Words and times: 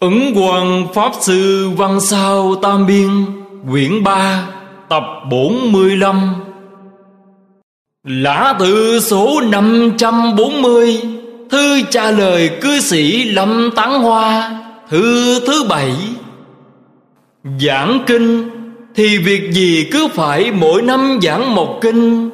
Ứng 0.00 0.34
Quang 0.34 0.86
Pháp 0.94 1.12
Sư 1.20 1.70
Văn 1.76 2.00
Sao 2.00 2.54
Tam 2.62 2.86
Biên, 2.86 3.08
Quyển 3.70 4.02
3 4.02 4.46
Tập 4.88 5.02
45 5.30 6.34
Lã 8.04 8.54
tự 8.58 9.00
số 9.00 9.40
540 9.40 11.02
Thư 11.50 11.82
trả 11.90 12.10
lời 12.10 12.50
cư 12.60 12.80
sĩ 12.80 13.24
Lâm 13.24 13.70
Tán 13.76 14.02
Hoa, 14.02 14.58
Thư 14.88 15.40
thứ 15.46 15.64
bảy. 15.68 15.92
Giảng 17.60 17.98
kinh, 18.06 18.50
Thì 18.94 19.18
việc 19.18 19.52
gì 19.52 19.88
cứ 19.92 20.08
phải 20.08 20.52
mỗi 20.52 20.82
năm 20.82 21.18
giảng 21.22 21.54
một 21.54 21.78
kinh, 21.80 22.30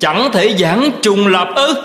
Chẳng 0.00 0.30
thể 0.32 0.56
giảng 0.58 0.90
trùng 1.02 1.26
lập 1.26 1.48
ức 1.54 1.76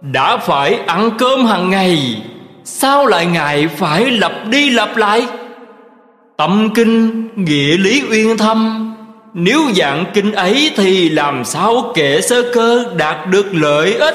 Đã 0.00 0.36
phải 0.36 0.74
ăn 0.74 1.10
cơm 1.18 1.46
hàng 1.46 1.70
ngày 1.70 2.22
Sao 2.64 3.06
lại 3.06 3.26
ngài 3.26 3.68
phải 3.68 4.10
lặp 4.10 4.32
đi 4.48 4.70
lặp 4.70 4.96
lại? 4.96 5.26
Tâm 6.36 6.70
kinh, 6.74 7.28
nghĩa 7.36 7.76
lý 7.76 8.02
uyên 8.10 8.36
thâm. 8.36 8.88
Nếu 9.34 9.60
dạng 9.76 10.04
kinh 10.14 10.32
ấy 10.32 10.70
thì 10.76 11.08
làm 11.08 11.44
sao 11.44 11.92
kệ 11.94 12.20
sơ 12.20 12.42
cơ 12.54 12.84
đạt 12.96 13.28
được 13.30 13.46
lợi 13.52 13.94
ích? 13.94 14.14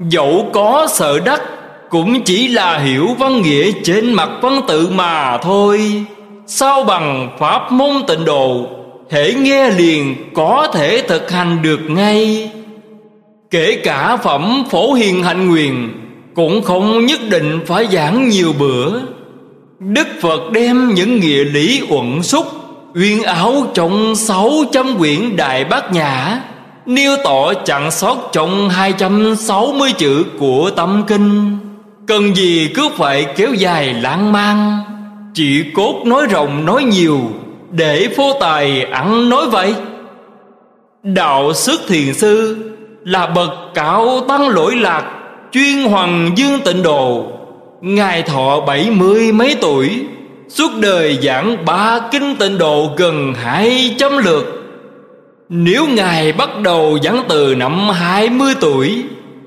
Dẫu 0.00 0.50
có 0.52 0.86
sợ 0.90 1.20
đắc, 1.24 1.42
Cũng 1.90 2.22
chỉ 2.24 2.48
là 2.48 2.78
hiểu 2.78 3.08
văn 3.18 3.42
nghĩa 3.42 3.72
trên 3.84 4.12
mặt 4.12 4.30
văn 4.42 4.60
tự 4.68 4.88
mà 4.88 5.38
thôi. 5.38 6.04
Sao 6.46 6.84
bằng 6.84 7.30
pháp 7.38 7.72
môn 7.72 7.92
tịnh 8.06 8.24
độ, 8.24 8.66
Thể 9.10 9.34
nghe 9.34 9.70
liền 9.70 10.16
có 10.34 10.68
thể 10.74 11.02
thực 11.08 11.30
hành 11.30 11.62
được 11.62 11.80
ngay. 11.88 12.50
Kể 13.50 13.80
cả 13.84 14.16
phẩm 14.16 14.64
phổ 14.70 14.92
hiền 14.92 15.22
hạnh 15.22 15.48
nguyện 15.48 15.90
cũng 16.38 16.62
không 16.62 17.06
nhất 17.06 17.20
định 17.30 17.60
phải 17.66 17.86
giảng 17.92 18.28
nhiều 18.28 18.52
bữa. 18.58 19.00
Đức 19.78 20.08
Phật 20.20 20.40
đem 20.52 20.94
những 20.94 21.20
nghĩa 21.20 21.44
lý 21.44 21.82
uẩn 21.88 22.22
xúc, 22.22 22.46
Uyên 22.94 23.22
áo 23.22 23.66
trong 23.74 24.16
sáu 24.16 24.50
trăm 24.72 24.98
quyển 24.98 25.36
Đại 25.36 25.64
Bát 25.64 25.92
Nhã, 25.92 26.40
Nêu 26.86 27.16
tỏ 27.24 27.54
chẳng 27.54 27.90
sót 27.90 28.16
trong 28.32 28.68
hai 28.68 28.92
trăm 28.92 29.36
sáu 29.36 29.72
mươi 29.78 29.92
chữ 29.98 30.24
của 30.38 30.70
tâm 30.76 31.04
kinh. 31.06 31.58
Cần 32.06 32.36
gì 32.36 32.70
cứ 32.74 32.88
phải 32.96 33.26
kéo 33.36 33.54
dài 33.54 33.94
lãng 33.94 34.32
mang 34.32 34.78
Chỉ 35.34 35.64
cốt 35.74 36.02
nói 36.06 36.26
rộng 36.26 36.66
nói 36.66 36.84
nhiều, 36.84 37.20
Để 37.70 38.08
phô 38.16 38.32
tài 38.40 38.82
ăn 38.82 39.28
nói 39.28 39.46
vậy? 39.50 39.74
Đạo 41.02 41.52
sức 41.54 41.80
thiền 41.88 42.14
sư 42.14 42.56
Là 43.04 43.26
bậc 43.26 43.50
cao 43.74 44.20
tăng 44.28 44.48
lỗi 44.48 44.76
lạc 44.76 45.17
Chuyên 45.52 45.84
Hoàng 45.84 46.30
Dương 46.36 46.60
Tịnh 46.64 46.82
Độ 46.82 47.24
Ngài 47.80 48.22
thọ 48.22 48.60
bảy 48.60 48.90
mươi 48.90 49.32
mấy 49.32 49.56
tuổi, 49.60 49.90
Suốt 50.48 50.70
đời 50.80 51.18
giảng 51.22 51.64
ba 51.64 52.00
kinh 52.10 52.36
tịnh 52.36 52.58
độ 52.58 52.90
gần 52.96 53.34
hai 53.34 53.94
trăm 53.98 54.18
lượt. 54.18 54.44
Nếu 55.48 55.86
Ngài 55.86 56.32
bắt 56.32 56.60
đầu 56.62 56.98
giảng 57.02 57.22
từ 57.28 57.54
năm 57.54 57.88
hai 57.88 58.30
mươi 58.30 58.54
tuổi, 58.60 59.02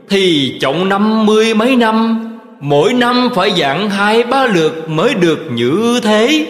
Thì 0.09 0.57
trọng 0.61 0.89
năm 0.89 1.25
mươi 1.25 1.53
mấy 1.53 1.75
năm, 1.75 2.27
Mỗi 2.61 2.93
năm 2.93 3.29
phải 3.35 3.51
giảng 3.57 3.89
hai 3.89 4.23
ba 4.23 4.45
lượt 4.45 4.89
mới 4.89 5.13
được 5.13 5.39
như 5.51 5.99
thế. 6.03 6.45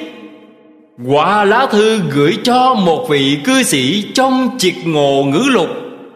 Qua 1.08 1.46
lá 1.46 1.68
thư 1.72 2.00
gửi 2.14 2.38
cho 2.44 2.74
một 2.74 3.10
vị 3.10 3.38
cư 3.46 3.64
sĩ 3.64 4.04
trong 4.14 4.50
triệt 4.58 4.76
ngộ 4.86 5.24
ngữ 5.24 5.44
lục, 5.52 5.70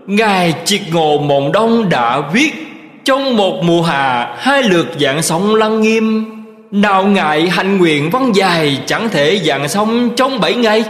Ngài 0.07 0.53
triệt 0.65 0.81
ngộ 0.93 1.17
Mộng 1.17 1.51
Đông 1.51 1.89
đã 1.89 2.21
viết 2.33 2.64
trong 3.05 3.37
một 3.37 3.63
mùa 3.63 3.81
hạ, 3.81 4.35
Hai 4.37 4.63
lượt 4.63 4.87
dạng 4.99 5.21
sông 5.21 5.55
lăng 5.55 5.81
nghiêm. 5.81 6.25
Nào 6.71 7.05
ngại 7.05 7.49
hành 7.49 7.77
nguyện 7.77 8.09
văn 8.09 8.31
dài, 8.35 8.79
Chẳng 8.85 9.09
thể 9.09 9.39
dạng 9.43 9.67
xong 9.67 10.09
trong 10.15 10.39
bảy 10.39 10.55
ngày. 10.55 10.83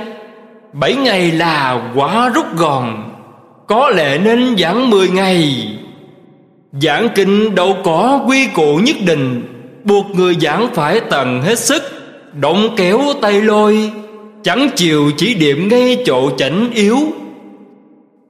Bảy 0.74 0.96
ngày 0.96 1.32
là 1.32 1.82
quá 1.96 2.30
rút 2.30 2.58
gòn, 2.58 3.12
Có 3.68 3.90
lẽ 3.90 4.18
nên 4.18 4.56
giảng 4.58 4.90
mười 4.90 5.10
ngày. 5.10 5.68
Giảng 6.82 7.10
kinh 7.16 7.56
đâu 7.56 7.78
có 7.84 8.22
quy 8.28 8.48
củ 8.48 8.78
nhất 8.78 8.96
định, 9.06 9.44
Buộc 9.84 10.06
người 10.16 10.36
giảng 10.42 10.68
phải 10.74 11.00
tận 11.10 11.42
hết 11.42 11.60
sức, 11.60 11.84
Động 12.34 12.70
kéo 12.78 13.02
tay 13.22 13.42
lôi, 13.42 13.92
Chẳng 14.44 14.70
chịu 14.76 15.12
chỉ 15.18 15.34
điểm 15.34 15.68
ngay 15.72 15.98
chỗ 16.06 16.30
chảnh 16.38 16.70
yếu. 16.74 16.98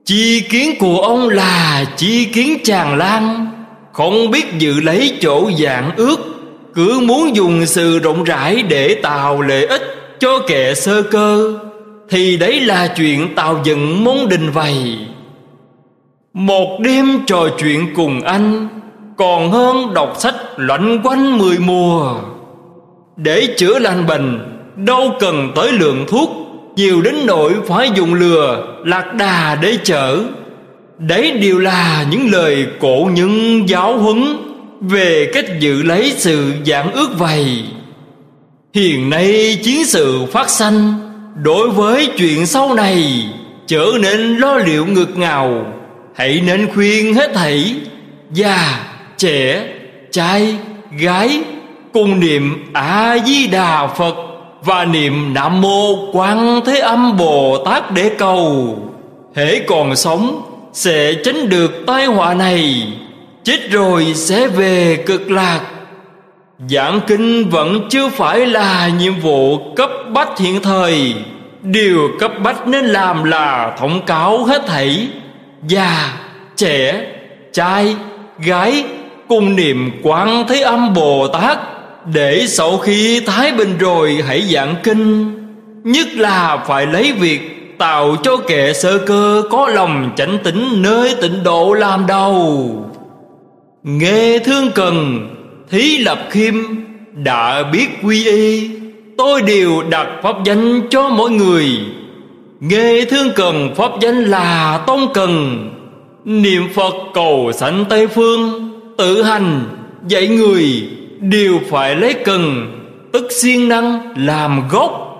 Chi 0.05 0.41
kiến 0.49 0.75
của 0.79 1.01
ông 1.01 1.29
là 1.29 1.85
chi 1.97 2.25
kiến 2.25 2.57
tràn 2.63 2.97
lan 2.97 3.54
không 3.95 4.31
biết 4.31 4.45
dự 4.57 4.79
lấy 4.81 5.17
chỗ 5.21 5.51
dạng 5.59 5.91
ước, 5.95 6.19
Cứ 6.73 6.99
muốn 7.03 7.35
dùng 7.35 7.65
sự 7.65 7.99
rộng 7.99 8.23
rãi 8.23 8.61
để 8.61 8.99
tạo 9.03 9.41
lợi 9.41 9.65
ích 9.65 9.81
cho 10.19 10.39
kẻ 10.47 10.73
sơ 10.73 11.01
cơ, 11.01 11.53
Thì 12.09 12.37
đấy 12.37 12.59
là 12.59 12.87
chuyện 12.87 13.35
tạo 13.35 13.61
dựng 13.63 14.03
môn 14.03 14.17
đình 14.29 14.51
vầy. 14.51 14.97
Một 16.33 16.79
đêm 16.79 17.19
trò 17.27 17.49
chuyện 17.57 17.93
cùng 17.95 18.21
anh, 18.21 18.67
Còn 19.17 19.51
hơn 19.51 19.93
đọc 19.93 20.13
sách 20.19 20.35
loanh 20.57 21.01
quanh 21.03 21.37
mười 21.37 21.57
mùa. 21.59 22.15
Để 23.17 23.47
chữa 23.57 23.79
lành 23.79 24.05
bệnh, 24.07 24.39
Đâu 24.75 25.11
cần 25.19 25.51
tới 25.55 25.71
lượng 25.71 26.05
thuốc, 26.07 26.29
Nhiều 26.75 27.01
đến 27.01 27.15
nỗi 27.25 27.53
phải 27.67 27.89
dùng 27.95 28.13
lừa, 28.13 28.63
Lạc 28.85 29.13
đà 29.15 29.55
để 29.61 29.77
chở. 29.83 30.19
Đấy 30.97 31.31
đều 31.31 31.59
là 31.59 32.05
những 32.09 32.31
lời 32.31 32.67
cổ 32.79 33.09
những 33.13 33.69
giáo 33.69 33.97
huấn 33.97 34.23
Về 34.81 35.29
cách 35.33 35.45
giữ 35.59 35.83
lấy 35.83 36.13
sự 36.17 36.53
giảng 36.65 36.91
ước 36.91 37.09
vầy. 37.17 37.63
Hiện 38.73 39.09
nay 39.09 39.57
chiến 39.63 39.85
sự 39.85 40.25
phát 40.31 40.49
sanh 40.49 40.93
Đối 41.43 41.69
với 41.69 42.09
chuyện 42.17 42.45
sau 42.45 42.73
này 42.73 43.25
Trở 43.67 43.85
nên 44.01 44.37
lo 44.37 44.57
liệu 44.57 44.85
ngược 44.85 45.17
ngào. 45.17 45.65
Hãy 46.15 46.41
nên 46.45 46.73
khuyên 46.73 47.13
hết 47.13 47.33
thảy 47.33 47.75
Già, 48.33 48.79
trẻ, 49.17 49.67
trai, 50.11 50.55
gái 50.99 51.41
Cùng 51.93 52.19
niệm 52.19 52.71
A-di-đà 52.73 53.87
Phật 53.87 54.15
Và 54.63 54.85
niệm 54.85 55.33
Nam 55.33 55.61
Mô 55.61 56.11
Quan 56.13 56.61
Thế 56.65 56.79
Âm 56.79 57.17
Bồ 57.17 57.63
Tát 57.65 57.91
để 57.93 58.11
cầu. 58.17 58.77
Hễ 59.35 59.59
còn 59.59 59.95
sống 59.95 60.54
sẽ 60.75 61.13
tránh 61.13 61.49
được 61.49 61.71
tai 61.87 62.05
họa 62.05 62.33
này, 62.33 62.87
chết 63.43 63.71
rồi 63.71 64.13
sẽ 64.15 64.47
về 64.47 65.03
cực 65.05 65.31
lạc. 65.31 65.61
Giảng 66.69 66.99
kinh 67.07 67.49
vẫn 67.49 67.87
chưa 67.89 68.09
phải 68.09 68.45
là 68.45 68.87
nhiệm 68.87 69.19
vụ 69.19 69.73
cấp 69.75 69.89
bách 70.13 70.39
hiện 70.39 70.61
thời. 70.61 71.13
Điều 71.61 72.09
cấp 72.19 72.31
bách 72.43 72.67
nên 72.67 72.85
làm 72.85 73.23
là 73.23 73.75
thông 73.79 74.05
cáo 74.05 74.43
hết 74.43 74.61
thảy. 74.67 75.07
Già, 75.67 76.13
trẻ, 76.55 77.01
trai, 77.53 77.95
gái 78.39 78.83
cùng 79.27 79.55
niệm 79.55 79.91
quán 80.03 80.45
thế 80.47 80.61
âm 80.61 80.93
bồ 80.93 81.27
tát 81.27 81.57
để 82.13 82.45
sau 82.47 82.77
khi 82.77 83.19
thái 83.19 83.51
bình 83.51 83.77
rồi 83.77 84.23
hãy 84.27 84.41
giảng 84.41 84.75
kinh. 84.83 85.31
Nhất 85.83 86.07
là 86.13 86.57
phải 86.67 86.85
lấy 86.85 87.11
việc 87.11 87.54
Tạo 87.77 88.15
cho 88.23 88.37
kẻ 88.37 88.73
sơ 88.73 88.97
cơ 88.97 89.43
có 89.51 89.67
lòng 89.67 90.11
chánh 90.15 90.37
tính 90.43 90.67
nơi 90.81 91.15
tịnh 91.21 91.43
độ 91.43 91.73
làm 91.73 92.05
đầu. 92.07 92.71
Nghe 93.83 94.39
thương 94.39 94.71
cần, 94.75 95.27
Thí 95.69 95.97
lập 95.97 96.19
khiêm, 96.29 96.53
Đã 97.13 97.63
biết 97.63 97.87
quy 98.03 98.25
y, 98.25 98.69
Tôi 99.17 99.41
đều 99.41 99.83
đặt 99.89 100.07
pháp 100.23 100.35
danh 100.45 100.81
cho 100.89 101.09
mỗi 101.09 101.31
người. 101.31 101.65
Nghe 102.59 103.05
thương 103.05 103.29
cần, 103.35 103.75
pháp 103.75 103.91
danh 104.01 104.23
là 104.23 104.83
tôn 104.87 104.99
cần. 105.13 105.59
Niệm 106.25 106.63
Phật 106.75 106.93
cầu 107.13 107.51
sanh 107.53 107.85
Tây 107.89 108.07
Phương, 108.07 108.71
Tự 108.97 109.23
hành, 109.23 109.61
dạy 110.07 110.27
người, 110.27 110.89
Đều 111.19 111.59
phải 111.69 111.95
lấy 111.95 112.13
cần, 112.13 112.71
Tức 113.13 113.31
siêng 113.31 113.69
năng 113.69 114.13
làm 114.17 114.63
gốc 114.69 115.14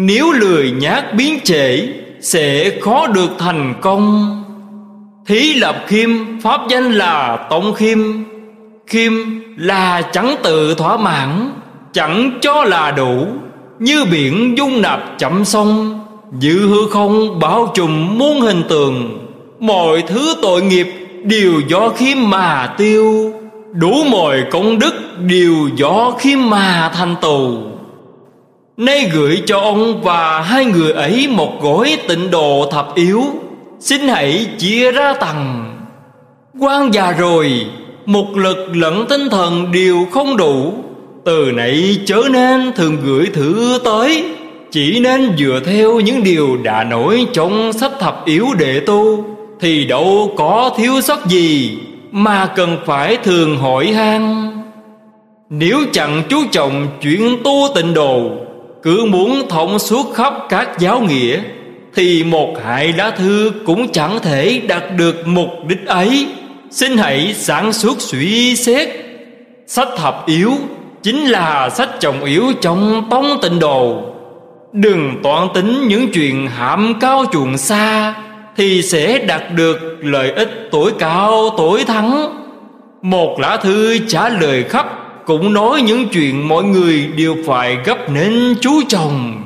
nếu 0.00 0.32
lười 0.32 0.70
nhát 0.70 1.14
biến 1.14 1.38
trễ, 1.44 1.88
Sẽ 2.20 2.70
khó 2.80 3.06
được 3.06 3.30
thành 3.38 3.74
công. 3.80 4.34
Thí 5.26 5.54
lập 5.54 5.84
khiêm, 5.86 6.10
Pháp 6.42 6.60
danh 6.68 6.92
là 6.92 7.46
tổng 7.50 7.74
khiêm. 7.74 7.98
Khiêm 8.86 9.12
là 9.56 10.02
chẳng 10.12 10.36
tự 10.42 10.74
thỏa 10.74 10.96
mãn, 10.96 11.50
Chẳng 11.92 12.38
cho 12.40 12.64
là 12.64 12.90
đủ. 12.90 13.26
Như 13.78 14.04
biển 14.04 14.54
dung 14.58 14.82
nạp 14.82 15.18
chậm 15.18 15.44
sông 15.44 16.00
Dự 16.38 16.68
hư 16.68 16.88
không 16.90 17.40
bao 17.40 17.72
trùm 17.74 18.18
muôn 18.18 18.40
hình 18.40 18.62
tường 18.68 19.26
Mọi 19.60 20.02
thứ 20.02 20.34
tội 20.42 20.62
nghiệp 20.62 20.86
đều 21.24 21.52
do 21.68 21.88
khiêm 21.88 22.16
mà 22.20 22.74
tiêu. 22.78 23.32
Đủ 23.72 24.04
mọi 24.10 24.44
công 24.50 24.78
đức 24.78 24.94
đều 25.18 25.54
do 25.76 26.10
khiêm 26.18 26.38
mà 26.50 26.90
thành 26.94 27.14
tù 27.20 27.58
Nay 28.78 29.10
gửi 29.12 29.42
cho 29.46 29.58
ông 29.58 30.02
và 30.02 30.40
hai 30.40 30.64
người 30.64 30.92
ấy 30.92 31.28
một 31.28 31.62
gói 31.62 31.98
tịnh 32.08 32.30
độ 32.30 32.68
thập 32.70 32.94
yếu. 32.94 33.22
Xin 33.80 34.08
hãy 34.08 34.46
chia 34.58 34.92
ra 34.92 35.14
tầng 35.14 35.74
quan 36.60 36.94
già 36.94 37.12
rồi, 37.12 37.66
Một 38.06 38.36
lực 38.36 38.76
lẫn 38.76 39.06
tinh 39.08 39.28
thần 39.30 39.72
đều 39.72 40.06
không 40.12 40.36
đủ. 40.36 40.72
Từ 41.24 41.52
nãy 41.54 41.98
chớ 42.06 42.22
nên 42.30 42.72
thường 42.76 42.96
gửi 43.04 43.26
thử 43.26 43.78
tới, 43.84 44.24
Chỉ 44.70 45.00
nên 45.00 45.36
dựa 45.38 45.60
theo 45.66 46.00
những 46.00 46.24
điều 46.24 46.56
đã 46.62 46.84
nổi 46.84 47.26
trong 47.32 47.72
sách 47.72 47.92
thập 48.00 48.24
yếu 48.24 48.46
đệ 48.58 48.80
tu. 48.80 49.24
Thì 49.60 49.84
đâu 49.84 50.34
có 50.36 50.70
thiếu 50.76 51.00
sót 51.00 51.26
gì, 51.26 51.78
Mà 52.10 52.46
cần 52.46 52.76
phải 52.86 53.16
thường 53.16 53.56
hỏi 53.56 53.86
han. 53.86 54.50
Nếu 55.50 55.78
chẳng 55.92 56.22
chú 56.28 56.38
trọng 56.50 56.86
chuyện 57.02 57.36
tu 57.44 57.68
tịnh 57.74 57.94
đồ 57.94 58.30
cứ 58.82 59.04
muốn 59.04 59.48
thông 59.48 59.78
suốt 59.78 60.14
khắp 60.14 60.34
các 60.48 60.68
giáo 60.78 61.00
nghĩa, 61.00 61.40
Thì 61.94 62.24
một 62.24 62.54
hại 62.64 62.92
lá 62.92 63.10
thư 63.10 63.52
cũng 63.66 63.92
chẳng 63.92 64.18
thể 64.22 64.62
đạt 64.68 64.82
được 64.96 65.26
mục 65.26 65.48
đích 65.68 65.86
ấy. 65.86 66.26
Xin 66.70 66.96
hãy 66.96 67.34
sáng 67.34 67.72
suốt 67.72 68.00
suy 68.00 68.56
xét. 68.56 68.88
Sách 69.66 69.88
thập 69.96 70.26
yếu 70.26 70.52
Chính 71.02 71.24
là 71.26 71.70
sách 71.70 71.88
trọng 72.00 72.24
yếu 72.24 72.52
trong 72.60 73.06
tông 73.10 73.38
tịnh 73.42 73.58
đồ 73.58 74.02
Đừng 74.72 75.14
toan 75.22 75.48
tính 75.54 75.88
những 75.88 76.12
chuyện 76.12 76.46
hạm 76.46 76.94
cao 77.00 77.24
chuồng 77.32 77.58
xa, 77.58 78.14
Thì 78.56 78.82
sẽ 78.82 79.18
đạt 79.18 79.42
được 79.54 79.98
lợi 80.00 80.30
ích 80.30 80.68
tuổi 80.70 80.92
cao 80.98 81.50
tuổi 81.56 81.84
thắng. 81.84 82.34
Một 83.02 83.40
lá 83.40 83.56
thư 83.56 83.98
trả 83.98 84.28
lời 84.28 84.64
khắp 84.64 85.07
cũng 85.28 85.52
nói 85.52 85.82
những 85.82 86.08
chuyện 86.08 86.48
mọi 86.48 86.64
người 86.64 87.06
đều 87.16 87.36
phải 87.46 87.76
gấp 87.84 88.10
nên 88.10 88.54
chú 88.60 88.82
chồng. 88.88 89.42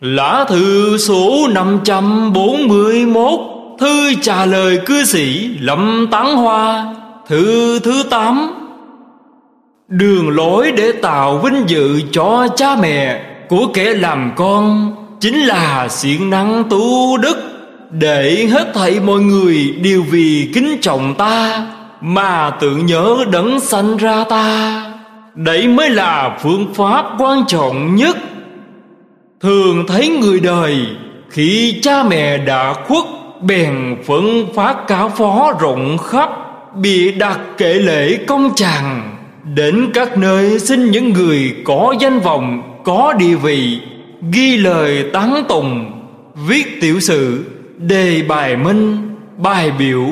Lá 0.00 0.44
thư 0.48 0.96
số 0.98 1.48
541 1.54 3.40
Thư 3.78 4.14
trả 4.22 4.44
lời 4.44 4.80
cư 4.86 5.04
sĩ 5.04 5.48
Lâm 5.60 6.06
Tán 6.10 6.36
Hoa, 6.36 6.94
Thư 7.28 7.78
thứ 7.78 8.02
8 8.10 8.50
Đường 9.88 10.30
lối 10.30 10.72
để 10.72 10.92
tạo 10.92 11.38
vinh 11.38 11.64
dự 11.66 12.00
cho 12.12 12.48
cha 12.56 12.76
mẹ 12.76 13.22
Của 13.48 13.66
kẻ 13.74 13.94
làm 13.94 14.32
con 14.36 14.94
Chính 15.20 15.38
là 15.38 15.88
siêng 15.88 16.30
năng 16.30 16.64
tu 16.70 17.16
đức 17.16 17.36
Để 17.90 18.48
hết 18.50 18.74
thảy 18.74 19.00
mọi 19.00 19.20
người 19.20 19.74
đều 19.82 20.02
vì 20.10 20.50
kính 20.54 20.78
trọng 20.80 21.14
ta 21.14 21.66
mà 22.00 22.50
tự 22.60 22.76
nhớ 22.76 23.24
đấng 23.32 23.60
sanh 23.60 23.96
ra 23.96 24.24
ta, 24.24 24.84
Đấy 25.34 25.68
mới 25.68 25.90
là 25.90 26.38
phương 26.42 26.74
pháp 26.74 27.04
quan 27.18 27.44
trọng 27.46 27.94
nhất. 27.94 28.16
Thường 29.40 29.84
thấy 29.88 30.08
người 30.08 30.40
đời 30.40 30.86
Khi 31.30 31.78
cha 31.82 32.02
mẹ 32.02 32.38
đã 32.38 32.74
khuất, 32.74 33.04
Bèn 33.42 33.96
phấn 34.06 34.46
phát 34.54 34.86
cáo 34.86 35.08
phó 35.08 35.52
rộng 35.60 35.98
khắp, 35.98 36.30
Bị 36.76 37.12
đặt 37.12 37.38
kệ 37.58 37.74
lễ 37.74 38.18
công 38.26 38.50
chàng 38.56 39.16
Đến 39.54 39.90
các 39.94 40.18
nơi 40.18 40.58
xin 40.58 40.90
những 40.90 41.12
người 41.12 41.56
có 41.64 41.94
danh 42.00 42.20
vọng, 42.20 42.62
Có 42.84 43.14
địa 43.18 43.34
vị, 43.34 43.80
Ghi 44.32 44.56
lời 44.56 45.04
tán 45.12 45.44
tùng 45.48 45.92
Viết 46.46 46.80
tiểu 46.80 47.00
sự, 47.00 47.44
Đề 47.78 48.22
bài 48.28 48.56
minh, 48.56 48.98
Bài 49.36 49.70
biểu 49.78 50.04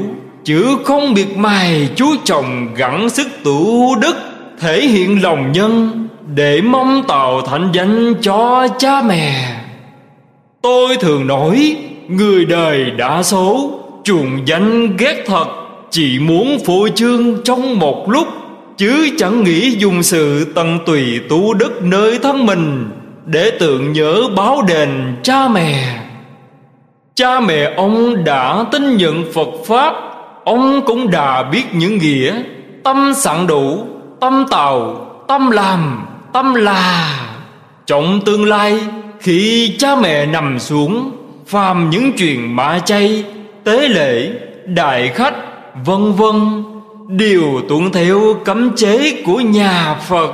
Chữ 0.46 0.76
không 0.84 1.14
biệt 1.14 1.36
mài 1.36 1.88
chú 1.96 2.06
trọng 2.24 2.74
gắng 2.74 3.10
sức 3.10 3.26
tu 3.44 3.94
đức, 4.00 4.16
Thể 4.60 4.80
hiện 4.80 5.22
lòng 5.22 5.52
nhân 5.52 6.08
Để 6.34 6.60
mong 6.60 7.02
tạo 7.08 7.42
thành 7.42 7.70
danh 7.72 8.14
cho 8.20 8.68
cha 8.78 9.02
mẹ. 9.02 9.56
Tôi 10.62 10.96
thường 10.96 11.26
nói, 11.26 11.76
Người 12.08 12.44
đời 12.44 12.90
đã 12.90 13.22
số 13.22 13.70
Chuồng 14.04 14.48
danh 14.48 14.96
ghét 14.96 15.24
thật, 15.26 15.46
Chỉ 15.90 16.18
muốn 16.18 16.58
phô 16.66 16.88
trương 16.94 17.42
trong 17.44 17.78
một 17.78 18.10
lúc, 18.10 18.28
Chứ 18.76 19.08
chẳng 19.18 19.44
nghĩ 19.44 19.70
dùng 19.70 20.02
sự 20.02 20.52
tận 20.54 20.78
tùy 20.86 21.20
tu 21.28 21.54
đức 21.54 21.82
nơi 21.82 22.18
thân 22.22 22.46
mình 22.46 22.90
Để 23.24 23.50
tượng 23.50 23.92
nhớ 23.92 24.22
báo 24.36 24.62
đền 24.68 25.16
cha 25.22 25.48
mẹ. 25.48 25.98
Cha 27.14 27.40
mẹ 27.40 27.72
ông 27.76 28.24
đã 28.24 28.64
tin 28.72 28.96
nhận 28.96 29.32
Phật 29.32 29.48
Pháp 29.66 30.05
Ông 30.46 30.82
cũng 30.86 31.10
đã 31.10 31.42
biết 31.42 31.64
những 31.72 31.98
nghĩa. 31.98 32.42
Tâm 32.84 33.12
sẵn 33.16 33.46
đủ, 33.46 33.86
Tâm 34.20 34.44
tạo, 34.50 35.06
Tâm 35.28 35.50
làm, 35.50 36.06
Tâm 36.32 36.54
là. 36.54 37.18
Trong 37.86 38.20
tương 38.24 38.44
lai, 38.44 38.78
Khi 39.20 39.74
cha 39.78 39.96
mẹ 39.96 40.26
nằm 40.26 40.58
xuống, 40.58 41.10
Phàm 41.46 41.90
những 41.90 42.12
chuyện 42.12 42.56
mã 42.56 42.78
chay, 42.78 43.24
Tế 43.64 43.88
lễ, 43.88 44.30
Đại 44.66 45.08
khách, 45.08 45.34
Vân 45.84 46.12
vân, 46.12 46.64
đều 47.08 47.60
tuân 47.68 47.92
theo 47.92 48.20
cấm 48.44 48.76
chế 48.76 49.22
của 49.26 49.40
nhà 49.40 49.94
Phật. 50.08 50.30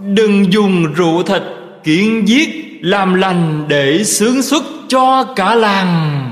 Đừng 0.00 0.52
dùng 0.52 0.94
rượu 0.94 1.22
thịt 1.22 1.42
kiện 1.84 2.24
giết, 2.24 2.78
làm 2.80 3.14
lành 3.14 3.64
để 3.68 4.04
sướng 4.04 4.42
xuất 4.42 4.62
cho 4.88 5.24
cả 5.36 5.54
làng. 5.54 6.27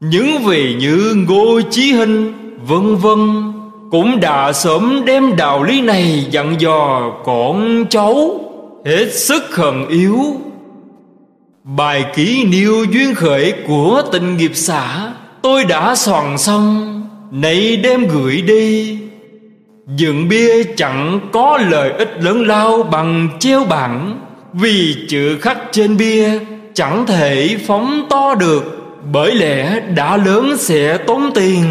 Những 0.00 0.44
vị 0.44 0.76
như 0.78 1.14
Ngô 1.28 1.60
Chí 1.70 1.92
Hinh, 1.92 2.32
vân 2.66 2.96
vân, 2.96 3.52
Cũng 3.90 4.20
đã 4.20 4.52
sớm 4.52 5.02
đem 5.04 5.36
đạo 5.36 5.62
lý 5.62 5.80
này 5.80 6.26
dặn 6.30 6.56
dò 6.58 7.12
con 7.24 7.84
cháu. 7.90 8.40
Hết 8.86 9.12
sức 9.14 9.42
khẩn 9.50 9.88
yếu. 9.88 10.16
Bài 11.64 12.04
ký 12.14 12.44
niêu 12.44 12.84
duyên 12.84 13.14
khởi 13.14 13.54
của 13.68 14.02
tình 14.12 14.36
nghiệp 14.36 14.50
xã, 14.54 15.12
Tôi 15.42 15.64
đã 15.64 15.94
soạn 15.94 16.38
xong, 16.38 17.02
nay 17.30 17.76
đem 17.76 18.08
gửi 18.08 18.42
đi. 18.42 18.98
Dựng 19.96 20.28
bia 20.28 20.64
chẳng 20.76 21.20
có 21.32 21.58
lợi 21.70 21.90
ích 21.90 22.10
lớn 22.20 22.46
lao 22.46 22.82
bằng 22.82 23.28
treo 23.38 23.64
bảng, 23.64 24.20
Vì 24.52 24.96
chữ 25.08 25.38
khắc 25.40 25.58
trên 25.72 25.96
bia 25.96 26.38
chẳng 26.74 27.06
thể 27.06 27.56
phóng 27.66 28.06
to 28.10 28.34
được. 28.34 28.79
Bởi 29.12 29.34
lẽ 29.34 29.80
đã 29.80 30.16
lớn 30.16 30.56
sẽ 30.58 30.98
tốn 30.98 31.30
tiền. 31.34 31.64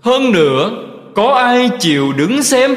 Hơn 0.00 0.32
nữa, 0.32 0.70
có 1.14 1.34
ai 1.34 1.70
chịu 1.80 2.12
đứng 2.12 2.42
xem? 2.42 2.74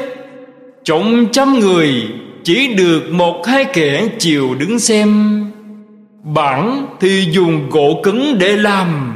Trong 0.84 1.26
trăm 1.32 1.58
người, 1.58 2.04
chỉ 2.44 2.74
được 2.74 3.02
một 3.10 3.46
hai 3.46 3.64
kẻ 3.64 4.08
chịu 4.18 4.54
đứng 4.54 4.78
xem. 4.78 5.40
Bản 6.22 6.86
thì 7.00 7.28
dùng 7.30 7.70
gỗ 7.70 8.00
cứng 8.02 8.38
để 8.38 8.56
làm, 8.56 9.14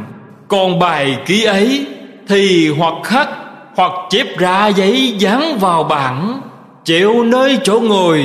Còn 0.48 0.78
bài 0.78 1.16
ký 1.26 1.44
ấy 1.44 1.86
thì 2.28 2.68
hoặc 2.68 2.94
khắc 3.04 3.28
hoặc 3.74 3.92
chép 4.10 4.38
ra 4.38 4.66
giấy 4.66 5.14
dán 5.18 5.58
vào 5.58 5.84
bảng, 5.84 6.40
treo 6.84 7.24
nơi 7.24 7.58
chỗ 7.64 7.80
ngồi, 7.80 8.24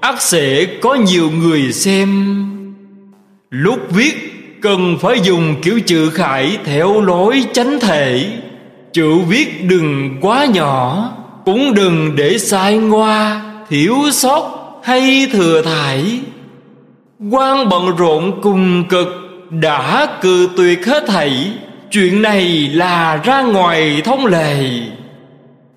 ắt 0.00 0.22
sẽ 0.22 0.64
có 0.64 0.94
nhiều 0.94 1.30
người 1.30 1.72
xem. 1.72 2.34
Lúc 3.50 3.78
viết 3.90 4.27
cần 4.62 4.96
phải 5.00 5.20
dùng 5.22 5.54
kiểu 5.62 5.80
chữ 5.86 6.10
khải 6.10 6.58
theo 6.64 7.00
lối 7.00 7.44
chánh 7.52 7.80
thể. 7.80 8.26
Chữ 8.92 9.18
viết 9.28 9.64
đừng 9.64 10.16
quá 10.20 10.44
nhỏ, 10.44 11.10
cũng 11.44 11.74
đừng 11.74 12.16
để 12.16 12.38
sai 12.38 12.76
ngoa, 12.76 13.42
thiếu 13.68 13.96
sót 14.12 14.80
hay 14.84 15.26
thừa 15.32 15.62
thải. 15.62 16.20
Quan 17.30 17.68
bận 17.68 17.96
rộn 17.96 18.40
cùng 18.42 18.84
cực, 18.88 19.08
đã 19.50 20.08
cự 20.20 20.48
tuyệt 20.56 20.86
hết 20.86 21.04
thảy. 21.06 21.52
Chuyện 21.90 22.22
này 22.22 22.70
là 22.72 23.20
ra 23.24 23.42
ngoài 23.42 24.02
thông 24.04 24.26
lệ. 24.26 24.56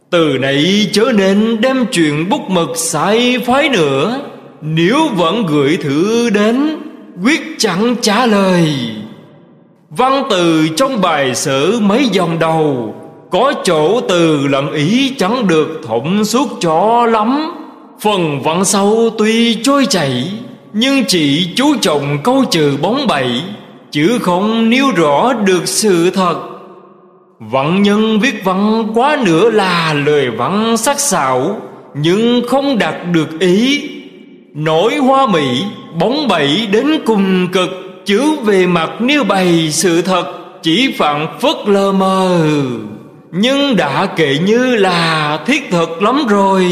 Từ 0.10 0.38
nãy 0.42 0.90
chớ 0.92 1.12
nên 1.16 1.62
đem 1.62 1.86
chuyện 1.92 2.30
bút 2.30 2.50
mực 2.50 2.70
sai 2.76 3.38
phái 3.46 3.70
nữa. 3.70 4.22
Nếu 4.62 5.08
vẫn 5.08 5.46
gửi 5.46 5.78
thư 5.78 6.30
đến 6.30 6.78
Quyết 7.24 7.56
chẳng 7.58 7.96
trả 8.02 8.26
lời. 8.26 8.76
Văn 9.90 10.24
từ 10.30 10.68
trong 10.78 11.02
bài 11.02 11.36
sử 11.36 11.80
mấy 11.82 12.08
dòng 12.12 12.40
đầu, 12.40 12.96
Có 13.32 13.54
chỗ 13.64 14.02
từ 14.02 14.48
lận 14.48 14.74
ý 14.74 15.14
chẳng 15.18 15.48
được 15.48 15.82
thủng 15.88 16.26
suốt 16.26 16.48
cho 16.60 17.06
lắm. 17.06 17.52
Phần 18.02 18.42
văn 18.42 18.66
sâu 18.66 19.10
tuy 19.18 19.56
trôi 19.64 19.86
chảy, 19.86 20.32
Nhưng 20.74 21.04
chỉ 21.08 21.54
chú 21.56 21.76
trọng 21.82 22.18
câu 22.24 22.46
trừ 22.52 22.78
bóng 22.82 23.08
bẩy, 23.08 23.42
chứ 23.92 24.20
không 24.22 24.70
nêu 24.70 24.86
rõ 24.96 25.34
được 25.34 25.68
sự 25.68 26.10
thật. 26.10 26.36
Văn 27.40 27.84
nhân 27.84 28.20
viết 28.20 28.44
văn 28.44 28.88
quá 28.96 29.18
nữa 29.26 29.50
là 29.50 29.94
lời 29.94 30.30
văn 30.30 30.78
sắc 30.78 31.00
sảo, 31.00 31.62
Nhưng 31.94 32.42
không 32.48 32.78
đạt 32.78 32.96
được 33.12 33.40
ý. 33.40 33.91
Nổi 34.54 34.96
hoa 34.96 35.28
mỹ, 35.28 35.64
bóng 36.00 36.28
bẩy 36.28 36.68
đến 36.72 36.88
cùng 37.06 37.48
cực, 37.54 37.70
Chứ 38.06 38.36
về 38.44 38.68
mặt 38.68 38.90
nêu 39.00 39.24
bày 39.24 39.70
sự 39.72 40.02
thật, 40.02 40.26
Chỉ 40.62 40.94
phạm 40.98 41.28
phất 41.40 41.56
lơ 41.66 41.92
mơ. 41.92 42.42
Nhưng 43.32 43.76
đã 43.76 44.06
kể 44.06 44.38
như 44.46 44.76
là 44.76 45.40
thiết 45.46 45.72
thực 45.72 46.04
lắm 46.04 46.26
rồi. 46.30 46.66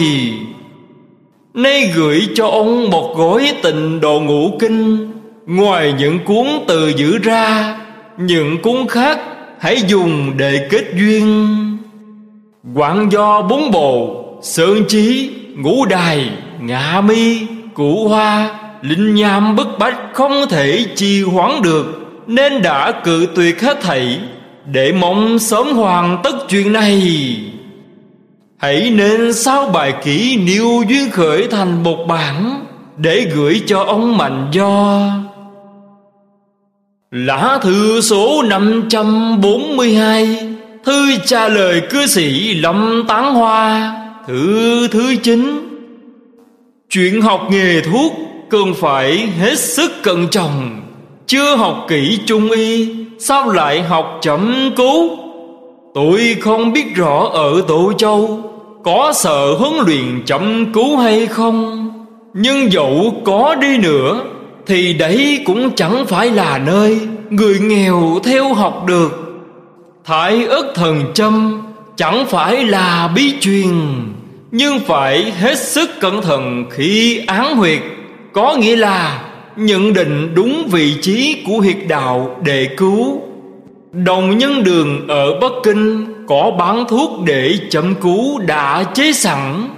Nay 1.53 1.91
gửi 1.95 2.27
cho 2.35 2.47
ông 2.47 2.89
một 2.89 3.15
gói 3.17 3.51
tình 3.61 3.99
độ 4.01 4.19
ngũ 4.19 4.57
kinh, 4.59 5.11
Ngoài 5.45 5.93
những 5.99 6.19
cuốn 6.25 6.47
từ 6.67 6.93
giữ 6.97 7.17
ra, 7.17 7.77
Những 8.17 8.61
cuốn 8.61 8.87
khác 8.89 9.19
hãy 9.59 9.81
dùng 9.87 10.37
để 10.37 10.67
kết 10.71 10.85
duyên. 10.95 11.47
Quảng 12.75 13.11
do 13.11 13.41
bốn 13.41 13.71
bồ, 13.71 14.25
Sơn 14.41 14.83
trí, 14.87 15.29
ngũ 15.55 15.85
đài 15.85 16.29
ngạ 16.59 17.01
mi 17.01 17.39
cụ 17.79 18.07
hoa, 18.07 18.49
linh 18.81 19.15
nham 19.15 19.55
bức 19.55 19.67
bách 19.79 19.97
không 20.13 20.45
thể 20.49 20.85
trì 20.95 21.23
hoãn 21.23 21.61
được, 21.61 21.85
nên 22.27 22.61
đã 22.61 22.91
cự 22.91 23.27
tuyệt 23.35 23.61
hết 23.61 23.81
thảy, 23.81 24.19
để 24.71 24.91
mong 24.91 25.39
sớm 25.39 25.67
hoàn 25.67 26.21
tất 26.23 26.35
chuyện 26.49 26.73
này. 26.73 27.01
Hãy 28.57 28.89
nên 28.89 29.33
sao 29.33 29.69
bài 29.73 29.93
kỹ 30.03 30.37
niêu 30.37 30.83
duyên 30.89 31.11
khởi 31.11 31.47
thành 31.47 31.83
một 31.83 32.05
bản, 32.07 32.65
để 32.97 33.31
gửi 33.35 33.61
cho 33.67 33.83
ông 33.83 34.17
mạnh 34.17 34.47
do. 34.51 35.01
Lá 37.11 37.59
thư 37.61 38.01
số 38.01 38.43
542 38.43 40.39
thư 40.85 41.17
trả 41.25 41.47
lời 41.47 41.81
cư 41.89 42.07
sĩ 42.07 42.53
lâm 42.53 43.03
tán 43.07 43.33
hoa, 43.33 43.93
thư 44.27 44.87
thứ 44.87 45.15
chín 45.23 45.68
chuyện 46.89 47.21
học 47.21 47.47
nghề 47.51 47.81
thuốc 47.81 48.13
cần 48.49 48.73
phải 48.73 49.27
hết 49.39 49.59
sức 49.59 49.91
cẩn 50.03 50.27
trọng. 50.27 50.81
Chưa 51.27 51.55
học 51.55 51.85
kỹ 51.89 52.19
trung 52.25 52.51
y, 52.51 52.95
sao 53.19 53.49
lại 53.49 53.81
học 53.81 54.19
chậm 54.21 54.71
cứu 54.75 55.09
tôi 55.93 56.37
không 56.41 56.73
biết 56.73 56.95
rõ 56.95 57.29
ở 57.33 57.61
tổ 57.67 57.93
châu 57.93 58.39
có 58.83 59.13
sợ 59.15 59.53
huấn 59.53 59.73
luyện 59.85 60.25
chậm 60.25 60.73
cứu 60.73 60.97
hay 60.97 61.27
không. 61.27 61.89
Nhưng 62.33 62.71
dẫu 62.71 63.13
có 63.25 63.55
đi 63.55 63.77
nữa, 63.77 64.23
thì 64.65 64.93
đấy 64.93 65.43
cũng 65.45 65.75
chẳng 65.75 66.05
phải 66.05 66.29
là 66.29 66.57
nơi 66.57 66.99
người 67.29 67.59
nghèo 67.59 68.19
theo 68.23 68.53
học 68.53 68.85
được. 68.87 69.41
Thái 70.05 70.45
ức 70.45 70.71
thần 70.75 71.03
châm 71.13 71.61
chẳng 71.95 72.25
phải 72.29 72.65
là 72.65 73.11
bí 73.15 73.33
truyền 73.41 73.69
nhưng 74.51 74.79
phải 74.79 75.31
hết 75.31 75.59
sức 75.59 75.89
cẩn 75.99 76.21
thận 76.21 76.65
khi 76.69 77.25
án 77.27 77.57
huyệt. 77.57 77.79
Có 78.33 78.55
nghĩa 78.55 78.75
là 78.75 79.21
nhận 79.55 79.93
định 79.93 80.31
đúng 80.35 80.67
vị 80.71 80.95
trí 81.01 81.43
của 81.47 81.57
huyệt 81.57 81.77
đạo 81.87 82.37
để 82.43 82.69
cứu. 82.77 83.21
Đồng 83.91 84.37
nhân 84.37 84.63
đường 84.63 85.07
ở 85.07 85.39
bắc 85.39 85.51
kinh 85.63 86.13
có 86.27 86.51
bán 86.59 86.85
thuốc 86.89 87.11
để 87.25 87.59
chậm 87.69 87.95
cứu 87.95 88.39
đã 88.39 88.83
chế 88.83 89.13
sẵn. 89.13 89.69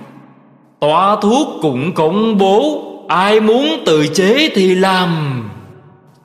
Tòa 0.80 1.16
thuốc 1.22 1.48
cũng 1.62 1.94
công 1.94 2.38
bố, 2.38 2.84
ai 3.08 3.40
muốn 3.40 3.84
tự 3.86 4.08
chế 4.08 4.50
thì 4.56 4.76
làm. 4.76 5.44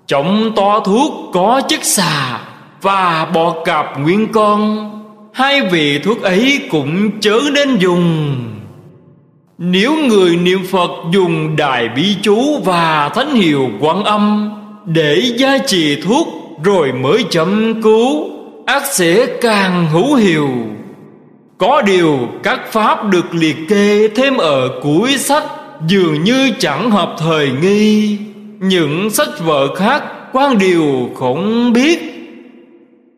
Trong 0.06 0.52
toa 0.56 0.80
thuốc 0.84 1.12
có 1.32 1.60
chất 1.68 1.84
xà 1.84 2.40
và 2.82 3.30
bọ 3.34 3.54
cạp 3.64 4.00
nguyên 4.00 4.32
con 4.32 4.90
hai 5.36 5.62
vị 5.62 5.98
thuốc 5.98 6.22
ấy 6.22 6.60
cũng 6.70 7.20
chớ 7.20 7.40
nên 7.52 7.76
dùng. 7.78 8.36
Nếu 9.58 9.96
người 10.08 10.36
niệm 10.36 10.58
phật 10.70 10.90
dùng 11.12 11.56
đài 11.56 11.88
bi 11.88 12.16
chú 12.22 12.58
và 12.64 13.08
thánh 13.14 13.34
hiệu 13.34 13.70
quan 13.80 14.04
âm 14.04 14.50
để 14.86 15.32
gia 15.36 15.58
trì 15.58 16.00
thuốc 16.02 16.28
rồi 16.64 16.92
mới 16.92 17.24
chậm 17.30 17.82
cứu, 17.82 18.30
ác 18.66 18.82
sẽ 18.92 19.26
càng 19.40 19.86
hữu 19.90 20.14
hiệu. 20.14 20.48
Có 21.58 21.82
điều 21.82 22.18
các 22.42 22.72
pháp 22.72 23.10
được 23.10 23.34
liệt 23.34 23.56
kê 23.68 24.08
thêm 24.08 24.36
ở 24.36 24.68
cuối 24.82 25.18
sách 25.18 25.44
dường 25.88 26.24
như 26.24 26.50
chẳng 26.58 26.90
hợp 26.90 27.14
thời 27.18 27.50
nghi. 27.62 28.18
Những 28.60 29.10
sách 29.10 29.40
vở 29.44 29.74
khác 29.74 30.02
quan 30.32 30.58
điều 30.58 31.10
không 31.14 31.72
biết. 31.72 31.98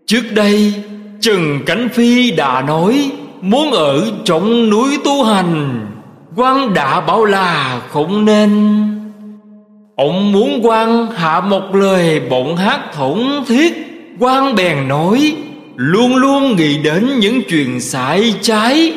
Trước 0.07 0.23
đây 0.35 0.75
trần 1.21 1.61
cánh 1.67 1.89
phi 1.89 2.31
đã 2.31 2.63
nói, 2.67 3.11
muốn 3.41 3.73
ở 3.73 4.11
trong 4.25 4.71
núi 4.71 4.99
tu 5.05 5.25
hành, 5.25 5.87
quan 6.37 6.75
đã 6.75 7.01
bảo 7.01 7.25
là 7.25 7.81
không 7.89 8.25
nên. 8.25 8.51
Ông 9.97 10.33
muốn 10.33 10.61
quan 10.63 11.07
hạ 11.17 11.41
một 11.41 11.75
lời 11.75 12.21
bọn 12.21 12.57
hát 12.57 12.81
thổn 12.95 13.19
thiết, 13.47 13.73
quan 14.19 14.55
bèn 14.55 14.89
nói, 14.89 15.37
luôn 15.77 16.17
luôn 16.17 16.57
nghĩ 16.57 16.79
đến 16.79 17.19
những 17.19 17.43
chuyện 17.49 17.81
sai 17.81 18.35
trái. 18.43 18.93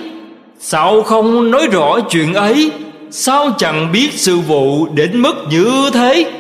Sao 0.60 1.02
không 1.02 1.52
nói 1.52 1.68
rõ 1.72 2.00
chuyện 2.10 2.34
ấy? 2.34 2.72
Sao 3.12 3.50
chẳng 3.58 3.92
biết 3.92 4.10
sự 4.14 4.40
vụ 4.40 4.88
đến 4.94 5.22
mức 5.22 5.36
như 5.50 5.90
thế? 5.94 6.32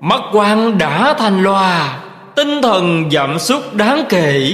Mắt 0.00 0.20
quan 0.32 0.78
đã 0.78 1.14
thành 1.18 1.42
loà, 1.42 1.98
tinh 2.36 2.62
thần 2.62 3.10
giảm 3.10 3.38
sút 3.38 3.62
đáng 3.72 4.04
kể 4.08 4.52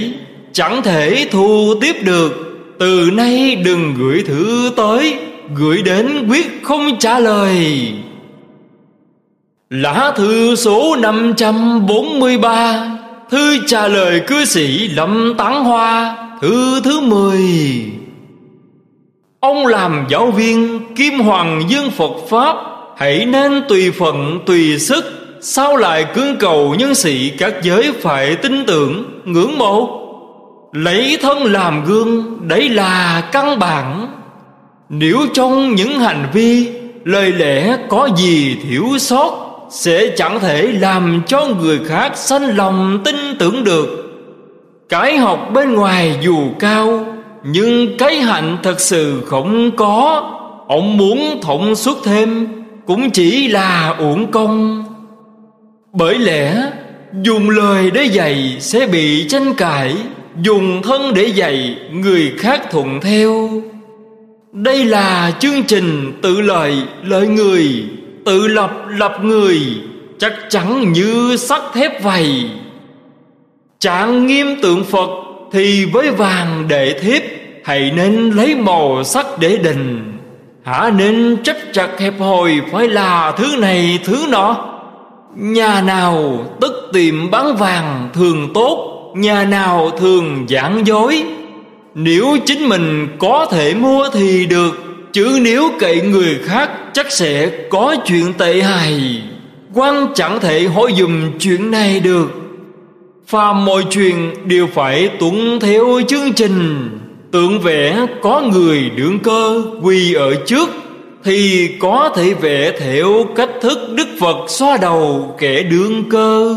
chẳng 0.53 0.81
thể 0.83 1.27
thu 1.31 1.73
tiếp 1.81 1.95
được. 2.03 2.31
Từ 2.79 3.09
nay 3.13 3.55
đừng 3.55 3.93
gửi 3.97 4.23
thư 4.27 4.71
tới. 4.75 5.15
Gửi 5.55 5.81
đến 5.81 6.27
quyết 6.29 6.63
không 6.63 6.99
trả 6.99 7.19
lời. 7.19 7.87
Lá 9.69 10.13
thư 10.15 10.55
số 10.55 10.95
543 10.95 12.97
Thư 13.29 13.59
trả 13.67 13.87
lời 13.87 14.21
cư 14.27 14.45
sĩ 14.45 14.87
Lâm 14.87 15.33
Tán 15.37 15.63
Hoa, 15.63 16.17
Thư 16.41 16.81
thứ 16.83 16.99
10 16.99 17.37
Ông 19.39 19.67
làm 19.67 20.05
giáo 20.09 20.31
viên 20.31 20.79
Kim 20.95 21.19
Hoàng 21.19 21.61
Dương 21.67 21.91
Phật 21.91 22.11
Pháp. 22.29 22.55
Hãy 22.97 23.25
nên 23.25 23.61
tùy 23.69 23.91
phận, 23.91 24.39
tùy 24.45 24.79
sức, 24.79 25.19
Sao 25.41 25.77
lại 25.77 26.05
cưỡng 26.15 26.37
cầu 26.39 26.75
nhân 26.75 26.95
sĩ 26.95 27.29
các 27.29 27.53
giới 27.63 27.91
phải 28.01 28.35
tin 28.35 28.65
tưởng, 28.65 29.21
ngưỡng 29.25 29.57
mộ? 29.57 29.98
Lấy 30.71 31.17
thân 31.21 31.43
làm 31.43 31.85
gương, 31.85 32.37
Đấy 32.47 32.69
là 32.69 33.23
căn 33.31 33.59
bản. 33.59 34.07
Nếu 34.89 35.17
trong 35.33 35.75
những 35.75 35.99
hành 35.99 36.29
vi, 36.33 36.79
Lời 37.03 37.31
lẽ 37.31 37.77
có 37.89 38.09
gì 38.17 38.57
thiếu 38.63 38.85
sót, 38.99 39.49
sẽ 39.69 40.07
chẳng 40.17 40.39
thể 40.39 40.61
làm 40.61 41.21
cho 41.27 41.47
người 41.61 41.79
khác 41.85 42.17
sanh 42.17 42.57
lòng 42.57 43.01
tin 43.05 43.15
tưởng 43.39 43.63
được. 43.63 44.05
Cái 44.89 45.17
học 45.17 45.49
bên 45.53 45.73
ngoài 45.73 46.17
dù 46.21 46.37
cao, 46.59 47.05
nhưng 47.43 47.97
cái 47.97 48.15
hạnh 48.15 48.57
thật 48.63 48.79
sự 48.79 49.23
không 49.25 49.71
có. 49.75 50.23
Ông 50.67 50.97
muốn 50.97 51.39
thổng 51.41 51.75
suốt 51.75 51.97
thêm, 52.03 52.47
cũng 52.85 53.09
chỉ 53.09 53.47
là 53.47 53.95
uổng 53.99 54.31
công. 54.31 54.83
Bởi 55.93 56.15
lẽ, 56.19 56.71
dùng 57.23 57.49
lời 57.49 57.91
để 57.91 58.03
dạy 58.03 58.57
sẽ 58.59 58.87
bị 58.87 59.27
tranh 59.29 59.53
cãi 59.53 59.95
dùng 60.41 60.81
thân 60.81 61.13
để 61.13 61.23
dạy 61.23 61.77
người 61.91 62.33
khác 62.37 62.61
thuận 62.71 63.01
theo. 63.01 63.49
Đây 64.51 64.85
là 64.85 65.31
chương 65.39 65.63
trình 65.63 66.19
tự 66.21 66.41
lợi 66.41 66.75
lợi 67.03 67.27
người, 67.27 67.83
tự 68.25 68.47
lập 68.47 68.71
lập 68.87 69.17
người, 69.23 69.59
chắc 70.19 70.33
chắn 70.49 70.91
như 70.91 71.35
sắt 71.37 71.61
thép 71.73 72.03
vầy. 72.03 72.49
Trạng 73.79 74.27
nghiêm 74.27 74.47
tượng 74.61 74.83
phật 74.83 75.09
thì 75.51 75.85
với 75.85 76.11
vàng 76.11 76.67
đệ 76.67 76.99
thiếp, 76.99 77.21
hãy 77.63 77.91
nên 77.95 78.31
lấy 78.31 78.55
màu 78.55 79.03
sắc 79.03 79.25
để 79.39 79.57
đình 79.57 80.13
hả 80.63 80.91
nên 80.97 81.37
chấp 81.43 81.55
chặt 81.73 81.99
hẹp 81.99 82.19
hòi 82.19 82.61
phải 82.71 82.87
là 82.87 83.31
thứ 83.37 83.55
này 83.59 83.99
thứ 84.03 84.25
nọ. 84.29 84.65
Nhà 85.35 85.81
nào 85.81 86.45
tức 86.61 86.89
tìm 86.93 87.31
bán 87.31 87.55
vàng 87.55 88.09
thường 88.13 88.49
tốt 88.53 88.88
nhà 89.15 89.45
nào 89.45 89.91
thường 89.97 90.45
giảng 90.49 90.87
dối? 90.87 91.23
Nếu 91.95 92.37
chính 92.45 92.69
mình 92.69 93.07
có 93.19 93.47
thể 93.51 93.73
mua 93.73 94.09
thì 94.13 94.45
được, 94.45 94.89
Chứ 95.13 95.39
nếu 95.41 95.71
cậy 95.79 96.01
người 96.01 96.39
khác 96.43 96.69
Chắc 96.93 97.11
sẽ 97.11 97.51
có 97.69 97.95
chuyện 98.05 98.33
tệ 98.33 98.61
hại. 98.61 99.21
Quan 99.73 100.07
chẳng 100.15 100.39
thể 100.39 100.63
hỏi 100.67 100.93
dùm 100.97 101.31
chuyện 101.39 101.71
này 101.71 101.99
được. 101.99 102.31
Phàm 103.27 103.65
mọi 103.65 103.83
chuyện 103.91 104.33
đều 104.45 104.67
phải 104.67 105.09
tuân 105.19 105.59
theo 105.59 106.01
chương 106.07 106.33
trình. 106.33 106.89
Tượng 107.31 107.59
vẽ 107.59 108.05
có 108.21 108.41
người 108.41 108.89
đương 108.95 109.19
cơ, 109.19 109.61
quỳ 109.81 110.13
ở 110.13 110.35
trước, 110.45 110.69
Thì 111.23 111.69
có 111.79 112.13
thể 112.15 112.33
vẽ 112.33 112.71
theo 112.79 113.25
cách 113.35 113.49
thức 113.61 113.79
Đức 113.95 114.07
Phật 114.19 114.37
xoa 114.47 114.77
đầu 114.77 115.35
kẻ 115.39 115.63
đương 115.63 116.03
cơ. 116.09 116.55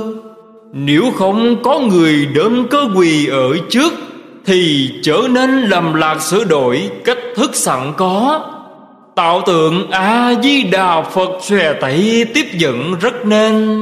Nếu 0.74 1.10
không 1.16 1.62
có 1.62 1.78
người 1.78 2.26
đơn 2.34 2.66
cơ 2.70 2.88
quỳ 2.96 3.26
ở 3.26 3.58
trước, 3.70 3.92
thì 4.46 4.90
trở 5.02 5.18
nên 5.30 5.50
lầm 5.50 5.94
lạc 5.94 6.22
sửa 6.22 6.44
đổi 6.44 6.90
cách 7.04 7.18
thức 7.36 7.54
sẵn 7.54 7.92
có. 7.96 8.40
Tạo 9.14 9.42
tượng 9.46 9.90
a 9.90 10.34
di 10.42 10.62
đà 10.62 11.02
phật 11.02 11.30
xòe 11.42 11.72
tẩy 11.72 12.26
tiếp 12.34 12.46
dẫn 12.52 12.94
rất 13.00 13.26
nên. 13.26 13.78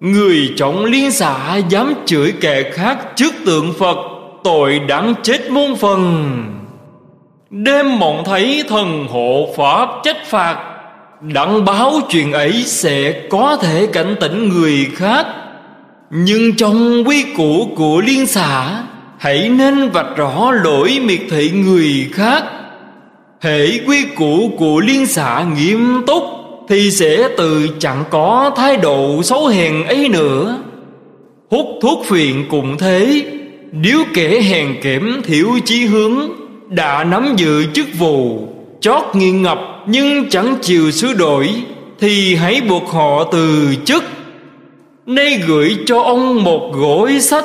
Người 0.00 0.52
trọng 0.56 0.84
liên 0.84 1.10
xã 1.10 1.56
dám 1.68 1.94
chửi 2.06 2.32
kẻ 2.40 2.70
khác 2.70 2.98
trước 3.16 3.34
tượng 3.44 3.72
phật, 3.72 3.98
tội 4.44 4.78
đáng 4.78 5.14
chết 5.22 5.50
muôn 5.50 5.76
phần. 5.76 6.34
Đêm 7.50 7.98
mộng 7.98 8.22
thấy 8.26 8.64
thần 8.68 9.06
hộ 9.10 9.48
pháp 9.56 9.88
trách 10.04 10.26
phạt, 10.26 10.56
đặng 11.20 11.64
báo 11.64 11.92
chuyện 12.08 12.32
ấy 12.32 12.52
sẽ 12.66 13.22
có 13.30 13.56
thể 13.60 13.86
cảnh 13.86 14.16
tỉnh 14.20 14.48
người 14.48 14.86
khác 14.94 15.26
nhưng 16.10 16.54
trong 16.54 17.08
quy 17.08 17.24
củ 17.36 17.68
của 17.76 18.00
liên 18.00 18.26
xã 18.26 18.82
hãy 19.18 19.48
nên 19.48 19.90
vạch 19.90 20.16
rõ 20.16 20.52
lỗi 20.64 21.00
miệt 21.04 21.20
thị 21.30 21.50
người 21.50 22.08
khác. 22.12 22.44
Hệ 23.40 23.78
quy 23.86 24.04
củ 24.16 24.50
của 24.58 24.80
liên 24.80 25.06
xã 25.06 25.44
nghiêm 25.56 26.02
túc 26.06 26.22
Thì 26.68 26.90
sẽ 26.90 27.28
từ 27.36 27.68
chẳng 27.78 28.04
có 28.10 28.52
thái 28.56 28.76
độ 28.76 29.22
xấu 29.22 29.46
hèn 29.46 29.84
ấy 29.84 30.08
nữa. 30.08 30.62
Hút 31.50 31.66
thuốc 31.82 32.04
phiện 32.06 32.48
cũng 32.50 32.78
thế. 32.78 33.24
Nếu 33.72 34.04
kẻ 34.14 34.40
hèn 34.42 34.76
kém 34.82 35.22
thiểu 35.24 35.48
chí 35.64 35.84
hướng, 35.84 36.30
Đã 36.68 37.04
nắm 37.04 37.34
giữ 37.36 37.64
chức 37.74 37.86
vụ, 37.98 38.48
Chót 38.80 39.02
nghi 39.14 39.30
ngập 39.30 39.58
nhưng 39.86 40.30
chẳng 40.30 40.56
chịu 40.62 40.90
sửa 40.90 41.14
đổi, 41.14 41.48
Thì 42.00 42.34
hãy 42.34 42.60
buộc 42.60 42.88
họ 42.88 43.24
từ 43.24 43.74
chức. 43.84 44.04
Nay 45.08 45.40
gửi 45.46 45.78
cho 45.86 46.00
ông 46.00 46.44
một 46.44 46.72
gối 46.74 47.20
sách. 47.20 47.44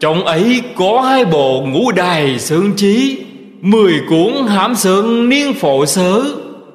Trong 0.00 0.24
ấy 0.24 0.60
có 0.76 1.00
hai 1.00 1.24
bộ 1.24 1.62
ngũ 1.66 1.92
đài 1.92 2.38
sơn 2.38 2.72
trí, 2.76 3.18
Mười 3.60 4.00
cuốn 4.08 4.46
hãm 4.48 4.74
sơn 4.74 5.28
niên 5.28 5.54
phổ 5.54 5.86
sớ, 5.86 6.22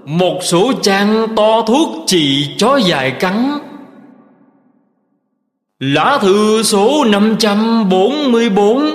Một 0.05 0.39
số 0.41 0.73
trang 0.81 1.27
to 1.35 1.61
thuốc 1.61 1.89
trị 2.05 2.47
chó 2.57 2.77
dài 2.77 3.11
cắn. 3.11 3.59
Lá 5.79 6.19
thư 6.21 6.63
số 6.63 7.03
544 7.03 8.85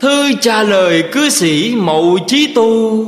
Thư 0.00 0.32
trả 0.40 0.62
lời 0.62 1.04
cư 1.12 1.28
sĩ 1.28 1.74
Mậu 1.76 2.18
Chí 2.26 2.52
Tu. 2.54 3.04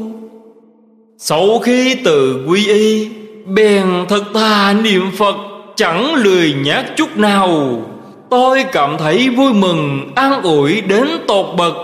Sau 1.19 1.59
khi 1.59 1.95
từ 2.05 2.45
quy 2.49 2.67
y, 2.67 3.09
Bèn 3.47 3.87
thật 4.09 4.23
thà 4.35 4.73
niệm 4.73 5.11
Phật 5.17 5.52
Chẳng 5.83 6.15
lười 6.15 6.55
nhát 6.65 6.97
chút 6.97 7.17
nào. 7.17 7.83
Tôi 8.31 8.65
cảm 8.73 8.97
thấy 8.99 9.29
vui 9.29 9.53
mừng, 9.53 10.11
An 10.15 10.43
ủi 10.43 10.81
đến 10.81 11.09
tột 11.27 11.47
bậc. 11.57 11.75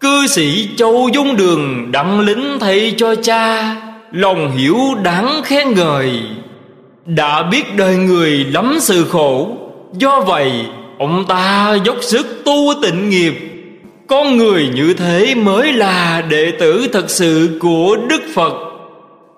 Cư 0.00 0.26
sĩ 0.26 0.68
Châu 0.76 1.08
Dung 1.14 1.36
Đường 1.36 1.92
Đặng 1.92 2.20
lính 2.20 2.58
thầy 2.60 2.94
cho 2.96 3.14
cha, 3.14 3.76
Lòng 4.12 4.50
hiểu 4.56 4.78
đáng 5.02 5.40
khen 5.44 5.74
ngợi. 5.74 6.10
Đã 7.06 7.42
biết 7.42 7.76
đời 7.76 7.96
người 7.96 8.30
lắm 8.30 8.78
sự 8.80 9.04
khổ, 9.04 9.48
Do 9.92 10.20
vậy, 10.20 10.52
ông 10.98 11.24
ta 11.28 11.76
dốc 11.84 11.96
sức 12.00 12.42
tu 12.44 12.74
tịnh 12.82 13.10
nghiệp. 13.10 13.34
Con 14.06 14.36
người 14.36 14.68
như 14.74 14.94
thế 14.94 15.34
mới 15.34 15.72
là 15.72 16.22
đệ 16.28 16.52
tử 16.60 16.88
thật 16.92 17.10
sự 17.10 17.58
của 17.60 17.96
Đức 18.08 18.22
Phật. 18.34 18.52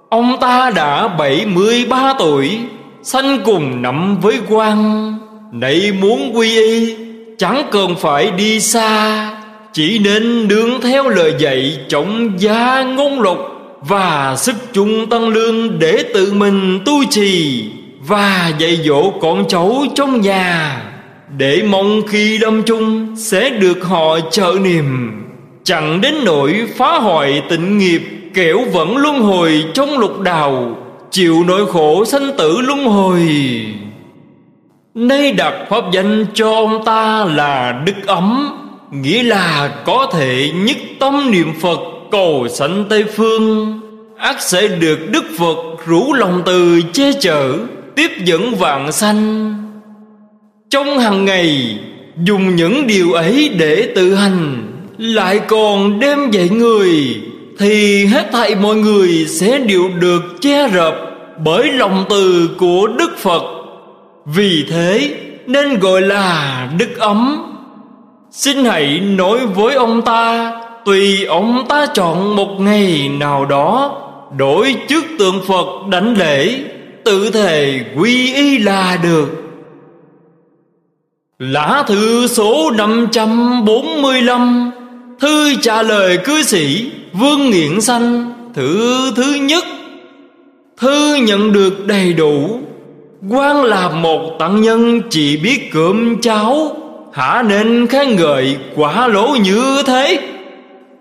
Ông 0.08 0.36
ta 0.40 0.70
đã 0.70 1.08
73 1.08 2.14
tuổi 2.18 2.58
Sanh 3.12 3.40
cùng 3.44 3.82
nằm 3.82 4.20
với 4.20 4.38
quan 4.48 5.14
nảy 5.52 5.92
muốn 6.00 6.30
quy 6.34 6.56
y, 6.56 6.96
Chẳng 7.38 7.62
cần 7.70 7.94
phải 7.96 8.30
đi 8.30 8.60
xa. 8.60 9.30
Chỉ 9.72 9.98
nên 9.98 10.48
nương 10.48 10.80
theo 10.80 11.08
lời 11.08 11.34
dạy 11.38 11.78
Trọng 11.88 12.30
gia 12.38 12.82
ngôn 12.82 13.20
lục 13.20 13.38
Và 13.80 14.34
sức 14.36 14.54
chung 14.72 15.06
tăng 15.10 15.28
lương 15.28 15.78
Để 15.78 16.04
tự 16.14 16.32
mình 16.32 16.80
tu 16.84 17.04
trì 17.10 17.64
và 18.06 18.52
dạy 18.58 18.80
dỗ 18.84 19.10
con 19.10 19.48
cháu 19.48 19.84
trong 19.94 20.20
nhà. 20.20 20.82
Để 21.36 21.62
mong 21.68 22.02
khi 22.08 22.38
lâm 22.38 22.62
chung 22.62 23.16
sẽ 23.16 23.50
được 23.50 23.84
họ 23.84 24.20
trợ 24.30 24.54
niềm 24.62 25.12
chẳng 25.64 26.00
đến 26.00 26.14
nỗi 26.24 26.66
phá 26.76 26.98
hoại 26.98 27.42
tịnh 27.50 27.78
nghiệp, 27.78 28.02
kẻo 28.34 28.64
vẫn 28.72 28.96
luân 28.96 29.20
hồi 29.20 29.64
trong 29.74 29.98
lục 29.98 30.20
đào 30.20 30.76
chịu 31.10 31.44
nỗi 31.46 31.66
khổ 31.66 32.04
sanh 32.04 32.30
tử 32.38 32.60
luân 32.60 32.84
hồi. 32.84 33.20
Nay 34.94 35.32
đặt 35.32 35.54
pháp 35.70 35.84
danh 35.92 36.26
cho 36.34 36.52
ông 36.52 36.84
ta 36.84 37.24
là 37.24 37.82
đức 37.86 38.06
ấm, 38.06 38.50
nghĩa 38.90 39.22
là 39.22 39.74
có 39.84 40.10
thể 40.12 40.50
nhất 40.54 40.76
tâm 41.00 41.30
niệm 41.30 41.52
phật 41.60 41.80
cầu 42.10 42.46
sanh 42.48 42.84
tây 42.88 43.04
phương. 43.04 43.80
Ắt 44.18 44.42
sẽ 44.42 44.68
được 44.68 44.98
đức 45.10 45.24
phật 45.38 45.56
rủ 45.86 46.12
lòng 46.12 46.42
từ 46.46 46.80
che 46.92 47.12
chở, 47.20 47.54
tiếp 47.96 48.10
dẫn 48.24 48.54
vạn 48.54 48.92
sanh. 48.92 49.54
Trong 50.70 50.98
hàng 50.98 51.24
ngày, 51.24 51.78
dùng 52.24 52.56
những 52.56 52.86
điều 52.86 53.12
ấy 53.12 53.50
để 53.58 53.92
tự 53.94 54.14
hành, 54.14 54.66
lại 54.98 55.40
còn 55.48 56.00
đem 56.00 56.30
dạy 56.30 56.48
người 56.48 57.20
thì 57.58 58.06
hết 58.06 58.28
thảy 58.32 58.54
mọi 58.54 58.76
người 58.76 59.26
sẽ 59.28 59.58
đều 59.58 59.88
được 60.00 60.22
che 60.40 60.68
rập 60.74 60.94
bởi 61.44 61.72
lòng 61.72 62.04
từ 62.10 62.50
của 62.58 62.88
đức 62.98 63.18
phật. 63.18 63.42
Vì 64.24 64.66
thế, 64.70 65.14
nên 65.46 65.78
gọi 65.78 66.02
là 66.02 66.68
đức 66.78 66.98
ấm. 66.98 67.44
Xin 68.30 68.64
hãy 68.64 69.00
nói 69.00 69.46
với 69.46 69.74
ông 69.74 70.02
ta, 70.02 70.52
tùy 70.84 71.24
ông 71.24 71.64
ta 71.68 71.86
chọn 71.94 72.36
một 72.36 72.60
ngày 72.60 73.08
nào 73.08 73.44
đó 73.44 73.98
đổi 74.36 74.76
trước 74.88 75.04
tượng 75.18 75.40
phật 75.48 75.66
đảnh 75.90 76.18
lễ, 76.18 76.60
tự 77.04 77.30
thề 77.30 77.80
quy 77.96 78.34
y 78.34 78.58
là 78.58 78.98
được. 79.02 79.28
Lã 81.38 81.84
thư 81.86 82.26
số 82.26 82.70
545 82.70 84.70
Thư 85.20 85.54
trả 85.60 85.82
lời 85.82 86.18
cư 86.24 86.42
sĩ. 86.42 86.90
Vương 87.12 87.50
Nghiện 87.50 87.80
Sanh 87.80 88.32
Thư 88.54 89.12
thứ 89.16 89.34
nhất. 89.40 89.64
Thư 90.76 91.14
nhận 91.14 91.52
được 91.52 91.86
đầy 91.86 92.12
đủ. 92.12 92.58
Quan 93.30 93.64
là 93.64 93.88
một 93.88 94.36
tặng 94.38 94.60
nhân 94.60 95.00
chỉ 95.10 95.36
biết 95.36 95.70
cơm 95.72 96.20
cháo. 96.20 96.76
Hả 97.12 97.42
nên 97.48 97.86
khen 97.86 98.16
ngợi 98.16 98.56
quả 98.76 99.08
lỗ 99.08 99.36
như 99.42 99.82
thế. 99.86 100.28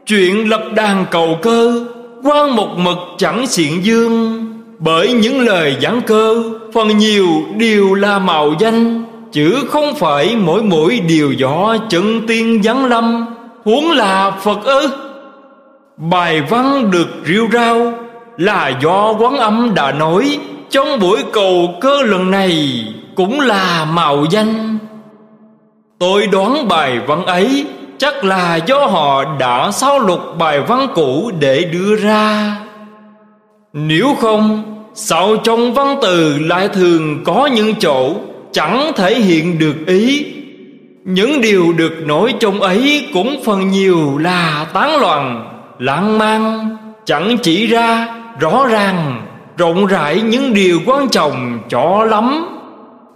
Chuyện 0.07 0.49
lập 0.49 0.63
đàn 0.75 1.05
cầu 1.11 1.37
cơ 1.41 1.85
quan 2.23 2.55
một 2.55 2.77
mực 2.77 2.97
chẳng 3.17 3.47
xiện 3.47 3.81
dương. 3.81 4.43
Bởi 4.79 5.13
những 5.13 5.41
lời 5.41 5.75
giảng 5.81 6.01
cơ, 6.01 6.43
Phần 6.73 6.97
nhiều 6.97 7.27
đều 7.57 7.93
là 7.93 8.19
màu 8.19 8.55
danh. 8.59 9.05
Chứ 9.31 9.55
không 9.67 9.95
phải 9.95 10.35
mỗi 10.35 10.63
mỗi 10.63 10.99
điều 10.99 11.31
do 11.31 11.77
chân 11.89 12.27
tiên 12.27 12.63
giáng 12.63 12.85
lâm. 12.85 13.25
Huống 13.63 13.91
là 13.91 14.31
Phật 14.43 14.63
ư? 14.63 14.89
Bài 15.97 16.41
văn 16.41 16.91
được 16.91 17.07
rêu 17.25 17.47
rao 17.53 17.93
Là 18.37 18.79
do 18.81 19.13
quán 19.13 19.37
âm 19.37 19.73
đã 19.75 19.91
nói 19.91 20.39
Trong 20.69 20.99
buổi 20.99 21.23
cầu 21.33 21.75
cơ 21.81 22.01
lần 22.01 22.31
này 22.31 22.83
Cũng 23.15 23.39
là 23.39 23.85
màu 23.85 24.25
danh. 24.31 24.77
Tôi 25.99 26.27
đoán 26.27 26.67
bài 26.67 26.99
văn 27.07 27.25
ấy 27.25 27.65
Chắc 27.97 28.25
là 28.25 28.55
do 28.55 28.85
họ 28.85 29.37
đã 29.39 29.71
sao 29.71 29.99
lục 29.99 30.19
bài 30.39 30.61
văn 30.61 30.87
cũ 30.95 31.31
để 31.39 31.63
đưa 31.73 31.95
ra. 31.95 32.55
Nếu 33.73 34.15
không, 34.21 34.63
Sao 34.93 35.37
trong 35.43 35.73
văn 35.73 35.97
từ 36.01 36.39
lại 36.39 36.67
thường 36.67 37.23
có 37.23 37.45
những 37.45 37.75
chỗ 37.75 38.13
Chẳng 38.51 38.91
thể 38.95 39.15
hiện 39.15 39.59
được 39.59 39.75
ý? 39.87 40.25
Những 41.05 41.41
điều 41.41 41.73
được 41.73 41.93
nói 42.05 42.33
trong 42.39 42.61
ấy 42.61 43.07
Cũng 43.13 43.43
phần 43.45 43.69
nhiều 43.69 44.17
là 44.17 44.67
tán 44.73 44.99
loạn. 44.99 45.56
Lãng 45.79 46.17
mạn 46.17 46.69
Chẳng 47.05 47.37
chỉ 47.43 47.67
ra, 47.67 48.07
rõ 48.39 48.67
ràng, 48.67 49.27
Rộng 49.57 49.85
rãi 49.85 50.21
những 50.21 50.53
điều 50.53 50.79
quan 50.85 51.09
trọng 51.09 51.59
cho 51.69 52.05
lắm. 52.09 52.47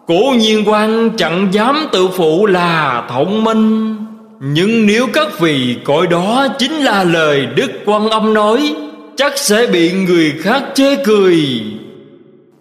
Cố 0.07 0.33
nhiên 0.37 0.63
quan 0.65 1.09
chẳng 1.17 1.47
dám 1.51 1.87
tự 1.91 2.07
phụ 2.07 2.45
là 2.45 3.03
thông 3.09 3.43
minh. 3.43 3.95
Nhưng 4.39 4.85
nếu 4.85 5.07
các 5.13 5.39
vị 5.39 5.77
coi 5.85 6.07
đó 6.07 6.47
chính 6.59 6.71
là 6.71 7.03
lời 7.03 7.47
Đức 7.55 7.71
Quan 7.85 8.09
Âm 8.09 8.33
nói, 8.33 8.75
chắc 9.15 9.37
sẽ 9.37 9.67
bị 9.67 9.91
người 9.91 10.33
khác 10.39 10.63
chê 10.73 10.95
cười. 10.95 11.63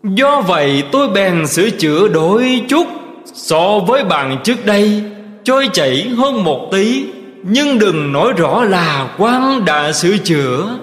Do 0.02 0.40
vậy 0.40 0.82
tôi 0.92 1.08
bèn 1.08 1.46
sửa 1.46 1.70
chữa 1.70 2.08
đổi 2.08 2.62
chút 2.68 2.86
so 3.24 3.78
với 3.78 4.04
bàn 4.04 4.36
trước 4.44 4.66
đây, 4.66 5.02
trôi 5.44 5.68
chảy 5.72 6.08
hơn 6.16 6.44
một 6.44 6.68
tí 6.72 7.04
nhưng 7.42 7.78
đừng 7.78 8.12
nói 8.12 8.32
rõ 8.36 8.64
là 8.64 9.08
quan 9.18 9.64
đã 9.64 9.92
sửa 9.92 10.16
chữa. 10.18 10.78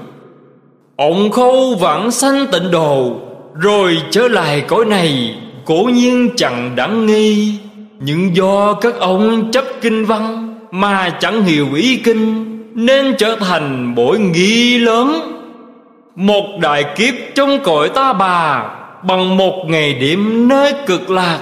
Ông 0.96 1.32
khâu 1.32 1.76
vãng 1.80 2.12
sanh 2.12 2.48
tịnh 2.52 2.72
đồ 2.72 3.16
rồi 3.54 3.98
trở 4.12 4.28
lại 4.28 4.64
cõi 4.68 4.86
này, 4.86 5.36
cố 5.66 5.76
nhiên 5.94 6.30
chẳng 6.38 6.76
đáng 6.76 7.06
nghi. 7.06 7.54
Nhưng 8.00 8.36
do 8.36 8.74
các 8.74 9.00
ông 9.00 9.52
chấp 9.52 9.66
kinh 9.82 10.06
văn 10.06 10.56
mà 10.72 11.10
chẳng 11.10 11.44
hiểu 11.44 11.74
ý 11.74 11.98
kinh, 11.98 12.46
nên 12.76 13.16
trở 13.18 13.36
thành 13.36 13.96
bội 13.96 14.20
nghi 14.20 14.78
lớn. 14.78 15.34
Một 16.16 16.46
đại 16.62 16.86
kiếp 16.96 17.14
trong 17.36 17.60
cõi 17.64 17.90
ta 17.90 18.14
bà, 18.14 18.64
Bằng 19.04 19.38
một 19.38 19.66
ngày 19.68 19.94
điểm 19.94 20.48
nơi 20.48 20.74
cực 20.86 21.10
lạc. 21.10 21.40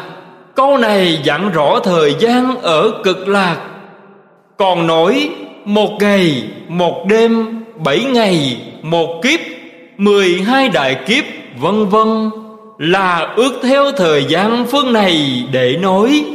Câu 0.55 0.77
này 0.77 1.19
dặn 1.23 1.51
rõ 1.51 1.79
thời 1.83 2.15
gian 2.19 2.61
ở 2.61 2.91
cực 3.03 3.27
lạc. 3.27 3.57
Còn 4.57 4.87
nói 4.87 5.29
một 5.65 5.91
ngày, 5.99 6.43
một 6.67 7.05
đêm, 7.07 7.63
bảy 7.85 8.03
ngày, 8.03 8.57
một 8.81 9.21
kiếp 9.23 9.39
Mười 9.97 10.41
hai 10.45 10.69
đại 10.69 10.95
kiếp 11.07 11.23
vân 11.59 11.85
vân 11.85 12.29
Là 12.77 13.33
ước 13.35 13.59
theo 13.63 13.91
thời 13.91 14.25
gian 14.25 14.65
phương 14.65 14.93
này 14.93 15.43
để 15.51 15.77
nói. 15.81 16.25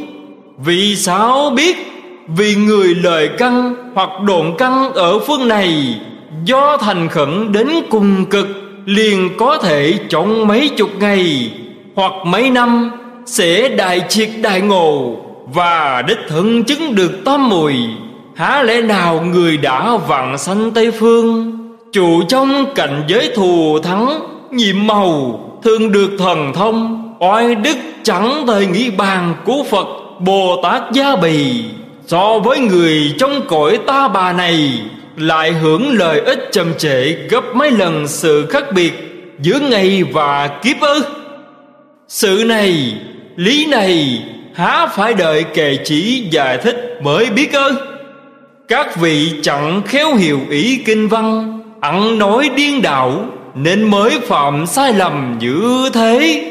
Vì 0.59 0.97
sao 0.97 1.51
biết? 1.51 1.77
Vì 2.37 2.55
người 2.55 2.95
lời 2.95 3.31
căn 3.39 3.75
hoặc 3.95 4.11
đồn 4.27 4.55
căn 4.59 4.93
ở 4.93 5.19
phương 5.19 5.49
này 5.49 6.01
Do 6.45 6.77
thành 6.77 7.09
khẩn 7.09 7.53
đến 7.53 7.69
cùng 7.91 8.25
cực 8.25 8.47
Liền 8.85 9.31
có 9.39 9.59
thể 9.59 9.95
trong 10.09 10.47
mấy 10.47 10.69
chục 10.69 10.91
ngày 11.01 11.51
Hoặc 11.95 12.13
mấy 12.25 12.51
năm 12.51 12.91
Sẽ 13.27 13.69
đại 13.69 14.01
triệt 14.09 14.29
đại 14.43 14.61
ngộ 14.61 15.17
Và 15.55 16.03
đích 16.09 16.19
thân 16.29 16.65
chứng 16.65 16.95
được 16.95 17.25
tam 17.25 17.49
mùi. 17.49 17.75
Há 18.41 18.63
lẽ 18.63 18.81
nào 18.81 19.23
người 19.23 19.57
đã 19.57 19.97
vặn 19.97 20.39
sanh 20.39 20.71
Tây 20.71 20.91
Phương 20.91 21.53
Trụ 21.93 22.23
trong 22.29 22.75
cảnh 22.75 23.05
giới 23.09 23.33
thù 23.35 23.79
thắng, 23.83 24.21
Nhiệm 24.51 24.87
màu, 24.87 25.41
Thường 25.65 25.93
được 25.93 26.11
thần 26.19 26.53
thông, 26.55 27.13
Oai 27.19 27.55
đức 27.55 27.77
chẳng 28.03 28.45
thời 28.47 28.67
nghĩ 28.67 28.91
bàn 28.91 29.35
của 29.45 29.65
Phật, 29.71 29.87
Bồ 30.21 30.61
Tát 30.63 30.83
Gia 30.93 31.17
Bì. 31.17 31.65
So 32.07 32.39
với 32.39 32.59
người 32.59 33.15
trong 33.19 33.41
cõi 33.49 33.79
ta 33.87 34.09
bà 34.09 34.33
này, 34.33 34.81
Lại 35.17 35.53
hưởng 35.53 35.99
lợi 35.99 36.21
ích 36.21 36.49
chậm 36.53 36.75
trễ 36.79 37.13
Gấp 37.31 37.45
mấy 37.55 37.71
lần 37.71 38.09
sự 38.09 38.47
khác 38.51 38.65
biệt 38.75 38.93
Giữa 39.39 39.59
ngày 39.61 40.03
và 40.13 40.49
kiếp 40.63 40.81
ư 40.81 41.05
Sự 42.09 42.45
này, 42.47 42.95
Lý 43.37 43.67
này, 43.67 44.23
Há 44.55 44.87
phải 44.87 45.15
đợi 45.15 45.45
kệ 45.45 45.79
chỉ 45.85 46.29
giải 46.31 46.59
thích 46.59 46.99
mới 47.03 47.31
biết 47.31 47.53
ư? 47.53 47.91
Các 48.71 48.97
vị 48.97 49.33
chẳng 49.43 49.83
khéo 49.87 50.15
hiểu 50.15 50.41
ý 50.51 50.83
kinh 50.87 51.09
văn 51.09 51.59
ẩn 51.81 52.19
nói 52.19 52.51
điên 52.57 52.83
đạo 52.83 53.25
Nên 53.55 53.91
mới 53.91 54.21
phạm 54.21 54.67
sai 54.67 54.93
lầm 54.93 55.39
như 55.41 55.91
thế. 55.93 56.45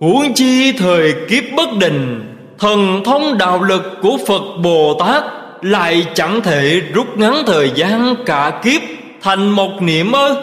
Huống 0.00 0.34
chi 0.34 0.72
thời 0.72 1.14
kiếp 1.28 1.44
bất 1.56 1.68
định, 1.78 2.20
Thần 2.58 3.04
thông 3.04 3.38
đạo 3.38 3.62
lực 3.62 3.98
của 4.02 4.18
Phật 4.26 4.42
Bồ 4.62 4.96
Tát 5.00 5.24
Lại 5.62 6.06
chẳng 6.14 6.40
thể 6.42 6.80
rút 6.94 7.18
ngắn 7.18 7.42
thời 7.46 7.70
gian 7.74 8.14
cả 8.26 8.60
kiếp 8.64 8.80
Thành 9.22 9.50
một 9.50 9.82
niệm 9.82 10.12
ơ 10.12 10.42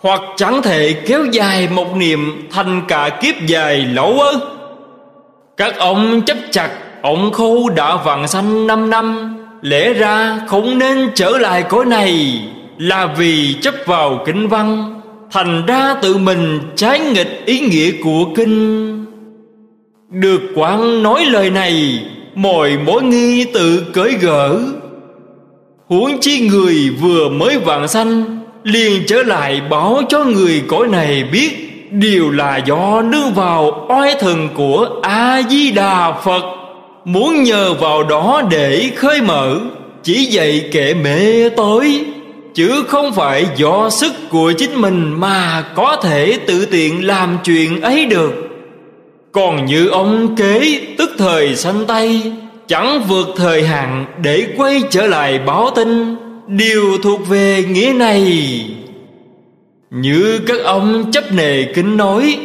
Hoặc 0.00 0.20
chẳng 0.36 0.62
thể 0.62 0.92
kéo 1.06 1.24
dài 1.24 1.68
một 1.74 1.96
niệm 1.96 2.48
Thành 2.50 2.82
cả 2.88 3.08
kiếp 3.20 3.34
dài 3.46 3.76
lâu 3.76 4.20
ơ 4.20 4.40
Các 5.56 5.78
ông 5.78 6.22
chấp 6.22 6.36
chặt, 6.50 6.70
Ông 7.02 7.32
khâu 7.32 7.68
đã 7.68 7.96
vặn 7.96 8.28
sanh 8.28 8.66
năm 8.66 8.90
năm 8.90 9.33
Lẽ 9.64 9.92
ra 9.92 10.40
không 10.46 10.78
nên 10.78 11.10
trở 11.14 11.38
lại 11.38 11.62
cõi 11.62 11.84
này 11.84 12.42
Là 12.78 13.06
vì 13.06 13.56
chấp 13.62 13.74
vào 13.86 14.22
kinh 14.26 14.48
văn, 14.48 15.00
Thành 15.30 15.66
ra 15.66 15.94
tự 16.02 16.16
mình 16.16 16.60
trái 16.76 17.00
nghịch 17.00 17.42
ý 17.46 17.60
nghĩa 17.60 17.90
của 18.04 18.24
kinh. 18.36 19.04
Được 20.10 20.40
quán 20.54 21.02
nói 21.02 21.24
lời 21.24 21.50
này, 21.50 22.04
Mọi 22.34 22.78
mối 22.86 23.02
nghi 23.02 23.44
tự 23.44 23.84
cởi 23.92 24.12
gỡ 24.20 24.58
Huống 25.86 26.20
chi 26.20 26.48
người 26.48 26.90
vừa 27.00 27.28
mới 27.28 27.58
vạn 27.58 27.88
sanh, 27.88 28.40
liền 28.62 29.02
trở 29.06 29.22
lại 29.22 29.60
báo 29.70 30.02
cho 30.08 30.24
người 30.24 30.62
cõi 30.68 30.88
này 30.88 31.24
biết, 31.32 31.50
Điều 31.90 32.30
là 32.30 32.56
do 32.56 33.02
nương 33.02 33.34
vào 33.34 33.86
oai 33.88 34.14
thần 34.20 34.48
của 34.54 35.00
A-di-đà 35.02 36.12
Phật. 36.24 36.63
Muốn 37.04 37.42
nhờ 37.42 37.74
vào 37.74 38.02
đó 38.02 38.42
để 38.50 38.90
khơi 38.96 39.20
mở, 39.22 39.58
Chỉ 40.02 40.24
dạy 40.24 40.68
kẻ 40.72 40.94
mê 40.94 41.48
tối. 41.48 42.00
Chứ 42.54 42.84
không 42.88 43.12
phải 43.12 43.46
do 43.56 43.90
sức 43.90 44.12
của 44.30 44.52
chính 44.52 44.74
mình 44.80 45.20
mà 45.20 45.64
có 45.74 45.96
thể 46.02 46.38
tự 46.46 46.66
tiện 46.66 47.06
làm 47.06 47.38
chuyện 47.44 47.80
ấy 47.80 48.06
được. 48.06 48.32
Còn 49.32 49.66
như 49.66 49.88
ông 49.88 50.36
kế, 50.36 50.80
tức 50.98 51.10
thời 51.18 51.56
sanh 51.56 51.84
tay, 51.86 52.32
chẳng 52.68 53.02
vượt 53.08 53.28
thời 53.36 53.64
hạn 53.64 54.06
để 54.22 54.46
quay 54.56 54.82
trở 54.90 55.06
lại 55.06 55.38
báo 55.38 55.70
tin. 55.74 56.16
Đều 56.48 56.84
thuộc 57.02 57.28
về 57.28 57.64
nghĩa 57.68 57.92
này. 57.96 58.60
Như 59.90 60.40
các 60.46 60.60
ông 60.64 61.12
chấp 61.12 61.32
nề 61.32 61.62
kính 61.62 61.96
nói, 61.96 62.38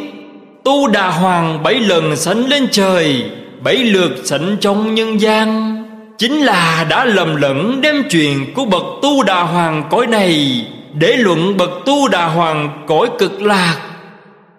tu 0.64 0.88
đà 0.88 1.10
hoàng 1.10 1.62
bảy 1.62 1.74
lần 1.74 2.16
sánh 2.16 2.46
lên 2.48 2.68
trời 2.70 3.24
bảy 3.64 3.76
lượt 3.76 4.10
sảnh 4.24 4.56
trong 4.60 4.94
nhân 4.94 5.20
gian. 5.20 5.76
Chính 6.18 6.40
là 6.40 6.86
đã 6.90 7.04
lầm 7.04 7.36
lẫn 7.36 7.80
đem 7.80 8.02
chuyện 8.10 8.54
của 8.54 8.64
bậc 8.64 8.82
tu 9.02 9.22
đà 9.22 9.42
hoàng 9.42 9.84
cõi 9.90 10.06
này. 10.06 10.64
Để 10.94 11.16
luận 11.16 11.56
bậc 11.56 11.70
tu 11.86 12.08
đà 12.08 12.26
hoàng 12.26 12.84
cõi 12.86 13.08
cực 13.18 13.42
lạc. 13.42 13.76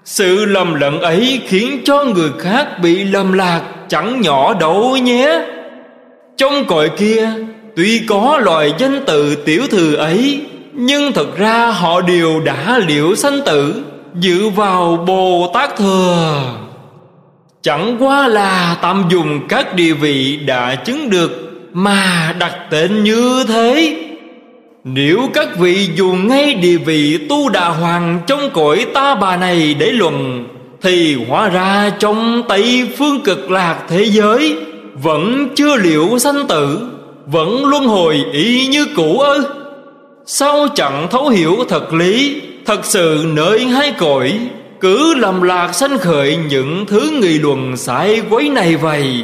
Sự 0.05 0.45
lầm 0.45 0.73
lẫn 0.73 1.01
ấy 1.01 1.41
khiến 1.47 1.81
cho 1.85 2.03
người 2.03 2.29
khác 2.39 2.79
bị 2.81 3.03
lầm 3.03 3.33
lạc, 3.33 3.61
chẳng 3.87 4.21
nhỏ 4.21 4.53
đâu 4.53 4.97
nhé. 4.97 5.41
Trong 6.37 6.65
cõi 6.65 6.89
kia, 6.97 7.29
tuy 7.75 8.01
có 8.07 8.39
loài 8.43 8.73
danh 8.77 9.03
từ 9.07 9.35
tiểu 9.35 9.61
thừa 9.71 9.95
ấy, 9.95 10.41
Nhưng 10.73 11.13
thật 11.13 11.37
ra 11.37 11.67
họ 11.67 12.01
đều 12.01 12.41
đã 12.45 12.79
liễu 12.87 13.15
sanh 13.15 13.39
tử 13.45 13.83
Dựa 14.21 14.49
vào 14.55 15.03
Bồ 15.07 15.51
Tát 15.53 15.75
Thừa. 15.77 16.43
Chẳng 17.63 17.97
qua 18.00 18.28
là 18.28 18.78
tạm 18.82 19.04
dùng 19.10 19.47
các 19.50 19.76
địa 19.76 19.93
vị 19.93 20.39
đã 20.45 20.76
chứng 20.76 21.10
được 21.10 21.52
mà 21.74 22.36
đặt 22.39 22.56
tên 22.69 23.04
như 23.04 23.43
thế. 23.47 23.97
Nếu 24.84 25.30
các 25.34 25.58
vị 25.58 25.89
dùng 25.95 26.28
ngay 26.28 26.54
địa 26.54 26.78
vị 26.78 27.19
tu 27.30 27.50
đà 27.50 27.69
hoàng 27.69 28.19
trong 28.28 28.50
cõi 28.54 28.86
ta 28.93 29.15
bà 29.15 29.38
này 29.38 29.76
để 29.80 29.91
luận, 29.91 30.45
Thì 30.82 31.17
hóa 31.28 31.50
ra 31.50 31.91
trong 32.00 32.43
Tây 32.50 32.89
phương 32.97 33.21
cực 33.21 33.52
lạc 33.52 33.78
thế 33.88 34.04
giới 34.06 34.56
Vẫn 34.93 35.47
chưa 35.56 35.76
liệu 35.76 36.19
sanh 36.19 36.47
tử, 36.47 36.80
Vẫn 37.26 37.65
luân 37.65 37.84
hồi 37.88 38.26
y 38.34 38.67
như 38.67 38.86
cũ 38.95 39.19
ư? 39.19 39.43
Sao 40.26 40.67
chẳng 40.76 41.08
thấu 41.12 41.30
hiểu 41.30 41.56
thật 41.69 41.93
lý, 41.93 42.41
Thật 42.65 42.86
sự 42.86 43.26
nơi 43.34 43.65
hai 43.65 43.91
cõi? 43.91 44.39
Cứ 44.81 45.15
làm 45.15 45.41
lạc 45.41 45.73
sanh 45.73 45.97
khởi 45.97 46.37
những 46.49 46.85
thứ 46.87 47.19
nghị 47.21 47.39
luận 47.39 47.77
sai 47.77 48.21
quấy 48.29 48.49
này 48.49 48.75
vậy. 48.75 49.23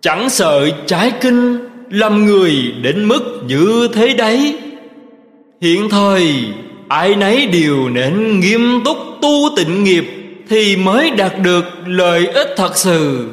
Chẳng 0.00 0.30
sợ 0.30 0.70
trái 0.86 1.12
kinh 1.20 1.58
Làm 1.90 2.26
người 2.26 2.52
đến 2.82 3.04
mức 3.04 3.42
như 3.46 3.88
thế 3.92 4.14
đấy. 4.14 4.58
Hiện 5.60 5.88
thời, 5.88 6.34
Ai 6.88 7.16
nấy 7.16 7.46
đều 7.46 7.88
nên 7.88 8.40
nghiêm 8.40 8.80
túc 8.84 8.96
tu 9.22 9.48
tịnh 9.56 9.84
nghiệp 9.84 10.04
Thì 10.48 10.76
mới 10.76 11.10
đạt 11.10 11.32
được 11.42 11.64
lợi 11.86 12.26
ích 12.26 12.48
thật 12.56 12.76
sự. 12.76 13.28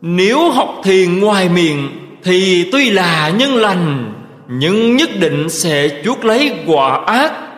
Nếu 0.00 0.50
học 0.50 0.80
thiền 0.84 1.20
ngoài 1.20 1.48
miệng 1.48 1.88
Thì 2.22 2.68
tuy 2.72 2.90
là 2.90 3.32
nhân 3.38 3.56
lành, 3.56 4.12
Nhưng 4.48 4.96
nhất 4.96 5.10
định 5.20 5.48
sẽ 5.48 6.02
chuốc 6.04 6.24
lấy 6.24 6.52
quả 6.66 7.00
ác 7.06 7.49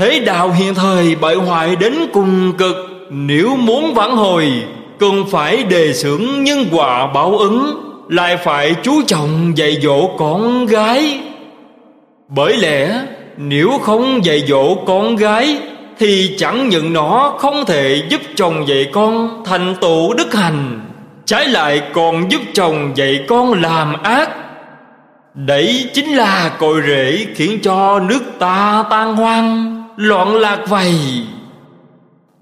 Thế 0.00 0.20
đạo 0.20 0.50
hiện 0.50 0.74
thời 0.74 1.14
bại 1.14 1.34
hoại 1.34 1.76
đến 1.76 1.94
cùng 2.12 2.52
cực. 2.58 2.76
Nếu 3.10 3.56
muốn 3.56 3.94
vãn 3.94 4.10
hồi, 4.10 4.52
cần 4.98 5.24
phải 5.30 5.62
đề 5.62 5.92
xưởng 5.92 6.44
nhân 6.44 6.66
quả 6.72 7.06
báo 7.06 7.38
ứng, 7.38 7.80
lại 8.08 8.36
phải 8.36 8.74
chú 8.82 9.02
trọng 9.06 9.52
dạy 9.56 9.76
dỗ 9.82 10.16
con 10.18 10.66
gái. 10.66 11.20
Bởi 12.28 12.56
lẽ, 12.56 13.02
nếu 13.36 13.70
không 13.82 14.24
dạy 14.24 14.44
dỗ 14.48 14.74
con 14.74 15.16
gái, 15.16 15.58
thì 15.98 16.34
chẳng 16.38 16.68
những 16.68 16.92
nó 16.92 17.34
không 17.38 17.64
thể 17.66 18.02
giúp 18.08 18.20
chồng 18.34 18.68
dạy 18.68 18.86
con 18.92 19.42
thành 19.44 19.74
tựu 19.80 20.14
đức 20.14 20.34
hành 20.34 20.80
trái 21.24 21.46
lại 21.46 21.82
còn 21.92 22.30
giúp 22.30 22.40
chồng 22.54 22.92
dạy 22.94 23.24
con 23.28 23.62
làm 23.62 24.02
ác. 24.02 24.30
Đấy 25.34 25.90
chính 25.94 26.16
là 26.16 26.50
cội 26.58 26.82
rễ 26.86 27.26
khiến 27.34 27.58
cho 27.62 28.00
nước 28.00 28.22
ta 28.38 28.84
tan 28.90 29.16
hoang 29.16 29.79
loạn 30.00 30.36
lạc 30.36 30.68
vầy. 30.68 30.94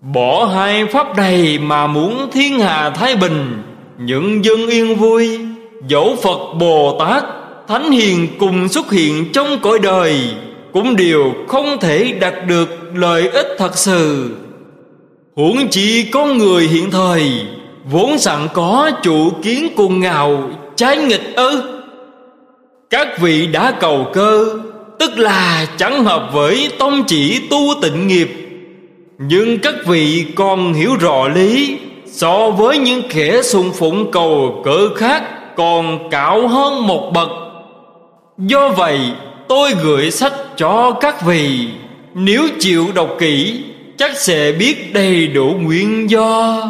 Bỏ 0.01 0.45
hai 0.45 0.87
pháp 0.87 1.17
này 1.17 1.59
mà 1.59 1.87
muốn 1.87 2.31
thiên 2.33 2.61
hạ 2.61 2.91
thái 2.91 3.17
bình, 3.17 3.63
Những 3.99 4.45
dân 4.45 4.67
yên 4.67 4.97
vui, 4.97 5.41
Dẫu 5.89 6.17
Phật 6.23 6.55
Bồ 6.59 6.97
Tát, 6.99 7.25
Thánh 7.69 7.91
Hiền 7.91 8.29
cùng 8.39 8.69
xuất 8.69 8.91
hiện 8.91 9.33
trong 9.33 9.59
cõi 9.63 9.79
đời, 9.83 10.21
Cũng 10.73 10.97
đều 10.97 11.33
không 11.49 11.81
thể 11.81 12.13
đạt 12.21 12.35
được 12.47 12.69
lợi 12.95 13.29
ích 13.29 13.47
thật 13.59 13.79
sự. 13.79 14.31
Huống 15.37 15.69
chi 15.69 16.11
con 16.13 16.39
người 16.39 16.63
hiện 16.63 16.91
thời, 16.91 17.33
Vốn 17.91 18.19
sẵn 18.19 18.49
có 18.55 18.91
chủ 19.03 19.31
kiến 19.43 19.69
cuồng 19.77 20.01
ngạo, 20.01 20.51
Trái 20.77 20.97
nghịch 20.97 21.35
ư. 21.37 21.63
Các 22.91 23.21
vị 23.21 23.47
đã 23.47 23.73
cầu 23.81 24.07
cơ 24.13 24.59
Tức 24.99 25.19
là 25.19 25.67
chẳng 25.77 26.05
hợp 26.05 26.31
với 26.33 26.69
tông 26.79 27.05
chỉ 27.07 27.41
tu 27.51 27.75
tịnh 27.83 28.07
nghiệp. 28.07 28.29
Nhưng 29.19 29.59
các 29.59 29.75
vị 29.87 30.27
còn 30.35 30.73
hiểu 30.75 30.97
rõ 31.01 31.29
lý, 31.29 31.79
So 32.07 32.51
với 32.51 32.79
những 32.79 33.03
kẻ 33.11 33.43
sùng 33.43 33.73
phụng 33.79 34.11
cầu 34.11 34.63
cỡ 34.65 34.95
khác 34.95 35.23
Còn 35.57 36.11
cạo 36.11 36.49
hơn 36.49 36.87
một 36.87 37.11
bậc. 37.15 37.29
Do 38.39 38.69
vậy, 38.69 39.01
tôi 39.49 39.73
gửi 39.83 40.11
sách 40.11 40.33
cho 40.57 40.91
các 41.01 41.27
vị. 41.27 41.69
Nếu 42.15 42.49
chịu 42.59 42.87
đọc 42.95 43.17
kỹ, 43.19 43.63
Chắc 43.97 44.17
sẽ 44.17 44.53
biết 44.53 44.95
đầy 44.95 45.27
đủ 45.27 45.55
nguyên 45.61 46.11
do. 46.11 46.63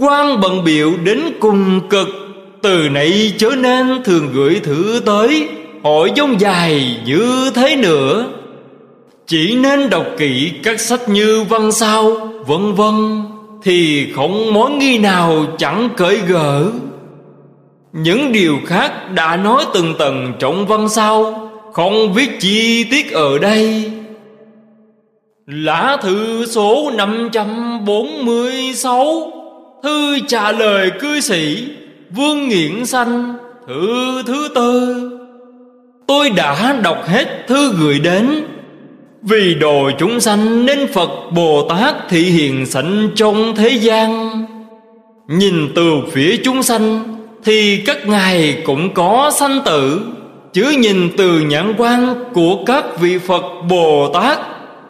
Quan 0.00 0.40
bận 0.40 0.64
biểu 0.64 0.92
đến 1.04 1.20
cùng 1.40 1.88
cực, 1.88 2.08
Từ 2.62 2.88
nãy 2.88 3.32
trở 3.38 3.50
nên 3.50 4.02
thường 4.04 4.30
gửi 4.32 4.60
thử 4.64 5.00
tới. 5.06 5.48
Hội 5.82 6.12
giống 6.14 6.40
dài 6.40 7.00
như 7.04 7.50
thế 7.54 7.76
nữa. 7.76 8.26
Chỉ 9.26 9.56
nên 9.56 9.90
đọc 9.90 10.06
kỹ 10.18 10.52
các 10.62 10.80
sách 10.80 11.08
như 11.08 11.44
văn 11.48 11.72
sao, 11.72 12.10
Vân 12.46 12.74
vân, 12.74 13.22
Thì 13.62 14.06
không 14.12 14.54
mối 14.54 14.70
nghi 14.70 14.98
nào 14.98 15.46
chẳng 15.58 15.88
cởi 15.96 16.16
gỡ 16.16 16.70
Những 17.92 18.32
điều 18.32 18.58
khác 18.66 19.12
đã 19.12 19.36
nói 19.36 19.64
từng 19.74 19.94
tầng 19.98 20.32
trọng 20.38 20.66
văn 20.66 20.88
sao, 20.88 21.50
Không 21.72 22.12
viết 22.12 22.40
chi 22.40 22.84
tiết 22.84 23.12
ở 23.12 23.38
đây. 23.38 23.92
Lá 25.46 25.96
thư 26.02 26.46
số 26.46 26.90
546 26.94 29.32
Thư 29.82 30.18
trả 30.28 30.52
lời 30.52 30.90
cư 31.00 31.20
sĩ 31.20 31.68
Vương 32.10 32.48
Nghiện 32.48 32.86
Sanh, 32.86 33.34
Thư 33.68 34.22
thứ 34.26 34.48
tư. 34.54 35.17
Tôi 36.08 36.30
đã 36.30 36.72
đọc 36.82 37.08
hết 37.08 37.46
thư 37.46 37.72
gửi 37.72 37.98
đến. 37.98 38.44
Vì 39.22 39.54
đồ 39.54 39.90
chúng 39.98 40.20
sanh 40.20 40.66
nên 40.66 40.92
Phật 40.92 41.10
Bồ 41.30 41.68
Tát 41.68 41.94
thị 42.08 42.22
hiện 42.22 42.66
sẵn 42.66 43.10
trong 43.14 43.56
thế 43.56 43.68
gian. 43.68 44.30
Nhìn 45.28 45.68
từ 45.74 45.92
phía 46.12 46.36
chúng 46.44 46.62
sanh 46.62 47.16
Thì 47.44 47.82
các 47.86 48.06
ngài 48.06 48.62
cũng 48.64 48.94
có 48.94 49.30
sanh 49.34 49.60
tử, 49.64 50.00
Chứ 50.52 50.74
nhìn 50.78 51.10
từ 51.16 51.40
nhãn 51.40 51.74
quan 51.78 52.14
của 52.32 52.64
các 52.66 53.00
vị 53.00 53.18
Phật 53.18 53.44
Bồ 53.68 54.10
Tát 54.14 54.38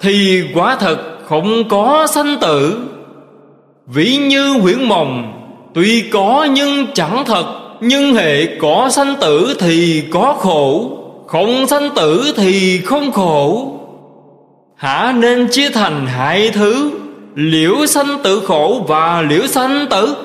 Thì 0.00 0.42
quả 0.54 0.76
thật 0.76 0.98
không 1.24 1.68
có 1.68 2.06
sanh 2.06 2.36
tử. 2.40 2.80
Ví 3.86 4.16
như 4.16 4.50
huyễn 4.50 4.84
mộng, 4.84 5.32
Tuy 5.74 6.00
có 6.00 6.48
nhưng 6.50 6.86
chẳng 6.94 7.24
thật, 7.26 7.44
Nhưng 7.80 8.14
hệ 8.14 8.46
có 8.60 8.88
sanh 8.90 9.14
tử 9.20 9.56
thì 9.60 10.02
có 10.10 10.36
khổ. 10.38 10.97
Không 11.28 11.66
sanh 11.66 11.90
tử 11.96 12.32
thì 12.36 12.80
không 12.84 13.12
khổ. 13.12 13.72
Hả 14.76 15.14
nên 15.16 15.48
chia 15.50 15.70
thành 15.70 16.06
hai 16.06 16.50
thứ, 16.50 16.90
Liễu 17.34 17.86
sanh 17.86 18.18
tử 18.24 18.42
khổ 18.46 18.84
và 18.88 19.22
liễu 19.22 19.46
sanh 19.46 19.86
tử. 19.90 20.16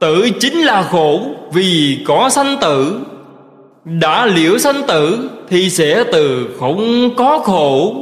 Tử 0.00 0.28
chính 0.40 0.58
là 0.58 0.82
khổ 0.82 1.20
vì 1.52 1.98
có 2.06 2.28
sanh 2.30 2.56
tử. 2.60 3.00
Đã 3.84 4.26
liễu 4.26 4.58
sanh 4.58 4.82
tử 4.88 5.30
thì 5.50 5.70
sẽ 5.70 6.04
từ 6.12 6.48
không 6.60 7.10
có 7.16 7.38
khổ. 7.38 7.94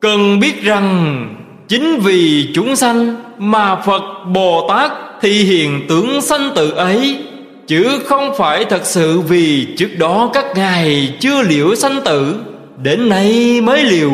Cần 0.00 0.40
biết 0.40 0.62
rằng 0.62 1.28
Chính 1.68 2.00
vì 2.00 2.48
chúng 2.54 2.76
sanh 2.76 3.16
mà 3.38 3.76
Phật 3.76 4.02
Bồ 4.34 4.66
Tát 4.68 4.92
thì 5.20 5.30
hiện 5.30 5.86
tướng 5.88 6.22
sanh 6.22 6.50
tử 6.54 6.70
ấy. 6.70 7.18
Chứ 7.66 7.98
không 8.06 8.32
phải 8.36 8.64
thật 8.64 8.84
sự 8.84 9.20
vì 9.20 9.66
trước 9.76 9.98
đó 9.98 10.30
các 10.32 10.44
ngài 10.54 11.14
chưa 11.20 11.42
liễu 11.42 11.74
sanh 11.74 12.00
tử, 12.04 12.36
Đến 12.82 13.08
nay 13.08 13.60
mới 13.60 13.82
liễu. 13.82 14.12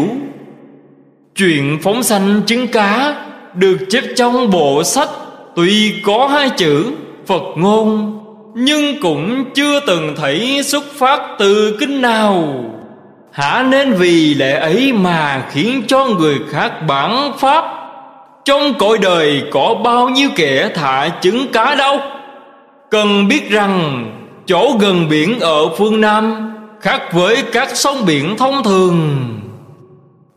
Chuyện 1.37 1.79
phóng 1.83 2.03
sanh 2.03 2.43
trứng 2.47 2.69
cá 2.69 3.15
Được 3.55 3.77
chép 3.91 4.05
trong 4.17 4.51
bộ 4.51 4.85
sách 4.85 5.09
Tuy 5.57 5.95
có 6.05 6.27
hai 6.27 6.51
chữ 6.51 6.85
Phật 7.27 7.43
ngôn, 7.57 8.19
Nhưng 8.55 9.01
cũng 9.03 9.45
chưa 9.55 9.81
từng 9.87 10.15
thấy 10.17 10.63
xuất 10.65 10.85
phát 10.93 11.21
từ 11.39 11.77
kinh 11.81 12.03
nào. 12.03 12.65
Hả 13.33 13.65
nên 13.71 13.93
vì 13.93 14.35
lẽ 14.35 14.59
ấy 14.59 14.93
mà 14.93 15.43
khiến 15.53 15.83
cho 15.89 16.07
người 16.07 16.39
khác 16.51 16.73
bản 16.87 17.33
pháp. 17.39 17.65
Trong 18.45 18.75
cõi 18.79 18.99
đời 19.03 19.43
có 19.51 19.75
bao 19.85 20.09
nhiêu 20.09 20.29
kẻ 20.37 20.71
thả 20.75 21.09
trứng 21.21 21.47
cá 21.53 21.75
đâu? 21.75 22.01
Cần 22.93 23.29
biết 23.29 23.51
rằng, 23.51 24.05
chỗ 24.47 24.77
gần 24.81 25.09
biển 25.09 25.41
ở 25.41 25.69
phương 25.69 26.01
Nam 26.01 26.53
Khác 26.81 27.13
với 27.13 27.43
các 27.53 27.77
sông 27.77 27.97
biển 28.07 28.37
thông 28.37 28.65
thường. 28.65 29.29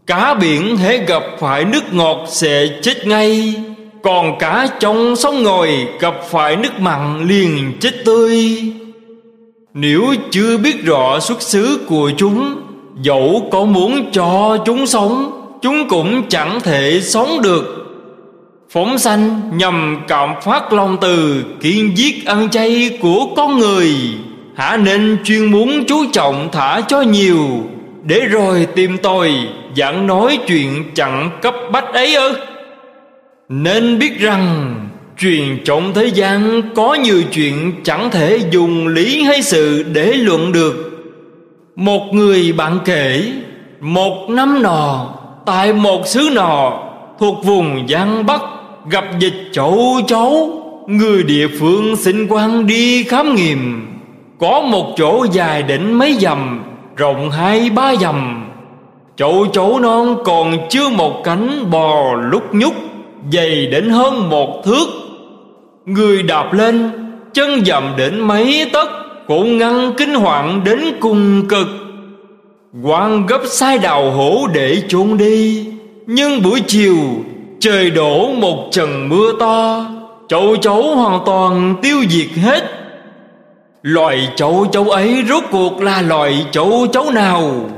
Cá 0.07 0.33
biển 0.33 0.77
hễ 0.77 0.97
gặp 0.97 1.23
phải 1.39 1.65
nước 1.65 1.93
ngọt 1.93 2.25
sẽ 2.27 2.67
chết 2.81 3.07
ngay, 3.07 3.53
Còn 4.03 4.39
cá 4.39 4.67
trong 4.79 5.15
sông 5.15 5.43
ngồi 5.43 5.87
gặp 5.99 6.15
phải 6.29 6.55
nước 6.55 6.79
mặn 6.79 7.27
liền 7.27 7.73
chết 7.79 7.91
tươi. 8.05 8.61
Nếu 9.73 10.03
chưa 10.31 10.57
biết 10.57 10.85
rõ 10.85 11.19
xuất 11.19 11.41
xứ 11.41 11.79
của 11.87 12.11
chúng, 12.17 12.55
Dẫu 13.01 13.47
có 13.51 13.65
muốn 13.65 14.11
cho 14.11 14.57
chúng 14.65 14.87
sống, 14.87 15.41
Chúng 15.61 15.89
cũng 15.89 16.29
chẳng 16.29 16.59
thể 16.59 17.01
sống 17.03 17.41
được. 17.41 17.84
Phóng 18.75 18.97
sanh 18.97 19.51
nhằm 19.57 20.03
cảm 20.07 20.33
phát 20.41 20.73
lòng 20.73 20.97
từ, 21.01 21.43
Kiên 21.61 21.97
giết 21.97 22.25
ăn 22.25 22.49
chay 22.49 22.97
của 23.01 23.27
con 23.35 23.57
người. 23.57 23.93
Hả 24.55 24.77
nên 24.77 25.17
chuyên 25.23 25.45
muốn 25.51 25.83
chú 25.87 26.05
trọng 26.13 26.49
thả 26.51 26.81
cho 26.81 27.01
nhiều, 27.01 27.47
Để 28.03 28.19
rồi 28.19 28.67
tìm 28.75 28.97
tòi, 28.97 29.31
Giảng 29.75 30.07
nói 30.07 30.39
chuyện 30.47 30.83
chẳng 30.95 31.29
cấp 31.41 31.55
bách 31.71 31.93
ấy 31.93 32.15
ư? 32.15 32.35
Nên 33.49 33.99
biết 33.99 34.19
rằng, 34.19 34.75
Truyền 35.17 35.63
trọng 35.65 35.93
thế 35.93 36.05
gian 36.05 36.61
có 36.75 36.93
nhiều 36.93 37.21
chuyện 37.31 37.73
chẳng 37.83 38.09
thể 38.11 38.39
dùng 38.51 38.87
lý 38.87 39.23
hay 39.23 39.41
sự 39.41 39.83
để 39.83 40.13
luận 40.13 40.51
được. 40.51 40.75
Một 41.75 42.03
người 42.11 42.53
bạn 42.53 42.79
kể, 42.85 43.31
Một 43.79 44.29
năm 44.29 44.61
nọ, 44.61 45.13
Tại 45.45 45.73
một 45.73 46.07
xứ 46.07 46.29
nọ 46.33 46.83
Thuộc 47.19 47.45
vùng 47.45 47.87
Giang 47.89 48.25
Bắc 48.25 48.41
Gặp 48.89 49.05
dịch 49.19 49.49
chậu 49.51 49.99
chấu 50.07 50.61
Người 50.87 51.23
địa 51.23 51.47
phương 51.59 51.95
xin 51.95 52.27
quan 52.29 52.67
đi 52.67 53.03
khám 53.03 53.35
nghiệm. 53.35 53.87
Có 54.39 54.61
một 54.61 54.93
chỗ 54.97 55.25
dài 55.31 55.63
đến 55.63 55.93
mấy 55.93 56.13
dầm 56.13 56.63
Rộng 56.95 57.31
hai 57.31 57.69
ba 57.69 57.95
dầm 57.95 58.45
Chậu 59.15 59.45
chấu 59.53 59.79
non 59.79 60.17
còn 60.25 60.57
chưa 60.69 60.89
một 60.89 61.21
cánh 61.23 61.71
bò 61.71 62.13
lúc 62.13 62.55
nhúc, 62.55 62.73
Dày 63.31 63.65
đến 63.65 63.89
hơn 63.89 64.29
một 64.29 64.61
thước. 64.65 64.87
Người 65.85 66.23
đạp 66.23 66.53
lên, 66.53 66.91
Chân 67.33 67.65
dầm 67.65 67.93
đến 67.97 68.19
mấy 68.19 68.69
tấc, 68.73 68.89
cũng 69.27 69.57
ngăn 69.57 69.93
kinh 69.97 70.15
hoàng 70.15 70.61
đến 70.63 70.79
cùng 70.99 71.47
cực. 71.49 71.67
Quan 72.83 73.25
gấp 73.25 73.41
sai 73.45 73.77
đào 73.77 74.11
hổ 74.11 74.47
để 74.53 74.81
trốn 74.87 75.17
đi, 75.17 75.65
nhưng 76.07 76.41
buổi 76.41 76.61
chiều 76.67 76.95
trời 77.59 77.91
đổ 77.91 78.27
một 78.27 78.67
trận 78.71 79.09
mưa 79.09 79.31
to 79.39 79.85
chậu 80.27 80.55
chấu 80.55 80.95
hoàn 80.95 81.19
toàn 81.25 81.75
tiêu 81.81 81.97
diệt 82.09 82.43
hết. 82.43 82.63
Loài 83.81 84.29
chậu 84.35 84.65
chấu 84.71 84.89
ấy 84.89 85.23
rốt 85.29 85.43
cuộc 85.51 85.81
là 85.81 86.01
loài 86.01 86.45
chậu 86.51 86.87
chấu 86.93 87.11
nào? 87.11 87.69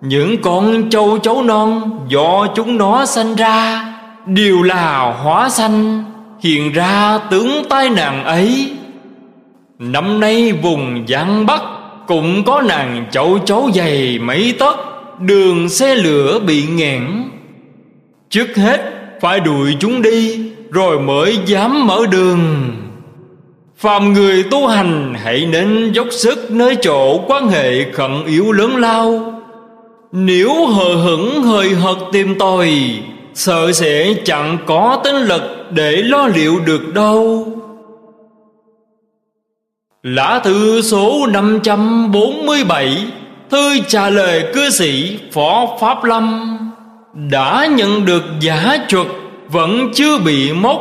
Những 0.00 0.42
con 0.42 0.90
châu 0.90 1.18
chấu 1.18 1.42
non 1.42 1.98
do 2.08 2.46
chúng 2.54 2.78
nó 2.78 3.06
sanh 3.06 3.34
ra 3.34 3.84
đều 4.26 4.62
là 4.62 5.14
hóa 5.22 5.48
sanh, 5.48 6.04
hiện 6.40 6.72
ra 6.72 7.18
tướng 7.30 7.64
tai 7.68 7.90
nạn 7.90 8.24
ấy. 8.24 8.72
Năm 9.78 10.20
nay 10.20 10.52
vùng 10.52 11.04
Giang 11.08 11.46
Bắc 11.46 11.62
Cũng 12.06 12.44
có 12.44 12.62
nàng 12.62 13.06
chậu 13.10 13.38
chấu 13.38 13.70
dày 13.74 14.18
mấy 14.18 14.54
tấc, 14.58 14.76
Đường 15.20 15.68
xe 15.68 15.94
lửa 15.94 16.38
bị 16.38 16.64
nghẹn 16.66 17.02
Trước 18.30 18.56
hết 18.56 18.91
phải 19.22 19.40
đuổi 19.40 19.76
chúng 19.80 20.02
đi, 20.02 20.50
Rồi 20.70 21.00
mới 21.00 21.38
dám 21.46 21.86
mở 21.86 22.06
đường. 22.10 22.70
Phàm 23.76 24.12
người 24.12 24.44
tu 24.50 24.66
hành, 24.66 25.14
hãy 25.22 25.46
nên 25.46 25.92
dốc 25.92 26.06
sức 26.10 26.50
nơi 26.50 26.76
chỗ 26.82 27.18
quan 27.26 27.48
hệ 27.48 27.92
khẩn 27.92 28.24
yếu 28.26 28.52
lớn 28.52 28.76
lao. 28.76 29.34
Nếu 30.12 30.66
hờ 30.66 30.94
hững 30.94 31.42
hơi 31.42 31.70
hợt 31.70 31.96
tìm 32.12 32.38
tòi, 32.38 32.70
Sợ 33.34 33.72
sẽ 33.72 34.14
chẳng 34.24 34.58
có 34.66 35.00
tính 35.04 35.16
lực 35.16 35.42
để 35.70 35.92
lo 35.96 36.26
liệu 36.26 36.60
được 36.66 36.94
đâu. 36.94 37.46
Lá 40.02 40.40
thư 40.44 40.82
số 40.82 41.26
547 41.26 43.06
Thư 43.50 43.78
trả 43.88 44.10
lời 44.10 44.44
cư 44.54 44.70
sĩ 44.70 45.18
Phó 45.32 45.78
Pháp 45.80 46.04
Lâm. 46.04 46.58
Đã 47.14 47.68
nhận 47.76 48.04
được 48.04 48.22
giả 48.40 48.78
chuột 48.88 49.06
Vẫn 49.48 49.90
chưa 49.94 50.18
bị 50.18 50.52
mốc 50.52 50.80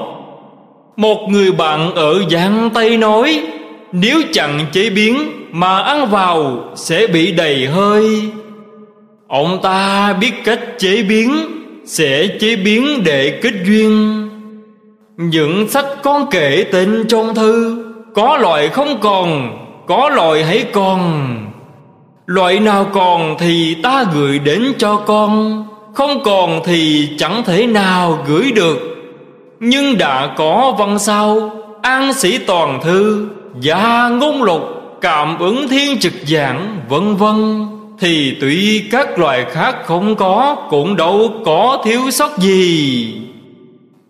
Một 0.98 1.28
người 1.30 1.52
bạn 1.52 1.96
ở 1.96 2.30
Giang 2.30 2.70
Tây 2.74 2.98
nói, 2.98 3.44
Nếu 3.92 4.22
chẳng 4.32 4.66
chế 4.72 4.90
biến 4.90 5.32
Mà 5.52 5.80
ăn 5.80 6.10
vào 6.10 6.64
Sẽ 6.76 7.08
bị 7.08 7.32
đầy 7.32 7.66
hơi. 7.66 8.22
Ông 9.28 9.60
ta 9.64 10.14
biết 10.14 10.32
cách 10.44 10.60
chế 10.78 11.04
biến, 11.04 11.36
Sẽ 11.86 12.28
chế 12.40 12.56
biến 12.56 13.04
để 13.04 13.40
kết 13.42 13.54
duyên. 13.66 14.18
Những 15.18 15.70
sách 15.70 15.86
con 16.04 16.26
kể 16.32 16.66
tên 16.72 17.06
trong 17.10 17.36
thư, 17.36 17.84
có 18.16 18.38
loại 18.38 18.70
không 18.70 18.98
còn, 19.02 19.58
Có 19.88 20.10
loại 20.10 20.44
hãy 20.44 20.66
còn. 20.74 21.38
Loại 22.26 22.60
nào 22.60 22.86
còn 22.94 23.36
thì 23.40 23.76
ta 23.84 24.06
gửi 24.14 24.40
đến 24.40 24.74
cho 24.78 24.98
con. 24.98 25.66
Không 25.94 26.24
còn 26.24 26.62
thì 26.66 27.10
chẳng 27.18 27.44
thể 27.46 27.68
nào 27.68 28.24
gửi 28.28 28.52
được. 28.52 28.78
Nhưng 29.60 29.98
đã 29.98 30.34
có 30.38 30.76
văn 30.80 31.00
sao, 31.00 31.52
An 31.82 32.14
sĩ 32.14 32.38
toàn 32.38 32.80
thư, 32.84 33.28
gia 33.60 34.10
ngôn 34.10 34.44
lục, 34.44 34.62
Cảm 35.02 35.40
ứng 35.40 35.68
thiên 35.68 36.00
trực 36.00 36.14
giảng, 36.26 36.80
vân 36.90 37.16
vân. 37.16 37.68
Thì 38.00 38.38
tuy 38.42 38.84
các 38.92 39.20
loài 39.20 39.46
khác 39.52 39.76
không 39.86 40.16
có, 40.16 40.56
Cũng 40.70 40.96
đâu 40.96 41.32
có 41.46 41.82
thiếu 41.86 42.12
sót 42.12 42.38
gì. 42.38 43.14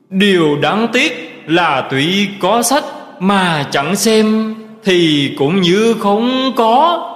Điều 0.10 0.58
đáng 0.62 0.88
tiếc 0.94 1.42
là 1.48 1.88
tuy 1.92 2.28
có 2.40 2.64
sách 2.64 2.84
mà 3.20 3.66
chẳng 3.72 3.96
xem, 3.96 4.56
Thì 4.84 5.32
cũng 5.38 5.62
như 5.62 5.96
không 6.00 6.52
có. 6.56 7.08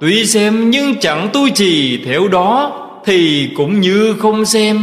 Tuy 0.00 0.26
xem 0.26 0.70
nhưng 0.70 0.94
chẳng 0.94 1.28
tu 1.32 1.48
trì 1.48 2.04
theo 2.04 2.28
đó. 2.28 2.83
Thì 3.04 3.50
cũng 3.56 3.80
như 3.80 4.14
không 4.18 4.44
xem. 4.44 4.78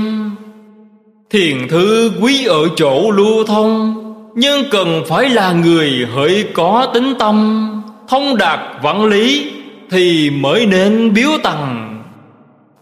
Thiền 1.30 1.68
thư 1.68 2.12
quý 2.22 2.46
ở 2.46 2.68
chỗ 2.76 3.12
lưu 3.12 3.44
thông 3.44 3.96
Nhưng 4.36 4.64
cần 4.72 5.04
phải 5.08 5.30
là 5.30 5.52
người 5.52 6.08
hỡi 6.16 6.46
có 6.54 6.92
tính 6.94 7.14
tâm 7.20 7.68
Thông 8.08 8.38
đạt 8.38 8.60
văn 8.84 9.06
lý 9.06 9.52
Thì 9.90 10.30
mới 10.30 10.66
nên 10.66 11.14
biếu 11.14 11.30
tằng. 11.44 12.04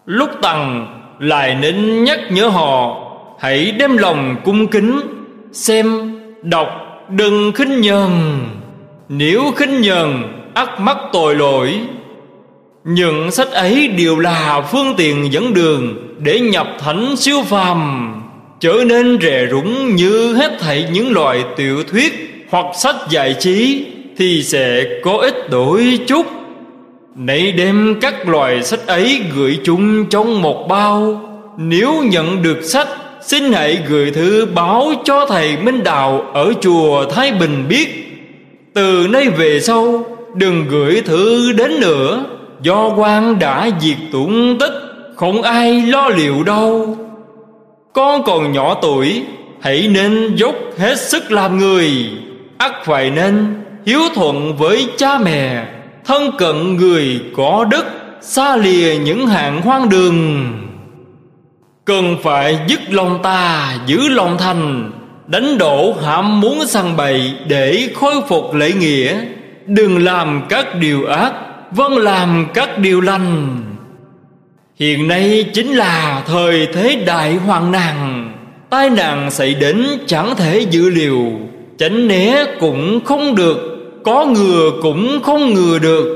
Lúc 0.05 0.29
tằng 0.41 0.87
lại 1.19 1.57
nên 1.61 2.03
nhắc 2.03 2.19
nhở 2.31 2.47
họ 2.47 2.95
Hãy 3.39 3.71
đem 3.71 3.97
lòng 3.97 4.35
cung 4.43 4.67
kính 4.67 4.99
Xem, 5.51 6.19
đọc, 6.43 6.67
đừng 7.09 7.51
khinh 7.51 7.81
nhờn. 7.81 8.09
Nếu 9.09 9.51
khinh 9.55 9.81
nhờn, 9.81 10.23
ắt 10.53 10.79
mắc 10.79 10.97
tội 11.13 11.35
lỗi 11.35 11.79
những 12.89 13.31
sách 13.31 13.51
ấy 13.51 13.87
đều 13.87 14.19
là 14.19 14.61
phương 14.71 14.93
tiện 14.97 15.33
dẫn 15.33 15.53
đường 15.53 15.97
Để 16.19 16.39
nhập 16.39 16.67
thánh 16.79 17.15
siêu 17.17 17.41
phàm, 17.45 18.13
Trở 18.59 18.73
nên 18.85 19.17
rẻ 19.21 19.47
rúng 19.51 19.95
như 19.95 20.35
hết 20.35 20.51
thảy 20.59 20.85
những 20.91 21.11
loại 21.11 21.43
tiểu 21.57 21.83
thuyết 21.83 22.45
Hoặc 22.49 22.65
sách 22.75 22.95
giải 23.09 23.35
trí 23.39 23.85
Thì 24.17 24.43
sẽ 24.43 24.83
có 25.03 25.17
ít 25.17 25.49
đổi 25.49 25.99
chút. 26.07 26.25
Nãy 27.15 27.51
đem 27.51 27.95
các 28.01 28.27
loại 28.27 28.63
sách 28.63 28.87
ấy 28.87 29.21
gửi 29.35 29.59
chung 29.63 30.05
trong 30.05 30.41
một 30.41 30.67
bao. 30.69 31.21
Nếu 31.57 32.03
nhận 32.03 32.41
được 32.41 32.63
sách, 32.63 32.87
Xin 33.21 33.53
hãy 33.53 33.79
gửi 33.87 34.11
thư 34.11 34.45
báo 34.45 34.91
cho 35.03 35.25
thầy 35.25 35.57
Minh 35.57 35.83
Đạo 35.83 36.31
Ở 36.33 36.53
chùa 36.61 37.05
Thái 37.05 37.31
Bình 37.31 37.65
biết. 37.69 37.87
Từ 38.73 39.07
nay 39.09 39.29
về 39.29 39.59
sau, 39.59 40.05
Đừng 40.35 40.65
gửi 40.69 41.01
thư 41.01 41.51
đến 41.51 41.79
nữa. 41.79 42.25
Do 42.61 42.89
quan 42.97 43.39
đã 43.39 43.69
diệt 43.79 43.97
tụng 44.11 44.57
tích, 44.59 44.73
Không 45.15 45.41
ai 45.41 45.81
lo 45.81 46.09
liệu 46.09 46.43
đâu. 46.43 46.97
Con 47.93 48.23
còn 48.23 48.51
nhỏ 48.51 48.75
tuổi, 48.81 49.23
Hãy 49.61 49.87
nên 49.91 50.35
dốc 50.35 50.55
hết 50.77 50.99
sức 50.99 51.31
làm 51.31 51.57
người. 51.57 51.91
Ắt 52.57 52.71
phải 52.85 53.09
nên 53.09 53.63
hiếu 53.85 53.99
thuận 54.15 54.57
với 54.57 54.87
cha 54.97 55.17
mẹ, 55.17 55.65
Thân 56.05 56.31
cận 56.37 56.77
người 56.77 57.19
có 57.35 57.65
đức, 57.71 57.85
Xa 58.21 58.55
lìa 58.55 58.95
những 58.95 59.27
hạng 59.27 59.61
hoang 59.61 59.89
đường. 59.89 60.45
Cần 61.85 62.17
phải 62.23 62.59
dứt 62.67 62.79
lòng 62.89 63.19
ta 63.23 63.73
giữ 63.85 64.09
lòng 64.09 64.37
thành, 64.39 64.91
Đánh 65.27 65.57
đổ 65.57 65.93
hãm 66.05 66.41
muốn 66.41 66.67
săn 66.67 66.97
bậy 66.97 67.33
Để 67.47 67.89
khôi 67.95 68.15
phục 68.27 68.53
lễ 68.53 68.71
nghĩa. 68.71 69.21
Đừng 69.65 70.03
làm 70.03 70.41
các 70.49 70.75
điều 70.75 71.05
ác 71.05 71.33
vâng 71.71 71.97
làm 71.97 72.45
các 72.53 72.77
điều 72.79 73.01
lành. 73.01 73.57
Hiện 74.79 75.07
nay 75.07 75.45
chính 75.53 75.73
là 75.73 76.23
thời 76.27 76.67
thế 76.73 77.03
đại 77.05 77.35
hoạn 77.35 77.71
nạn. 77.71 78.25
Tai 78.69 78.89
nạn 78.89 79.31
xảy 79.31 79.53
đến 79.53 79.85
chẳng 80.05 80.35
thể 80.35 80.59
dự 80.59 80.89
liệu. 80.89 81.31
Tránh 81.77 82.07
né 82.07 82.45
cũng 82.59 82.99
không 83.05 83.35
được, 83.35 83.57
có 84.03 84.25
ngừa 84.25 84.71
cũng 84.81 85.19
không 85.23 85.53
ngừa 85.53 85.79
được. 85.79 86.15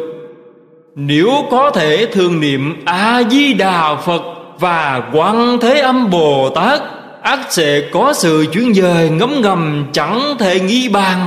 Nếu 0.95 1.29
có 1.51 1.71
thể 1.71 2.05
thường 2.11 2.39
niệm 2.39 2.85
a 2.85 3.23
di 3.29 3.53
đà 3.53 3.95
phật 3.95 4.21
và 4.59 5.01
quan 5.13 5.57
thế 5.61 5.79
âm 5.79 6.09
bồ 6.09 6.49
tát 6.49 6.81
ắt 7.21 7.39
sẽ 7.49 7.81
có 7.91 8.13
sự 8.13 8.45
chuyển 8.53 8.73
dời 8.73 9.09
ngấm 9.09 9.41
ngầm 9.41 9.85
chẳng 9.91 10.35
thể 10.39 10.59
nghi 10.59 10.89
bàn. 10.89 11.19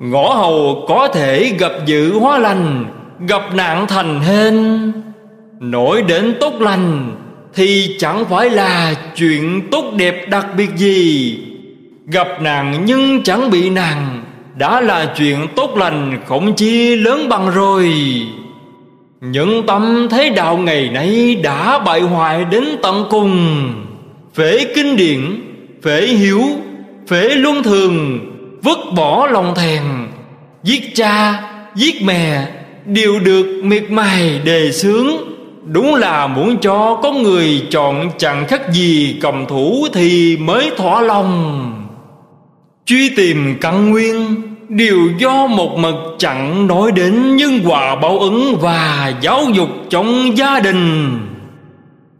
Ngõ 0.00 0.34
hầu 0.34 0.84
có 0.88 1.08
thể 1.08 1.54
gặp 1.58 1.72
dự 1.86 2.18
hóa 2.18 2.38
lành 2.38 2.84
gặp 3.26 3.54
nạn 3.54 3.86
thành 3.86 4.20
hên, 4.20 4.92
nổi 5.60 6.02
đến 6.02 6.34
tốt 6.40 6.52
lành, 6.60 7.16
thì 7.54 7.96
chẳng 7.98 8.24
phải 8.24 8.50
là 8.50 8.94
chuyện 9.16 9.68
tốt 9.70 9.84
đẹp 9.96 10.28
đặc 10.28 10.46
biệt 10.56 10.70
gì. 10.76 11.38
Gặp 12.06 12.42
nạn 12.42 12.82
nhưng 12.86 13.22
chẳng 13.22 13.50
bị 13.50 13.70
nạn, 13.70 14.22
đã 14.56 14.80
là 14.80 15.14
chuyện 15.16 15.46
tốt 15.56 15.76
lành 15.76 16.20
khổng 16.26 16.54
chi 16.54 16.96
lớn 16.96 17.28
bằng 17.28 17.50
rồi. 17.50 17.92
Những 19.20 19.66
tâm 19.66 20.08
thế 20.10 20.30
đạo 20.30 20.56
ngày 20.56 20.88
nay 20.88 21.34
đã 21.42 21.78
bại 21.78 22.00
hoại 22.00 22.44
đến 22.44 22.64
tận 22.82 23.04
cùng. 23.10 23.66
Phế 24.34 24.58
kinh 24.74 24.96
điển, 24.96 25.20
phế 25.82 26.06
hiếu, 26.06 26.42
phế 27.08 27.28
luân 27.28 27.62
thường, 27.62 28.20
vứt 28.62 28.78
bỏ 28.96 29.26
lòng 29.26 29.54
thèn, 29.54 29.82
giết 30.62 30.94
cha, 30.94 31.42
giết 31.74 32.02
mẹ 32.02 32.46
đều 32.86 33.20
được 33.20 33.60
miệt 33.64 33.90
mài 33.90 34.40
đề 34.44 34.72
xướng, 34.72 35.06
đúng 35.66 35.94
là 35.94 36.26
muốn 36.26 36.56
cho 36.56 37.00
có 37.02 37.12
người 37.12 37.62
chọn 37.70 38.10
chẳng 38.18 38.46
khác 38.46 38.72
gì 38.72 39.16
cầm 39.20 39.46
thủ 39.46 39.86
thì 39.92 40.36
mới 40.36 40.70
thỏa 40.76 41.00
lòng. 41.00 41.68
Truy 42.86 43.08
tìm 43.16 43.56
căn 43.60 43.90
nguyên 43.90 44.34
đều 44.68 44.98
do 45.18 45.46
một 45.46 45.78
mật 45.78 46.14
chẳng 46.18 46.66
nói 46.66 46.92
đến 46.92 47.36
nhân 47.36 47.60
quả 47.66 47.96
báo 47.96 48.18
ứng 48.18 48.56
và 48.60 49.12
giáo 49.20 49.44
dục 49.54 49.68
trong 49.90 50.36
gia 50.36 50.60
đình. 50.60 51.10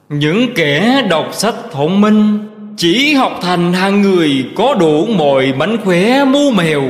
Những 0.08 0.54
kẻ 0.54 1.02
đọc 1.10 1.28
sách 1.32 1.54
thông 1.72 2.00
minh, 2.00 2.38
chỉ 2.76 3.14
học 3.14 3.38
thành 3.42 3.72
hàng 3.72 4.02
người 4.02 4.44
có 4.56 4.74
đủ 4.74 5.06
mọi 5.06 5.52
mánh 5.58 5.76
khóe 5.84 6.24
mu 6.24 6.50
mèo, 6.50 6.82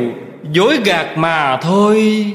dối 0.52 0.78
gạt 0.84 1.18
mà 1.18 1.56
thôi 1.62 2.26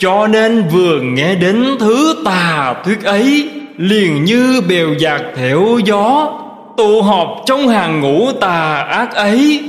cho 0.00 0.26
nên 0.26 0.68
vừa 0.68 1.00
nghe 1.00 1.34
đến 1.34 1.76
thứ 1.80 2.16
tà 2.24 2.74
thuyết 2.84 3.04
ấy, 3.04 3.48
Liền 3.76 4.24
như 4.24 4.62
bèo 4.68 4.88
dạt 4.98 5.22
theo 5.36 5.78
gió, 5.84 6.32
Tụ 6.76 7.02
họp 7.02 7.28
trong 7.46 7.68
hàng 7.68 8.00
ngũ 8.00 8.32
tà 8.32 8.86
ác 8.90 9.14
ấy. 9.14 9.62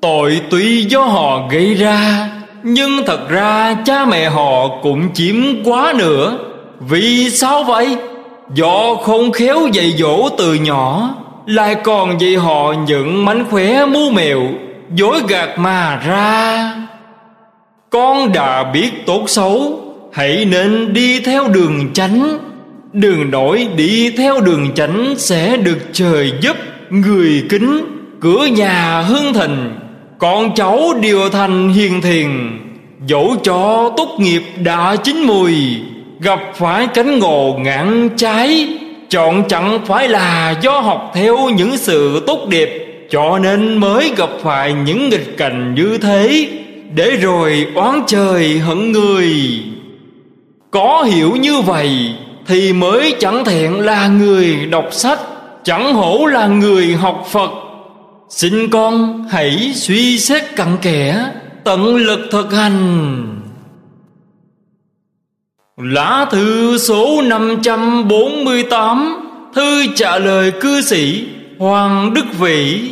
Tội 0.00 0.40
tuy 0.50 0.84
do 0.84 1.00
họ 1.00 1.48
gây 1.50 1.74
ra, 1.74 2.28
Nhưng 2.62 3.06
thật 3.06 3.28
ra 3.28 3.76
cha 3.84 4.04
mẹ 4.04 4.28
họ 4.28 4.68
cũng 4.82 5.14
chiếm 5.14 5.64
quá 5.64 5.92
nữa 5.96 6.38
Vì 6.80 7.30
sao 7.30 7.64
vậy? 7.64 7.96
Do 8.54 8.94
không 8.94 9.32
khéo 9.32 9.66
dạy 9.72 9.94
dỗ 9.98 10.28
từ 10.38 10.54
nhỏ, 10.54 11.14
Lại 11.46 11.74
còn 11.74 12.20
dạy 12.20 12.34
họ 12.34 12.74
những 12.86 13.24
mánh 13.24 13.44
khóe 13.50 13.86
mưu 13.86 14.10
mẹo, 14.10 14.42
Dối 14.94 15.20
gạt 15.28 15.58
mà 15.58 16.00
ra 16.06 16.72
con 17.90 18.32
đã 18.32 18.64
biết 18.64 18.90
tốt 19.06 19.24
xấu, 19.26 19.80
Hãy 20.12 20.44
nên 20.44 20.92
đi 20.92 21.20
theo 21.20 21.48
đường 21.48 21.92
chánh. 21.92 22.38
Đừng 22.92 23.30
nổi 23.30 23.68
đi 23.76 24.10
theo 24.16 24.40
đường 24.40 24.74
chánh 24.74 25.14
Sẽ 25.16 25.56
được 25.56 25.78
trời 25.92 26.32
giúp 26.40 26.56
Người 26.90 27.44
kính, 27.48 27.80
Cửa 28.20 28.46
nhà 28.46 29.00
hương 29.00 29.32
thịnh 29.34 29.72
Con 30.18 30.54
cháu 30.54 30.94
điều 31.00 31.28
thành 31.28 31.68
hiền 31.68 32.00
thiền, 32.00 32.28
Dẫu 33.06 33.36
cho 33.42 33.92
tốt 33.96 34.16
nghiệp 34.18 34.42
đã 34.64 34.96
chín 34.96 35.22
mùi, 35.22 35.54
Gặp 36.20 36.40
phải 36.54 36.86
cánh 36.86 37.18
ngộ 37.18 37.58
ngạn 37.60 38.08
trái. 38.16 38.68
Chọn 39.08 39.44
chẳng 39.48 39.80
phải 39.86 40.08
là 40.08 40.54
do 40.62 40.80
học 40.80 41.10
theo 41.14 41.48
những 41.48 41.76
sự 41.76 42.22
tốt 42.26 42.48
đẹp, 42.48 42.70
Cho 43.10 43.38
nên 43.38 43.78
mới 43.78 44.12
gặp 44.16 44.30
phải 44.42 44.72
những 44.72 45.08
nghịch 45.08 45.36
cảnh 45.36 45.74
như 45.74 45.98
thế 45.98 46.48
để 46.94 47.10
rồi 47.10 47.66
oán 47.74 48.02
trời 48.06 48.58
hận 48.58 48.92
người. 48.92 49.34
Có 50.70 51.02
hiểu 51.02 51.36
như 51.36 51.60
vậy 51.60 52.14
thì 52.46 52.72
mới 52.72 53.14
chẳng 53.20 53.44
thẹn 53.44 53.72
là 53.72 54.08
người 54.08 54.66
đọc 54.66 54.88
sách, 54.90 55.18
chẳng 55.64 55.94
hổ 55.94 56.26
là 56.26 56.46
người 56.46 56.94
học 56.94 57.26
phật. 57.30 57.50
Xin 58.28 58.70
con 58.70 59.24
hãy 59.30 59.72
suy 59.74 60.18
xét 60.18 60.56
cặn 60.56 60.76
kẽ, 60.82 61.30
tận 61.64 61.96
lực 61.96 62.20
thực 62.30 62.52
hành. 62.52 63.26
Lá 65.76 66.26
thư 66.30 66.78
số 66.78 67.22
548 67.22 69.30
Thư 69.54 69.86
trả 69.94 70.18
lời 70.18 70.52
cư 70.60 70.82
sĩ 70.82 71.24
Hoàng 71.58 72.14
Đức 72.14 72.24
Vĩ. 72.38 72.90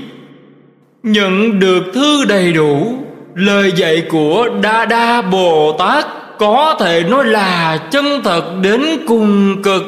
Nhận 1.02 1.60
được 1.60 1.82
thư 1.94 2.24
đầy 2.24 2.52
đủ 2.52 2.98
Lời 3.38 3.72
dạy 3.76 4.02
của 4.08 4.48
Đa 4.62 4.84
Đa 4.84 5.22
Bồ 5.22 5.72
Tát 5.78 6.06
Có 6.38 6.76
thể 6.80 7.04
nói 7.10 7.24
là 7.24 7.78
chân 7.90 8.04
thật 8.24 8.42
đến 8.62 8.82
cùng 9.06 9.62
cực. 9.62 9.82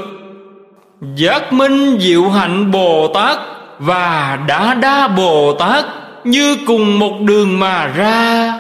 Giác 1.17 1.53
minh 1.53 1.99
diệu 2.01 2.29
hạnh 2.29 2.71
Bồ 2.71 3.09
Tát 3.15 3.39
Và 3.79 4.39
Đa 4.49 4.75
Đa 4.75 5.09
Bồ 5.09 5.53
Tát 5.53 5.85
Như 6.25 6.57
cùng 6.67 6.99
một 6.99 7.21
đường 7.21 7.61
mà 7.61 7.87
ra 7.87 8.53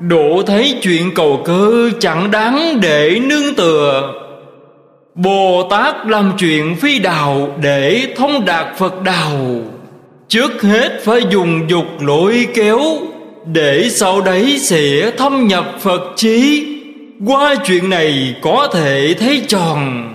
Độ 0.00 0.42
thấy 0.46 0.78
chuyện 0.82 1.14
cầu 1.14 1.42
cơ 1.44 1.90
chẳng 2.00 2.30
đáng 2.30 2.78
để 2.80 3.20
nương 3.26 3.54
tựa. 3.54 4.12
Bồ 5.14 5.68
Tát 5.70 6.06
làm 6.06 6.32
chuyện 6.38 6.76
phi 6.76 6.98
đạo 6.98 7.48
để 7.60 8.14
thông 8.16 8.44
đạt 8.44 8.66
Phật 8.76 9.02
đạo, 9.02 9.38
Trước 10.28 10.62
hết 10.62 11.00
phải 11.04 11.20
dùng 11.30 11.70
dục 11.70 11.86
lỗi 12.00 12.46
kéo 12.54 12.80
để 13.52 13.88
sau 13.90 14.20
đấy 14.20 14.58
sẽ 14.58 15.10
thâm 15.18 15.46
nhập 15.46 15.74
Phật 15.80 16.12
trí. 16.16 16.66
Qua 17.26 17.54
chuyện 17.64 17.90
này 17.90 18.34
có 18.42 18.68
thể 18.72 19.14
thấy 19.20 19.42
tròn. 19.48 20.12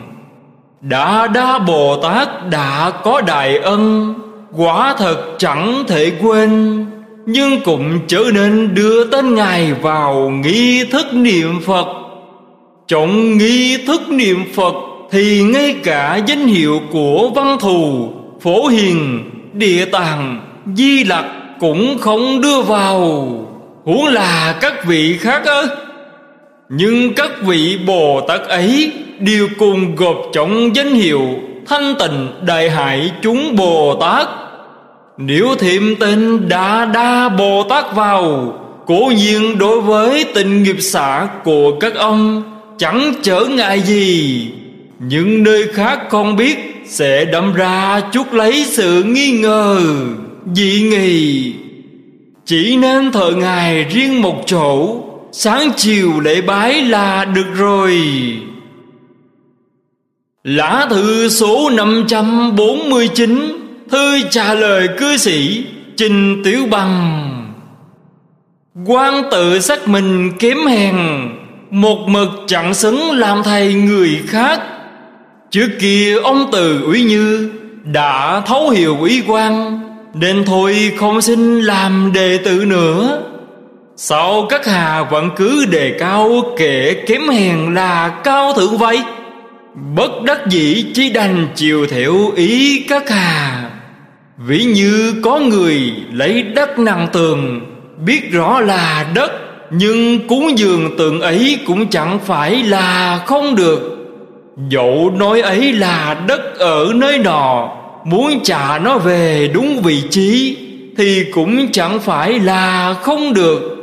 Đã 0.81 1.27
đa 1.27 1.59
Bồ 1.59 1.97
Tát 2.03 2.49
đã 2.49 2.91
có 3.03 3.21
đại 3.21 3.57
ân. 3.57 4.13
Quả 4.57 4.95
thật 4.97 5.17
chẳng 5.37 5.83
thể 5.87 6.11
quên. 6.21 6.85
Nhưng 7.25 7.59
cũng 7.59 7.99
trở 8.07 8.23
nên 8.33 8.75
đưa 8.75 9.05
tên 9.05 9.35
Ngài 9.35 9.73
vào 9.73 10.29
nghi 10.29 10.85
thức 10.85 11.05
niệm 11.13 11.61
Phật. 11.65 11.87
Trong 12.87 13.37
nghi 13.37 13.77
thức 13.87 14.01
niệm 14.09 14.43
Phật 14.53 14.73
Thì 15.11 15.43
ngay 15.43 15.75
cả 15.83 16.19
danh 16.27 16.47
hiệu 16.47 16.81
của 16.91 17.29
văn 17.35 17.57
thù, 17.59 18.09
Phổ 18.41 18.67
hiền, 18.67 19.29
Địa 19.53 19.85
tạng, 19.85 20.41
Di 20.75 21.03
lặc 21.03 21.25
cũng 21.61 21.97
không 21.97 22.41
đưa 22.41 22.61
vào. 22.61 23.27
Huống 23.83 24.05
là 24.07 24.57
các 24.61 24.85
vị 24.85 25.17
khác 25.17 25.45
ơ 25.45 25.67
Nhưng 26.69 27.13
các 27.13 27.31
vị 27.41 27.79
Bồ 27.87 28.21
Tát 28.27 28.41
ấy 28.41 28.91
Đều 29.19 29.47
cùng 29.59 29.95
gộp 29.95 30.17
trọng 30.33 30.75
danh 30.75 30.93
hiệu 30.93 31.21
Thanh 31.67 31.95
tịnh 31.99 32.27
đại 32.45 32.69
hải 32.69 33.11
chúng 33.21 33.55
Bồ 33.55 33.95
Tát. 33.95 34.27
Nếu 35.17 35.47
thêm 35.59 35.95
tên 35.99 36.49
Đa 36.49 36.85
Đa 36.85 37.29
Bồ 37.29 37.63
Tát 37.63 37.95
vào, 37.95 38.53
Cố 38.85 39.11
nhiên 39.15 39.57
đối 39.57 39.81
với 39.81 40.25
tình 40.33 40.63
nghiệp 40.63 40.77
xã 40.79 41.27
của 41.43 41.71
các 41.79 41.95
ông 41.95 42.43
Chẳng 42.77 43.13
trở 43.21 43.45
ngại 43.45 43.81
gì. 43.81 44.47
Những 44.99 45.43
nơi 45.43 45.67
khác 45.73 45.99
không 46.09 46.35
biết 46.35 46.57
Sẽ 46.85 47.25
đâm 47.25 47.53
ra 47.53 48.01
chút 48.11 48.33
lấy 48.33 48.65
sự 48.67 49.03
nghi 49.03 49.31
ngờ. 49.31 49.79
Dị 50.45 50.81
nghì. 50.81 51.53
Chỉ 52.45 52.77
nên 52.77 53.11
thờ 53.11 53.31
Ngài 53.37 53.83
riêng 53.83 54.21
một 54.21 54.43
chỗ, 54.45 54.97
Sáng 55.31 55.71
chiều 55.77 56.19
lễ 56.19 56.41
bái 56.41 56.81
là 56.81 57.25
được 57.25 57.53
rồi. 57.55 58.01
Lá 60.43 60.87
thư 60.89 61.29
số 61.29 61.69
549 61.69 63.57
Thư 63.89 64.21
trả 64.29 64.53
lời 64.53 64.89
cư 64.97 65.17
sĩ 65.17 65.65
Trình 65.97 66.41
Tiểu 66.43 66.65
Bằng. 66.71 67.27
Quan 68.85 69.23
tự 69.31 69.59
xác 69.59 69.87
mình 69.87 70.31
kém 70.39 70.57
hèn, 70.67 70.95
Một 71.71 72.05
mực 72.07 72.29
chẳng 72.47 72.73
xứng 72.73 73.11
làm 73.11 73.43
thầy 73.43 73.73
người 73.73 74.21
khác. 74.27 74.61
Trước 75.51 75.69
kia 75.79 76.15
ông 76.23 76.49
từ 76.51 76.81
ủy 76.83 77.03
như 77.03 77.51
Đã 77.83 78.41
thấu 78.45 78.69
hiểu 78.69 78.97
ủy 78.97 79.23
quan 79.27 79.79
nên 80.13 80.43
thôi 80.45 80.91
không 80.97 81.21
xin 81.21 81.61
làm 81.61 82.11
đệ 82.13 82.37
tử 82.37 82.65
nữa. 82.65 83.23
Sao 83.95 84.45
các 84.49 84.65
hà 84.65 85.03
vẫn 85.03 85.29
cứ 85.35 85.65
đề 85.65 85.95
cao 85.99 86.41
kẻ 86.57 86.93
kém 87.07 87.27
hèn 87.27 87.73
là 87.73 88.09
cao 88.23 88.53
thượng 88.53 88.77
vậy? 88.77 89.03
Bất 89.95 90.23
đắc 90.23 90.47
dĩ 90.47 90.85
chỉ 90.93 91.09
đành 91.09 91.47
chiều 91.55 91.87
theo 91.87 92.13
ý 92.35 92.83
các 92.89 93.09
hà 93.09 93.69
Ví 94.37 94.63
như 94.63 95.13
có 95.23 95.39
người 95.39 95.93
lấy 96.11 96.43
đất 96.43 96.79
nặng 96.79 97.07
tường, 97.13 97.61
Biết 98.05 98.31
rõ 98.31 98.59
là 98.59 99.05
đất, 99.15 99.31
Nhưng 99.69 100.27
cúng 100.27 100.57
dường 100.57 100.97
tượng 100.97 101.21
ấy 101.21 101.59
cũng 101.67 101.87
chẳng 101.87 102.19
phải 102.19 102.63
là 102.63 103.21
không 103.25 103.55
được. 103.55 103.97
Dẫu 104.69 105.11
nói 105.17 105.41
ấy 105.41 105.73
là 105.73 106.21
đất 106.27 106.59
ở 106.59 106.91
nơi 106.95 107.17
nọ 107.17 107.80
Muốn 108.05 108.43
trả 108.43 108.79
nó 108.79 108.97
về 108.97 109.51
đúng 109.53 109.81
vị 109.81 110.03
trí 110.09 110.57
Thì 110.97 111.25
cũng 111.33 111.71
chẳng 111.71 111.99
phải 111.99 112.39
là 112.39 112.93
không 112.93 113.33
được. 113.33 113.77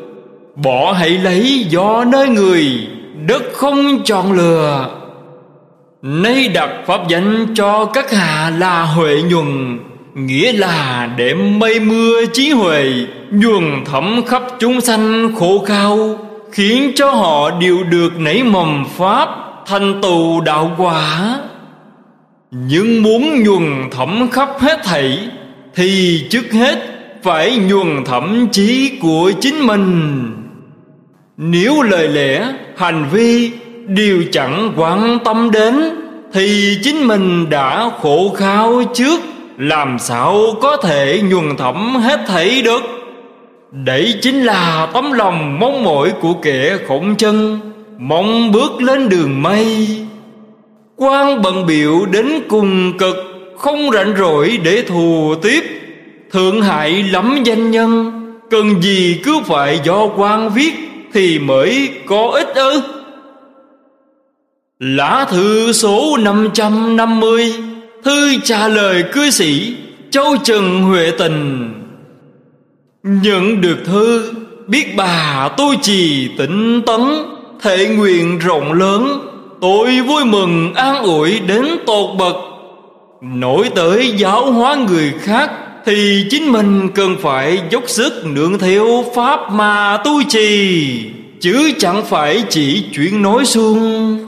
Bỏ 0.57 0.93
hãy 0.93 1.11
lấy 1.11 1.66
do 1.69 2.05
nơi 2.05 2.29
người, 2.29 2.66
Đất 3.27 3.43
không 3.53 4.05
chọn 4.05 4.33
lừa. 4.33 4.87
Nay 6.03 6.49
đặt 6.49 6.71
pháp 6.87 7.09
danh 7.09 7.47
cho 7.55 7.85
các 7.85 8.11
hạ 8.11 8.53
là 8.59 8.83
Huệ 8.83 9.23
Nhuần 9.31 9.79
Nghĩa 10.14 10.53
là 10.53 11.11
để 11.16 11.35
mây 11.35 11.81
mưa 11.81 12.27
trí 12.33 12.51
huệ 12.51 12.93
Nhuần 13.31 13.85
thẩm 13.85 14.23
khắp 14.27 14.43
chúng 14.59 14.81
sanh 14.81 15.35
khổ 15.37 15.64
cao 15.66 16.19
Khiến 16.53 16.93
cho 16.95 17.11
họ 17.11 17.51
đều 17.51 17.85
được 17.85 18.19
nảy 18.19 18.43
mầm 18.43 18.85
pháp 18.97 19.29
Thành 19.66 20.01
tù 20.03 20.41
đạo 20.41 20.71
quả. 20.79 21.39
Nhưng 22.51 23.03
muốn 23.03 23.42
nhuần 23.42 23.90
thẩm 23.90 24.28
khắp 24.32 24.49
hết 24.61 24.80
thảy 24.84 25.28
Thì 25.74 26.22
trước 26.30 26.53
hết 26.53 26.78
phải 27.22 27.57
nhuần 27.57 28.05
thẩm 28.05 28.49
trí 28.53 28.99
của 29.03 29.32
chính 29.40 29.66
mình. 29.66 30.24
Nếu 31.36 31.82
lời 31.82 32.09
lẽ, 32.09 32.53
hành 32.76 33.05
vi 33.12 33.51
đều 33.86 34.22
chẳng 34.32 34.72
quan 34.76 35.18
tâm 35.24 35.51
đến 35.51 35.74
thì 36.32 36.78
chính 36.82 37.07
mình 37.07 37.51
đã 37.51 37.90
khổ 38.03 38.34
khao 38.36 38.82
trước 38.94 39.20
làm 39.59 39.99
sao 39.99 40.40
có 40.62 40.76
thể 40.76 41.20
nhuần 41.24 41.57
thẩm 41.57 41.96
hết 41.96 42.20
thảy 42.26 42.62
được? 42.62 42.82
Đấy 43.72 44.14
chính 44.22 44.44
là 44.44 44.88
tấm 44.92 45.12
lòng 45.12 45.61
mong 45.61 45.84
mỏi 45.84 46.12
của 46.20 46.34
kẻ 46.34 46.78
khổng 46.88 47.16
chân 47.16 47.61
mong 47.99 48.53
bước 48.53 48.82
lên 48.82 49.09
đường 49.09 49.42
mây 49.42 49.88
quan 50.99 51.42
bận 51.42 51.66
biểu 51.66 52.07
đến 52.07 52.26
cùng 52.49 52.99
cực, 52.99 53.16
không 53.57 53.90
rảnh 53.92 54.14
rỗi 54.18 54.59
để 54.64 54.82
thù 54.82 55.34
tiếp. 55.42 55.64
Thượng 56.32 56.62
hại 56.62 57.03
lắm 57.03 57.42
danh 57.44 57.70
nhân, 57.70 58.12
cần 58.51 58.82
gì 58.82 59.20
cứ 59.24 59.38
phải 59.46 59.80
do 59.84 60.07
quan 60.16 60.51
viết 60.55 60.72
thì 61.12 61.38
mới 61.38 61.90
có 62.07 62.30
ích 62.34 62.55
ư? 62.55 62.80
Lá 64.78 65.26
thư 65.30 65.72
số 65.72 66.16
550 66.16 67.55
Thư 68.05 68.36
trả 68.44 68.68
lời 68.68 69.05
cư 69.12 69.30
sĩ 69.30 69.76
Châu 70.11 70.36
Trần 70.44 70.82
Huệ 70.82 71.11
Tình. 71.18 71.70
Nhận 73.03 73.61
được 73.61 73.78
thư, 73.84 74.32
Biết 74.66 74.96
bà 74.96 75.49
tôi 75.57 75.76
trì 75.82 76.28
tĩnh 76.38 76.82
tấn, 76.86 77.01
Thể 77.61 77.88
nguyện 77.88 78.38
rộng 78.38 78.72
lớn. 78.72 79.28
Tôi 79.61 80.01
vui 80.01 80.25
mừng 80.25 80.75
an 80.75 81.03
ủi 81.03 81.41
đến 81.41 81.67
tột 81.87 82.19
bậc. 82.19 82.37
Nổi 83.21 83.71
tới 83.75 84.13
giáo 84.17 84.53
hóa 84.53 84.75
người 84.75 85.13
khác 85.21 85.51
Thì 85.87 86.27
chính 86.31 86.53
mình 86.53 86.89
cần 86.95 87.17
phải 87.23 87.61
dốc 87.71 87.83
sức 87.87 88.27
nương 88.27 88.59
theo 88.59 89.05
Pháp 89.15 89.53
mà 89.53 89.99
tu 90.05 90.23
trì, 90.29 91.01
Chứ 91.41 91.73
chẳng 91.79 92.05
phải 92.05 92.43
chỉ 92.49 92.85
chuyện 92.93 93.23
nói 93.23 93.45
xuông 93.45 94.19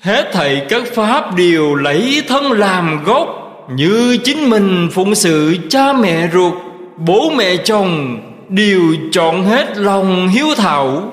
Hết 0.00 0.30
thầy 0.32 0.62
các 0.68 0.82
pháp 0.94 1.36
đều 1.36 1.74
lấy 1.74 2.22
thân 2.28 2.52
làm 2.52 3.04
gốc, 3.04 3.28
Như 3.74 4.16
chính 4.24 4.50
mình 4.50 4.88
phụng 4.92 5.14
sự 5.14 5.56
cha 5.68 5.92
mẹ 5.92 6.28
ruột, 6.32 6.52
Bố 6.96 7.30
mẹ 7.36 7.56
chồng 7.56 8.18
Đều 8.48 8.82
chọn 9.12 9.44
hết 9.44 9.76
lòng 9.76 10.28
hiếu 10.28 10.46
thảo. 10.56 11.12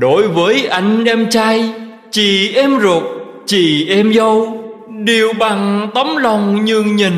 Đối 0.00 0.28
với 0.28 0.66
anh 0.66 1.04
em 1.04 1.30
trai 1.30 1.72
Chị 2.10 2.52
em 2.54 2.80
ruột, 2.80 3.02
Chị 3.46 3.88
em 3.88 4.14
dâu, 4.14 4.62
Đều 5.04 5.32
bằng 5.38 5.90
tấm 5.94 6.16
lòng 6.16 6.64
nhường 6.64 6.96
nhìn 6.96 7.12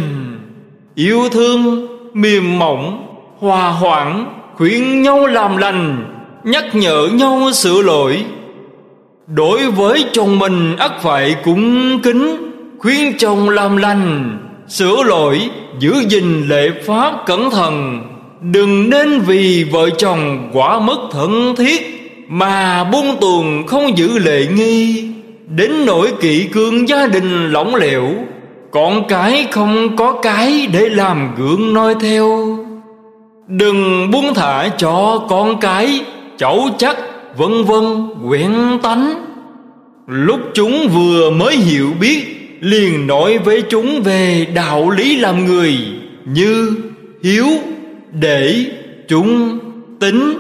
Yêu 0.94 1.28
thương, 1.32 1.86
Mềm 2.14 2.58
mỏng, 2.58 3.06
Hòa 3.38 3.68
hoãn, 3.68 4.26
Khuyên 4.54 5.02
nhau 5.02 5.26
làm 5.26 5.56
lành, 5.56 6.04
Nhắc 6.44 6.64
nhở 6.74 7.08
nhau 7.12 7.52
sửa 7.52 7.82
lỗi. 7.82 8.24
Đối 9.26 9.70
với 9.70 10.04
chồng 10.12 10.38
mình, 10.38 10.76
ắt 10.76 10.92
phải 11.02 11.36
cũng 11.44 11.98
kính, 12.02 12.52
Khuyên 12.78 13.18
chồng 13.18 13.48
làm 13.48 13.76
lành, 13.76 14.38
Sửa 14.68 15.02
lỗi, 15.04 15.50
Giữ 15.78 15.94
gìn 16.08 16.48
lệ 16.48 16.70
pháp 16.86 17.12
cẩn 17.26 17.50
thận. 17.50 18.02
Đừng 18.40 18.90
nên 18.90 19.20
vì 19.20 19.64
vợ 19.72 19.90
chồng 19.90 20.50
quả 20.52 20.80
mất 20.80 20.98
thân 21.12 21.54
thiết. 21.56 21.97
Mà 22.28 22.84
buông 22.84 23.16
tuồng 23.20 23.66
không 23.66 23.98
giữ 23.98 24.18
lệ 24.18 24.46
nghi 24.46 25.04
Đến 25.56 25.86
nỗi 25.86 26.08
kỵ 26.20 26.48
cương 26.52 26.88
gia 26.88 27.06
đình 27.06 27.52
lỏng 27.52 27.74
lẻo 27.74 28.14
Con 28.70 29.08
cái 29.08 29.46
không 29.50 29.96
có 29.96 30.12
cái 30.22 30.68
để 30.72 30.88
làm 30.88 31.34
gượng 31.36 31.74
noi 31.74 31.94
theo. 32.00 32.58
Đừng 33.46 34.10
buông 34.10 34.34
thả 34.34 34.68
cho 34.68 35.26
con 35.28 35.60
cái 35.60 36.00
Cháu 36.38 36.68
chắc 36.78 36.96
vân 37.36 37.64
vân 37.64 37.84
quyển 38.28 38.52
tánh. 38.82 39.24
Lúc 40.06 40.40
chúng 40.54 40.88
vừa 40.88 41.30
mới 41.30 41.56
hiểu 41.56 41.88
biết 42.00 42.24
Liền 42.60 43.06
nói 43.06 43.38
với 43.38 43.62
chúng 43.62 44.02
về 44.02 44.46
đạo 44.54 44.90
lý 44.90 45.16
làm 45.16 45.46
người 45.46 45.76
Như 46.24 46.70
hiếu, 47.22 47.46
để, 48.12 48.66
chúng, 49.08 49.58
tính, 50.00 50.34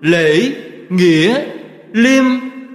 lễ, 0.00 0.50
nghĩa, 0.88 1.40
liêm, 1.92 2.24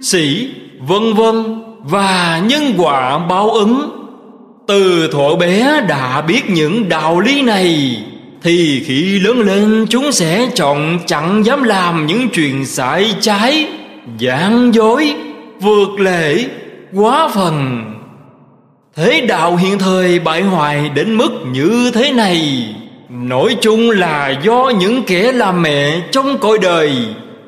sĩ, 0.02 0.50
vân 0.80 1.14
vân 1.14 1.62
và 1.84 2.42
nhân 2.48 2.74
quả 2.78 3.20
báo 3.20 3.50
ứng. 3.50 3.90
Từ 4.68 5.10
thuở 5.12 5.36
bé 5.36 5.82
đã 5.88 6.22
biết 6.22 6.50
những 6.50 6.90
đạo 6.90 7.20
lý 7.20 7.42
này 7.42 7.98
thì 8.44 8.84
khi 8.86 9.20
lớn 9.20 9.40
lên 9.40 9.86
chúng 9.90 10.12
sẽ 10.12 10.50
chọn 10.56 11.00
chẳng 11.06 11.46
dám 11.46 11.64
làm 11.64 12.06
những 12.06 12.30
chuyện 12.30 12.66
sai 12.66 13.16
trái, 13.22 13.68
gian 14.18 14.74
dối, 14.74 15.14
vượt 15.62 16.00
lệ, 16.00 16.46
quá 16.94 17.30
phần. 17.34 17.84
Thế 18.96 19.22
đạo 19.22 19.56
hiện 19.56 19.80
thời 19.80 20.20
bại 20.20 20.42
hoại 20.42 20.90
đến 20.90 21.16
mức 21.16 21.32
như 21.52 21.92
thế 21.94 22.14
này 22.14 22.66
Nói 23.10 23.58
chung 23.62 23.90
là 23.90 24.30
do 24.44 24.72
những 24.80 25.04
kẻ 25.04 25.32
làm 25.32 25.62
mẹ 25.62 26.02
trong 26.12 26.38
cõi 26.38 26.58
đời 26.62 26.92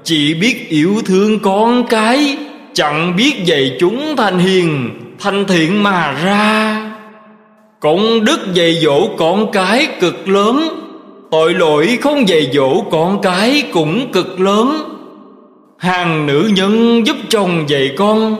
chỉ 0.03 0.33
biết 0.33 0.69
yêu 0.69 1.01
thương 1.05 1.39
con 1.39 1.83
cái, 1.87 2.37
Chẳng 2.73 3.15
biết 3.15 3.33
dạy 3.45 3.77
chúng 3.79 4.15
thành 4.17 4.39
hiền, 4.39 4.89
Thành 5.19 5.45
thiện 5.47 5.83
mà 5.83 6.11
ra. 6.23 6.91
Công 7.79 8.25
đức 8.25 8.39
dạy 8.53 8.77
dỗ 8.81 9.07
con 9.17 9.51
cái 9.51 9.87
cực 9.99 10.27
lớn, 10.27 10.69
Tội 11.31 11.53
lỗi 11.53 11.97
không 12.01 12.27
dạy 12.27 12.49
dỗ 12.53 12.81
con 12.91 13.21
cái 13.21 13.63
cũng 13.73 14.11
cực 14.11 14.39
lớn. 14.39 14.77
Hàng 15.77 16.27
nữ 16.27 16.51
nhân 16.55 17.05
giúp 17.05 17.15
chồng 17.29 17.65
dạy 17.67 17.91
con, 17.97 18.35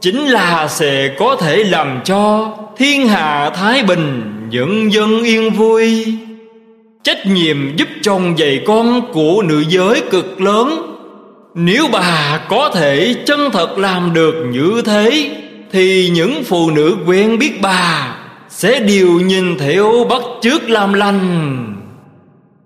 Chính 0.00 0.26
là 0.26 0.68
sẽ 0.68 1.14
có 1.18 1.36
thể 1.36 1.64
làm 1.64 2.00
cho 2.04 2.52
Thiên 2.76 3.08
hạ 3.08 3.50
thái 3.50 3.82
bình, 3.82 4.22
Nhân 4.50 4.92
dân 4.92 5.22
yên 5.22 5.50
vui. 5.50 6.14
Trách 7.02 7.26
nhiệm 7.26 7.76
giúp 7.76 7.88
chồng 8.02 8.38
dạy 8.38 8.60
con 8.66 9.12
của 9.12 9.42
nữ 9.42 9.64
giới 9.68 10.02
cực 10.10 10.40
lớn 10.40 10.95
nếu 11.58 11.88
bà 11.92 12.40
có 12.48 12.70
thể 12.74 13.14
chân 13.26 13.50
thật 13.52 13.78
làm 13.78 14.14
được 14.14 14.34
như 14.50 14.82
thế, 14.84 15.30
Thì 15.72 16.10
những 16.12 16.44
phụ 16.44 16.70
nữ 16.70 16.96
quen 17.06 17.38
biết 17.38 17.60
bà 17.62 18.16
Sẽ 18.48 18.80
đều 18.80 19.08
nhìn 19.08 19.58
theo 19.58 20.06
bắt 20.10 20.22
chước 20.42 20.70
làm 20.70 20.92
lành. 20.92 21.74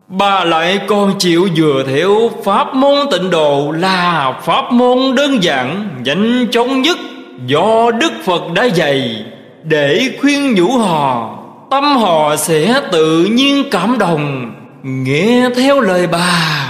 Bà 0.08 0.44
lại 0.44 0.80
còn 0.86 1.18
chịu 1.18 1.48
dựa 1.56 1.84
theo 1.86 2.30
pháp 2.44 2.74
môn 2.74 2.96
tịnh 3.10 3.30
độ 3.30 3.74
Là 3.78 4.32
pháp 4.44 4.72
môn 4.72 5.14
đơn 5.14 5.42
giản, 5.42 5.88
nhanh 6.04 6.46
chóng 6.52 6.82
nhất 6.82 6.98
Do 7.46 7.90
Đức 7.90 8.12
Phật 8.24 8.42
đã 8.54 8.64
dạy. 8.64 9.24
Để 9.64 10.10
khuyên 10.20 10.54
nhủ 10.54 10.78
họ, 10.78 11.38
Tâm 11.70 11.96
họ 11.96 12.36
sẽ 12.36 12.80
tự 12.92 13.24
nhiên 13.24 13.64
cảm 13.70 13.98
động, 13.98 14.52
Nghe 14.82 15.48
theo 15.56 15.80
lời 15.80 16.06
bà. 16.12 16.69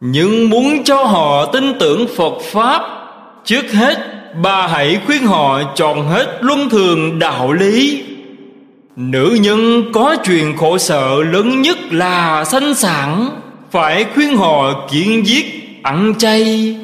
Nhưng 0.00 0.50
muốn 0.50 0.84
cho 0.84 0.96
họ 0.96 1.46
tin 1.46 1.78
tưởng 1.78 2.06
Phật 2.16 2.34
Pháp, 2.52 2.82
Trước 3.44 3.72
hết 3.72 3.98
bà 4.42 4.66
hãy 4.66 5.00
khuyên 5.06 5.26
họ 5.26 5.62
chọn 5.74 6.08
hết 6.08 6.38
luân 6.40 6.68
thường 6.68 7.18
đạo 7.18 7.52
lý. 7.52 8.02
Nữ 8.96 9.38
nhân 9.40 9.92
có 9.92 10.16
chuyện 10.24 10.56
khổ 10.56 10.78
sợ 10.78 11.22
lớn 11.22 11.62
nhất 11.62 11.78
là 11.90 12.44
sanh 12.44 12.74
sản, 12.74 13.28
Phải 13.70 14.04
khuyên 14.14 14.36
họ 14.36 14.86
kiên 14.90 15.26
giết, 15.26 15.44
ăn 15.82 16.14
chay. 16.18 16.76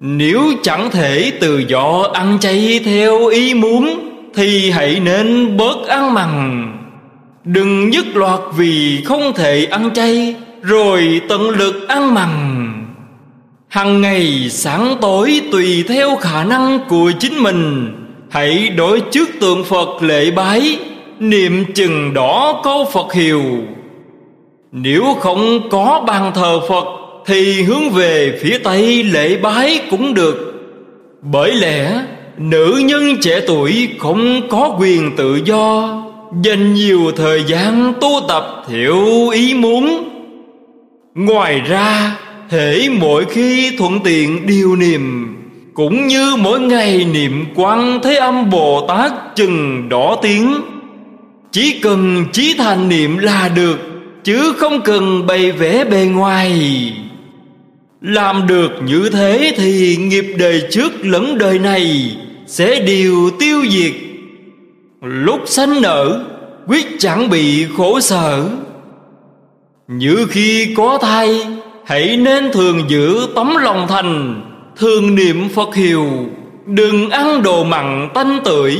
Nếu 0.00 0.40
chẳng 0.62 0.90
thể 0.90 1.32
từ 1.40 1.58
do 1.58 2.10
ăn 2.12 2.38
chay 2.40 2.80
theo 2.84 3.26
ý 3.26 3.54
muốn, 3.54 4.10
thì 4.34 4.70
hãy 4.70 5.00
nên 5.00 5.56
bớt 5.56 5.86
ăn 5.88 6.14
mặn. 6.14 6.66
Đừng 7.44 7.90
nhất 7.90 8.04
loạt 8.14 8.40
vì 8.56 9.02
không 9.04 9.32
thể 9.34 9.66
ăn 9.70 9.90
chay. 9.94 10.34
Rồi 10.66 11.20
tận 11.28 11.50
lực 11.50 11.88
ăn 11.88 12.14
mặn. 12.14 12.30
Hằng 13.68 14.00
ngày 14.00 14.48
sáng 14.50 14.96
tối 15.00 15.40
tùy 15.52 15.84
theo 15.88 16.16
khả 16.16 16.44
năng 16.44 16.78
của 16.88 17.12
chính 17.20 17.42
mình, 17.42 17.90
Hãy 18.30 18.68
đối 18.68 19.00
trước 19.00 19.28
tượng 19.40 19.64
Phật 19.64 20.02
lễ 20.02 20.30
bái, 20.30 20.78
Niệm 21.18 21.64
chừng 21.74 22.14
đó 22.14 22.60
câu 22.64 22.84
Phật 22.92 23.12
hiệu. 23.12 23.42
Nếu 24.72 25.04
không 25.20 25.68
có 25.70 26.04
bàn 26.06 26.32
thờ 26.34 26.60
Phật 26.68 26.84
Thì 27.26 27.62
hướng 27.62 27.90
về 27.90 28.38
phía 28.42 28.58
Tây 28.58 29.02
lễ 29.02 29.36
bái 29.36 29.80
cũng 29.90 30.14
được. 30.14 30.54
Bởi 31.22 31.54
lẽ, 31.54 32.02
Nữ 32.38 32.82
nhân 32.84 33.16
trẻ 33.20 33.40
tuổi 33.46 33.88
không 33.98 34.48
có 34.48 34.76
quyền 34.80 35.16
tự 35.16 35.40
do, 35.44 35.88
Dành 36.42 36.74
nhiều 36.74 37.12
thời 37.16 37.44
gian 37.46 37.92
tu 38.00 38.20
tập 38.28 38.64
theo 38.68 39.28
ý 39.28 39.54
muốn. 39.54 40.13
Ngoài 41.14 41.60
ra 41.60 42.16
thể 42.50 42.88
mỗi 43.00 43.24
khi 43.24 43.76
thuận 43.78 44.00
tiện 44.04 44.46
điều 44.46 44.76
niệm, 44.76 45.36
Cũng 45.74 46.06
như 46.06 46.36
mỗi 46.38 46.60
ngày 46.60 47.04
niệm 47.04 47.44
quan 47.54 48.00
Thế 48.02 48.16
Âm 48.16 48.50
Bồ 48.50 48.86
Tát 48.88 49.12
chừng 49.36 49.88
đỏ 49.88 50.18
tiếng, 50.22 50.54
Chỉ 51.52 51.80
cần 51.82 52.24
chí 52.32 52.54
thành 52.58 52.88
niệm 52.88 53.18
là 53.18 53.50
được, 53.54 53.78
Chứ 54.24 54.52
không 54.56 54.80
cần 54.80 55.26
bày 55.26 55.52
vẽ 55.52 55.84
bề 55.84 56.04
ngoài. 56.04 56.92
Làm 58.00 58.46
được 58.46 58.70
như 58.84 59.08
thế 59.12 59.54
thì 59.56 59.96
nghiệp 59.96 60.34
đời 60.38 60.62
trước 60.70 60.92
lẫn 61.02 61.38
đời 61.38 61.58
này 61.58 62.16
Sẽ 62.46 62.80
đều 62.80 63.30
tiêu 63.38 63.62
diệt. 63.70 63.92
Lúc 65.02 65.40
sanh 65.46 65.82
nở, 65.82 66.24
Quyết 66.66 66.86
chẳng 66.98 67.30
bị 67.30 67.66
khổ 67.76 68.00
sở. 68.00 68.48
Như 69.88 70.26
khi 70.30 70.74
có 70.76 70.98
thai, 71.02 71.46
Hãy 71.86 72.16
nên 72.16 72.52
thường 72.52 72.84
giữ 72.88 73.28
tấm 73.34 73.56
lòng 73.56 73.86
thành 73.88 74.42
Thường 74.76 75.14
niệm 75.14 75.48
Phật 75.48 75.74
hiệu. 75.74 76.06
Đừng 76.66 77.10
ăn 77.10 77.42
đồ 77.42 77.64
mặn 77.64 78.08
tanh 78.14 78.38
tưởi, 78.44 78.78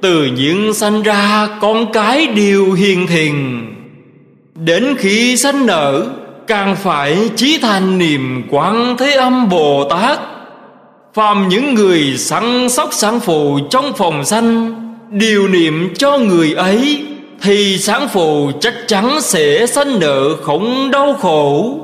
Từ 0.00 0.24
những 0.36 0.74
sanh 0.74 1.02
ra 1.02 1.48
con 1.60 1.92
cái 1.92 2.26
đều 2.26 2.72
hiền 2.72 3.06
thiền. 3.06 3.34
Đến 4.54 4.94
khi 4.98 5.36
sanh 5.36 5.66
nở, 5.66 6.06
càng 6.46 6.76
phải 6.76 7.30
chí 7.36 7.58
thành 7.62 7.98
niệm 7.98 8.42
quán 8.50 8.96
thế 8.98 9.12
âm 9.12 9.48
bồ 9.48 9.88
tát. 9.90 10.18
Phàm 11.14 11.48
những 11.48 11.74
người 11.74 12.14
săn 12.16 12.68
sóc 12.68 12.88
sản 12.92 13.20
phụ 13.20 13.58
trong 13.70 13.92
phòng 13.96 14.24
sanh 14.24 14.74
điều 15.10 15.48
niệm 15.48 15.94
cho 15.98 16.18
người 16.18 16.52
ấy 16.52 17.06
thì 17.44 17.78
sản 17.78 18.08
phụ 18.12 18.50
chắc 18.60 18.74
chắn 18.86 19.20
sẽ 19.20 19.66
sanh 19.66 20.00
nợ 20.00 20.36
không 20.42 20.90
đau 20.90 21.14
khổ. 21.14 21.74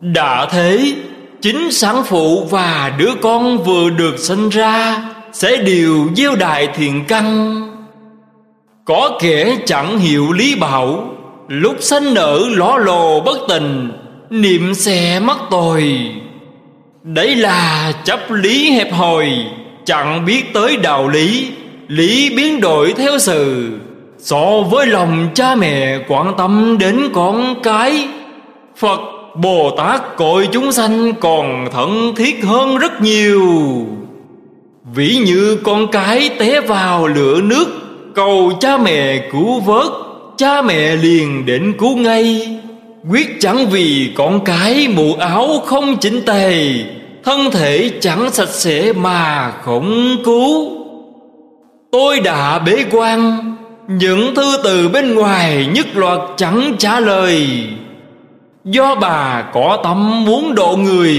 Đã 0.00 0.46
thế, 0.50 0.94
chính 1.42 1.72
sản 1.72 2.02
phụ 2.06 2.44
và 2.50 2.92
đứa 2.98 3.10
con 3.22 3.58
vừa 3.58 3.90
được 3.90 4.18
sinh 4.18 4.48
ra 4.48 5.02
sẽ 5.32 5.56
đều 5.56 6.08
gieo 6.16 6.36
đại 6.36 6.68
thiện 6.74 7.04
căn. 7.08 7.60
Có 8.84 9.18
kẻ 9.20 9.56
chẳng 9.66 9.98
hiểu 9.98 10.32
lý 10.32 10.54
bảo, 10.54 11.10
Lúc 11.48 11.76
sanh 11.80 12.14
nở 12.14 12.40
ló 12.50 12.76
lồ 12.76 13.20
bất 13.20 13.38
tình 13.48 13.92
Niệm 14.30 14.74
xe 14.74 15.20
mất 15.20 15.36
tồi 15.50 15.98
Đấy 17.02 17.36
là 17.36 17.92
chấp 18.04 18.30
lý 18.30 18.70
hẹp 18.70 18.92
hòi, 18.92 19.30
Chẳng 19.84 20.24
biết 20.24 20.42
tới 20.54 20.76
đạo 20.76 21.08
lý 21.08 21.52
Lý 21.88 22.34
biến 22.36 22.60
đổi 22.60 22.92
theo 22.92 23.18
sự. 23.18 23.70
So 24.24 24.62
với 24.70 24.86
lòng 24.86 25.28
cha 25.34 25.54
mẹ 25.54 25.98
quan 26.08 26.34
tâm 26.38 26.76
đến 26.80 27.08
con 27.14 27.54
cái. 27.62 28.08
Phật, 28.76 29.00
Bồ 29.36 29.70
Tát 29.76 30.16
cội 30.16 30.48
chúng 30.52 30.72
sanh 30.72 31.12
còn 31.20 31.68
thân 31.72 32.14
thiết 32.16 32.44
hơn 32.44 32.78
rất 32.78 33.00
nhiều. 33.00 33.42
Ví 34.94 35.18
như 35.24 35.58
con 35.64 35.86
cái 35.92 36.30
té 36.38 36.60
vào 36.60 37.06
lửa 37.06 37.40
nước, 37.40 37.66
Cầu 38.14 38.52
cha 38.60 38.76
mẹ 38.76 39.28
cứu 39.32 39.60
vớt, 39.60 39.86
Cha 40.36 40.62
mẹ 40.62 40.96
liền 40.96 41.46
đến 41.46 41.74
cứu 41.78 41.96
ngay. 41.96 42.58
Quyết 43.10 43.36
chẳng 43.40 43.66
vì 43.70 44.12
con 44.16 44.44
cái 44.44 44.88
mũ 44.88 45.14
áo 45.18 45.62
không 45.66 45.96
chỉnh 45.96 46.22
tề, 46.26 46.74
Thân 47.24 47.50
thể 47.50 47.90
chẳng 48.00 48.30
sạch 48.30 48.48
sẽ 48.48 48.92
mà 48.92 49.52
không 49.62 50.16
cứu. 50.24 50.70
Tôi 51.92 52.20
đã 52.20 52.58
bế 52.58 52.84
quan 52.90 53.54
những 53.88 54.34
thư 54.34 54.56
từ 54.64 54.88
bên 54.88 55.14
ngoài 55.14 55.66
nhất 55.74 55.86
loạt 55.94 56.20
chẳng 56.36 56.74
trả 56.78 57.00
lời. 57.00 57.48
Do 58.64 58.94
bà 58.94 59.42
có 59.52 59.80
tâm 59.84 60.24
muốn 60.24 60.54
độ 60.54 60.76
người, 60.76 61.18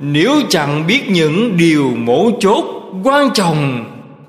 Nếu 0.00 0.32
chẳng 0.48 0.86
biết 0.86 1.10
những 1.10 1.56
điều 1.56 1.92
mấu 1.96 2.32
chốt, 2.40 2.64
quan 3.04 3.30
trọng, 3.34 3.84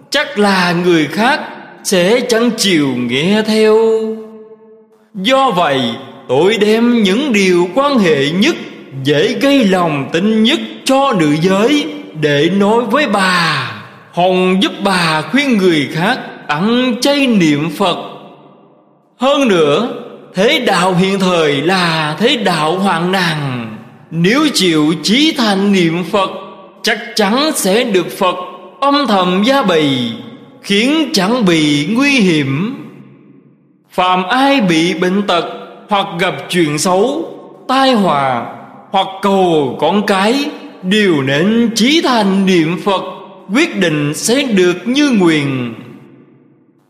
Chắc 0.10 0.40
là 0.40 0.76
người 0.86 1.06
khác 1.06 1.40
sẽ 1.84 2.20
chẳng 2.30 2.50
chịu 2.58 2.88
nghe 2.98 3.42
theo. 3.42 3.78
Do 5.14 5.52
vậy, 5.52 5.82
tôi 6.28 6.58
đem 6.58 7.04
những 7.04 7.34
điều 7.34 7.68
quan 7.76 8.00
hệ 8.00 8.30
nhất, 8.32 8.56
dễ 9.04 9.34
gây 9.42 9.66
lòng 9.66 10.10
tin 10.14 10.44
nhất 10.44 10.60
cho 10.86 11.14
nữ 11.20 11.36
giới 11.42 11.86
để 12.22 12.50
nói 12.58 12.84
với 12.92 13.08
bà, 13.08 13.72
hồng 14.12 14.58
giúp 14.62 14.72
bà 14.84 15.22
khuyên 15.22 15.58
người 15.58 15.88
khác 15.92 16.20
ăn 16.48 16.96
chay 17.02 17.28
niệm 17.28 17.70
phật. 17.70 17.98
Hơn 19.20 19.48
nữa, 19.48 19.90
thế 20.36 20.60
đạo 20.60 20.96
hiện 20.96 21.20
thời 21.20 21.62
là 21.62 22.16
thế 22.20 22.38
đạo 22.38 22.80
hoạn 22.80 23.12
nạn. 23.12 23.68
Nếu 24.12 24.48
chịu 24.54 24.94
chí 25.04 25.34
thành 25.38 25.72
niệm 25.72 26.04
Phật, 26.12 26.30
Chắc 26.84 27.00
chắn 27.16 27.52
sẽ 27.56 27.84
được 27.84 28.08
Phật 28.18 28.36
âm 28.80 29.08
thầm 29.08 29.44
gia 29.46 29.64
bì 29.64 30.12
Khiến 30.62 31.10
chẳng 31.14 31.46
bị 31.46 31.88
nguy 31.92 32.10
hiểm. 32.10 32.76
Phàm 33.92 34.24
ai 34.24 34.62
bị 34.62 34.94
bệnh 34.94 35.22
tật 35.28 35.46
Hoặc 35.90 36.08
gặp 36.20 36.36
chuyện 36.50 36.78
xấu, 36.78 37.34
Tai 37.68 37.94
họa 37.94 38.46
Hoặc 38.92 39.08
cầu 39.22 39.78
con 39.80 40.06
cái, 40.06 40.46
Đều 40.84 41.22
nên 41.22 41.72
chí 41.76 42.02
thành 42.04 42.46
niệm 42.46 42.80
Phật, 42.86 43.02
Quyết 43.54 43.80
định 43.80 44.14
sẽ 44.14 44.44
được 44.44 44.88
như 44.88 45.10
nguyện. 45.10 45.74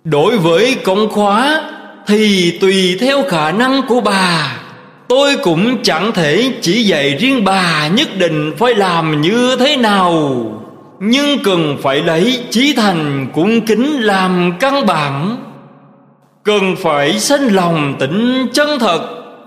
Đối 0.09 0.37
với 0.37 0.75
công 0.83 1.09
khóa, 1.09 1.61
Thì 2.07 2.57
tùy 2.61 2.97
theo 2.99 3.23
khả 3.23 3.51
năng 3.51 3.81
của 3.87 4.01
bà. 4.01 4.57
Tôi 5.07 5.37
cũng 5.43 5.83
chẳng 5.83 6.11
thể 6.11 6.51
chỉ 6.61 6.83
dạy 6.83 7.17
riêng 7.19 7.43
bà 7.43 7.87
Nhất 7.87 8.07
định 8.17 8.53
phải 8.57 8.75
làm 8.75 9.21
như 9.21 9.55
thế 9.59 9.77
nào. 9.77 10.45
Nhưng 10.99 11.39
cần 11.43 11.77
phải 11.81 12.01
lấy 12.01 12.39
trí 12.49 12.73
thành 12.73 13.27
cung 13.33 13.61
kính 13.61 14.01
làm 14.01 14.53
căn 14.59 14.85
bản. 14.85 15.37
Cần 16.43 16.75
phải 16.75 17.19
sanh 17.19 17.55
lòng 17.55 17.95
tỉnh 17.99 18.47
chân 18.53 18.79
thật, 18.79 19.01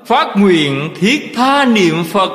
Phát 0.07 0.29
nguyện 0.37 0.91
thiết 1.01 1.33
tha 1.37 1.65
niệm 1.65 2.05
Phật. 2.13 2.31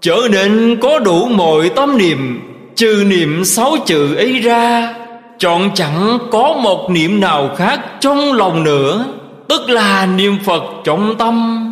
Trở 0.00 0.18
nên 0.30 0.78
có 0.82 0.98
đủ 0.98 1.26
mọi 1.26 1.68
tâm 1.68 1.98
niệm, 1.98 2.40
Trừ 2.76 3.04
niệm 3.06 3.44
sáu 3.44 3.76
chữ 3.86 4.14
ấy 4.14 4.40
ra 4.40 4.94
Chọn 5.40 5.70
chẳng 5.74 6.18
có 6.30 6.52
một 6.62 6.90
niệm 6.90 7.20
nào 7.20 7.50
khác 7.56 7.80
trong 8.00 8.32
lòng 8.32 8.62
nữa, 8.64 9.04
Tức 9.48 9.70
là 9.70 10.06
niệm 10.06 10.38
Phật 10.44 10.62
trọng 10.84 11.14
tâm. 11.18 11.66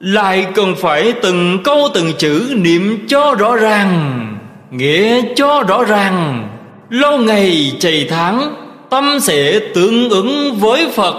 Lại 0.00 0.46
cần 0.54 0.74
phải 0.76 1.12
từng 1.22 1.58
câu 1.64 1.88
từng 1.94 2.12
chữ 2.18 2.52
niệm 2.56 3.06
cho 3.08 3.34
rõ 3.34 3.56
ràng, 3.56 4.26
Nghĩa 4.70 5.22
cho 5.36 5.62
rõ 5.68 5.84
ràng. 5.84 6.48
Lâu 6.90 7.18
ngày 7.18 7.72
chày 7.78 8.06
tháng, 8.10 8.54
Tâm 8.90 9.20
sẽ 9.20 9.60
tương 9.74 10.10
ứng 10.10 10.54
với 10.60 10.88
Phật. 10.94 11.14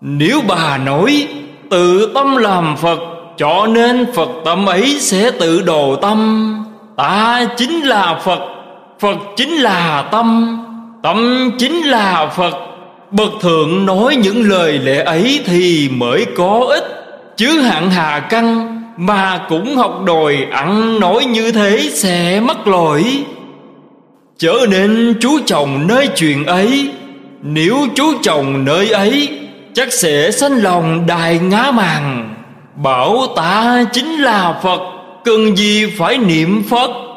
Nếu 0.00 0.40
bà 0.48 0.78
nói, 0.78 1.28
Tự 1.70 2.10
tâm 2.14 2.36
làm 2.36 2.76
Phật, 2.76 2.98
Cho 3.36 3.66
nên 3.66 4.12
Phật 4.14 4.28
tâm 4.44 4.66
ấy 4.66 4.96
sẽ 5.00 5.30
tự 5.30 5.62
đồ 5.62 5.96
tâm. 5.96 6.48
Ta 6.96 7.44
chính 7.56 7.80
là 7.80 8.20
Phật. 8.24 8.40
Phật 9.02 9.18
chính 9.36 9.50
là 9.52 10.08
tâm 10.12 10.58
Tâm 11.02 11.50
chính 11.58 11.82
là 11.82 12.32
Phật. 12.36 12.54
Bậc 13.10 13.32
thượng 13.40 13.86
nói 13.86 14.16
những 14.16 14.48
lời 14.48 14.78
lẽ 14.78 15.02
ấy 15.02 15.40
Thì 15.46 15.88
mới 15.92 16.26
có 16.36 16.66
ích. 16.68 16.84
Chứ 17.36 17.60
hạng 17.60 17.90
hà 17.90 18.20
căn 18.20 18.78
Mà 18.96 19.40
cũng 19.48 19.76
học 19.76 20.02
đòi 20.06 20.46
ăn 20.50 21.00
nói 21.00 21.24
như 21.24 21.52
thế 21.52 21.90
Sẽ 21.92 22.40
mất 22.40 22.66
lỗi. 22.66 23.24
Trở 24.38 24.66
nên 24.68 25.14
chú 25.20 25.38
chồng 25.46 25.86
nơi 25.86 26.08
chuyện 26.16 26.44
ấy. 26.44 26.90
Nếu 27.42 27.76
chú 27.94 28.12
chồng 28.22 28.64
nơi 28.64 28.90
ấy, 28.90 29.28
Chắc 29.74 29.92
sẽ 29.92 30.30
sanh 30.30 30.52
lòng 30.52 31.06
đài 31.06 31.38
ngá 31.38 31.70
màng. 31.70 32.34
Bảo 32.76 33.26
ta 33.36 33.84
chính 33.92 34.22
là 34.22 34.60
Phật, 34.62 34.80
Cần 35.24 35.56
gì 35.56 35.86
phải 35.86 36.18
niệm 36.18 36.62
Phật? 36.70 37.11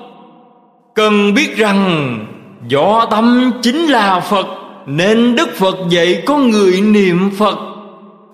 Cần 0.96 1.34
biết 1.34 1.58
rằng 1.58 2.20
Do 2.68 3.06
tâm 3.12 3.52
chính 3.62 3.86
là 3.86 4.20
Phật, 4.20 4.48
Nên 4.86 5.36
Đức 5.36 5.50
Phật 5.58 5.76
dạy 5.89 6.24
con 6.26 6.50
người 6.50 6.82
niệm 6.82 7.32
Phật. 7.38 7.58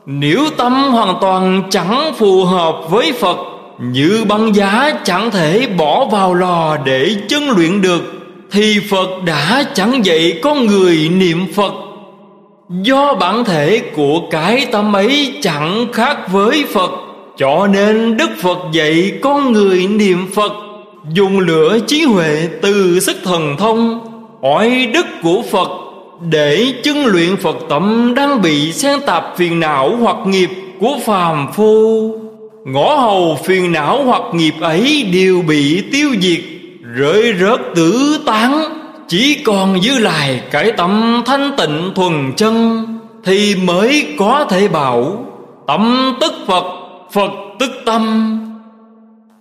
Nếu 0.05 0.39
tâm 0.57 0.73
hoàn 0.73 1.15
toàn 1.21 1.63
chẳng 1.69 2.13
phù 2.17 2.45
hợp 2.45 2.75
với 2.89 3.11
Phật, 3.11 3.37
Như 3.79 4.25
băng 4.29 4.55
giá 4.55 4.93
chẳng 5.03 5.31
thể 5.31 5.67
bỏ 5.77 6.05
vào 6.05 6.33
lò 6.33 6.77
để 6.85 7.15
chân 7.29 7.49
luyện 7.49 7.81
được, 7.81 8.13
Thì 8.51 8.79
Phật 8.89 9.09
đã 9.25 9.63
chẳng 9.73 10.05
dạy 10.05 10.39
con 10.43 10.65
người 10.65 11.09
niệm 11.09 11.45
Phật. 11.55 11.73
Do 12.69 13.13
bản 13.13 13.43
thể 13.43 13.81
của 13.95 14.21
cái 14.31 14.67
tâm 14.71 14.95
ấy 14.95 15.33
chẳng 15.41 15.87
khác 15.93 16.17
với 16.31 16.65
Phật, 16.73 16.91
Cho 17.37 17.67
nên 17.67 18.17
Đức 18.17 18.29
Phật 18.41 18.57
dạy 18.71 19.11
con 19.21 19.51
người 19.51 19.87
niệm 19.87 20.27
Phật. 20.35 20.51
Dùng 21.09 21.39
lửa 21.39 21.79
trí 21.87 22.03
huệ 22.03 22.49
từ 22.61 22.99
sức 22.99 23.17
thần 23.23 23.55
thông 23.57 23.99
oai 24.41 24.85
đức 24.85 25.05
của 25.23 25.41
Phật 25.51 25.69
Để 26.29 26.73
chứng 26.83 27.05
luyện 27.05 27.37
Phật 27.37 27.55
tâm 27.69 28.13
đang 28.15 28.41
bị 28.41 28.73
xen 28.73 28.99
tạp 29.05 29.37
phiền 29.37 29.59
não 29.59 29.95
hoặc 29.99 30.17
nghiệp 30.25 30.49
của 30.79 30.97
phàm 31.05 31.47
phu. 31.53 32.11
Ngõ 32.65 32.95
hầu 32.95 33.37
phiền 33.43 33.71
não 33.71 34.03
hoặc 34.03 34.21
nghiệp 34.33 34.53
ấy 34.61 35.09
đều 35.13 35.41
bị 35.41 35.83
tiêu 35.91 36.09
diệt 36.21 36.39
Rơi 36.95 37.33
rớt 37.39 37.59
tử 37.75 38.19
tán. 38.25 38.63
Chỉ 39.07 39.37
còn 39.45 39.83
giữ 39.83 39.99
lại 39.99 40.41
cái 40.51 40.71
tâm 40.71 41.23
thanh 41.25 41.51
tịnh 41.57 41.91
thuần 41.95 42.33
chân 42.37 42.85
Thì 43.23 43.55
mới 43.55 44.05
có 44.19 44.45
thể 44.49 44.67
bảo 44.67 45.25
Tâm 45.67 46.13
tức 46.21 46.33
Phật, 46.47 46.63
Phật 47.11 47.31
tức 47.59 47.71
tâm 47.85 48.37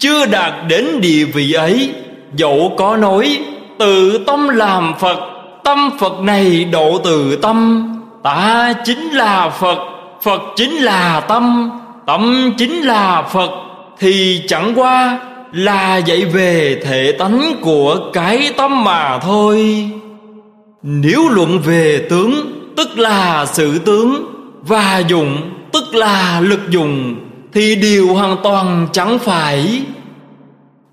chưa 0.01 0.26
đạt 0.26 0.53
đến 0.68 1.01
địa 1.01 1.24
vị 1.24 1.53
ấy, 1.53 1.94
Dẫu 2.36 2.72
có 2.78 2.96
nói, 2.96 3.38
Tự 3.78 4.18
tâm 4.26 4.48
làm 4.48 4.94
Phật, 4.98 5.18
Tâm 5.64 5.90
Phật 6.01 6.20
này 6.20 6.64
độ 6.64 6.98
từ 7.05 7.36
tâm. 7.36 7.86
Ta 8.22 8.72
chính 8.84 9.11
là 9.11 9.51
Phật 9.51 9.78
Phật 10.22 10.42
chính 10.57 10.70
là 10.70 11.20
tâm 11.20 11.70
Tâm 12.07 12.53
chính 12.59 12.80
là 12.80 13.22
Phật. 13.22 13.51
Thì 13.98 14.42
chẳng 14.48 14.72
qua 14.76 15.18
là 15.53 15.96
dạy 15.96 16.24
về 16.24 16.80
thể 16.84 17.12
tánh 17.12 17.55
của 17.61 18.11
cái 18.12 18.53
tâm 18.57 18.84
mà 18.84 19.18
thôi. 19.18 19.88
Nếu 20.82 21.28
luận 21.28 21.59
về 21.59 22.07
tướng, 22.11 22.32
Tức 22.76 22.98
là 22.98 23.46
sự 23.46 23.78
tướng, 23.78 24.26
Và 24.62 25.03
dụng 25.09 25.36
tức 25.72 25.94
là 25.94 26.40
lực 26.40 26.61
dùng 26.70 27.16
thì 27.53 27.74
điều 27.74 28.14
hoàn 28.14 28.36
toàn 28.42 28.88
chẳng 28.92 29.18
phải. 29.18 29.82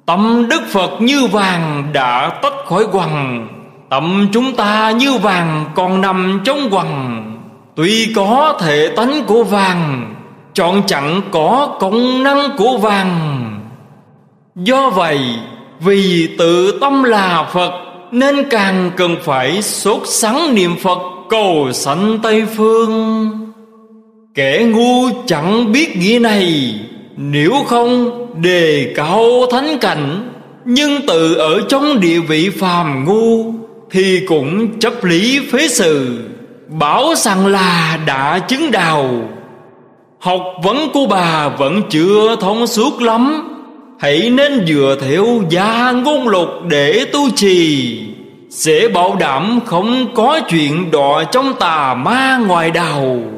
Tâm 0.05 0.47
Đức 0.49 0.61
Phật 0.69 1.01
như 1.01 1.25
vàng 1.25 1.89
đã 1.93 2.39
tách 2.41 2.65
khỏi 2.65 2.85
quần 2.91 3.47
Tâm 3.89 4.27
chúng 4.33 4.55
ta 4.55 4.91
như 4.91 5.17
vàng 5.17 5.65
còn 5.75 6.01
nằm 6.01 6.41
trong 6.45 6.69
quần 6.71 7.23
Tuy 7.75 8.13
có 8.15 8.57
thể 8.61 8.93
tánh 8.95 9.23
của 9.27 9.43
vàng, 9.43 10.13
Chọn 10.53 10.81
chẳng 10.87 11.21
có 11.31 11.77
công 11.79 12.23
năng 12.23 12.57
của 12.57 12.77
vàng. 12.77 13.43
Do 14.55 14.89
vậy, 14.89 15.19
Vì 15.79 16.35
tự 16.37 16.79
tâm 16.81 17.03
là 17.03 17.49
Phật, 17.53 17.71
Nên 18.11 18.49
càng 18.49 18.91
cần 18.97 19.15
phải 19.23 19.61
sốt 19.61 20.01
sắng 20.05 20.55
niệm 20.55 20.75
Phật 20.75 20.99
Cầu 21.29 21.71
sanh 21.73 22.19
Tây 22.23 22.45
Phương. 22.55 23.46
Kẻ 24.37 24.63
ngu 24.63 25.09
chẳng 25.25 25.71
biết 25.71 25.97
nghĩa 25.97 26.19
này, 26.19 26.75
Nếu 27.15 27.53
không 27.67 28.11
đề 28.41 28.93
cao 28.95 29.23
thánh 29.51 29.77
cảnh. 29.81 30.29
Nhưng 30.65 31.07
tự 31.07 31.33
ở 31.33 31.61
trong 31.69 31.99
địa 31.99 32.19
vị 32.19 32.49
phàm 32.49 33.05
ngu 33.05 33.53
Thì 33.91 34.19
cũng 34.27 34.79
chấp 34.79 35.03
lý 35.03 35.39
phế 35.51 35.67
sự, 35.67 36.19
Bảo 36.67 37.15
rằng 37.15 37.47
là 37.47 37.99
đã 38.05 38.39
chứng 38.39 38.71
đào 38.71 39.09
Học 40.19 40.41
vấn 40.63 40.89
của 40.93 41.05
bà 41.09 41.49
vẫn 41.49 41.81
chưa 41.89 42.35
thông 42.39 42.67
suốt 42.67 43.01
lắm, 43.01 43.49
Hãy 43.99 44.29
nên 44.29 44.65
dựa 44.67 44.97
theo 45.01 45.25
gia 45.49 45.91
ngôn 45.91 46.27
lục 46.27 46.49
để 46.69 47.05
tu 47.13 47.29
trì. 47.35 47.99
Sẽ 48.49 48.87
bảo 48.87 49.15
đảm 49.19 49.59
không 49.65 50.07
có 50.15 50.39
chuyện 50.49 50.91
đọa 50.91 51.23
trong 51.23 51.53
tà 51.59 51.93
ma 51.93 52.41
ngoài 52.47 52.71
đầu 52.71 53.36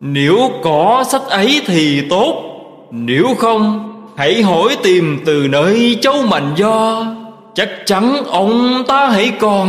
nếu 0.00 0.50
có 0.62 1.04
sách 1.10 1.22
ấy 1.28 1.62
thì 1.66 2.00
tốt. 2.10 2.44
Nếu 2.90 3.34
không, 3.38 3.84
Hãy 4.18 4.42
hỏi 4.42 4.76
tìm 4.82 5.18
từ 5.24 5.48
nơi 5.48 5.98
châu 6.00 6.22
Mạnh 6.22 6.52
Do. 6.56 7.06
Chắc 7.54 7.68
chắn 7.86 8.24
ông 8.26 8.82
ta 8.88 9.08
hãy 9.08 9.32
còn. 9.40 9.68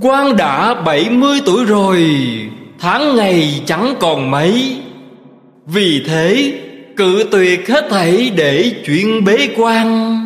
Quan 0.00 0.36
đã 0.36 0.74
bảy 0.74 1.10
mươi 1.10 1.40
tuổi 1.46 1.64
rồi, 1.64 2.06
Tháng 2.78 3.16
ngày 3.16 3.62
chẳng 3.66 3.94
còn 4.00 4.30
mấy. 4.30 4.76
Vì 5.66 6.02
thế 6.06 6.52
cự 6.96 7.24
tuyệt 7.30 7.68
hết 7.68 7.86
thảy 7.90 8.32
để 8.36 8.72
chuyện 8.86 9.24
bế 9.24 9.48
quan. 9.56 10.16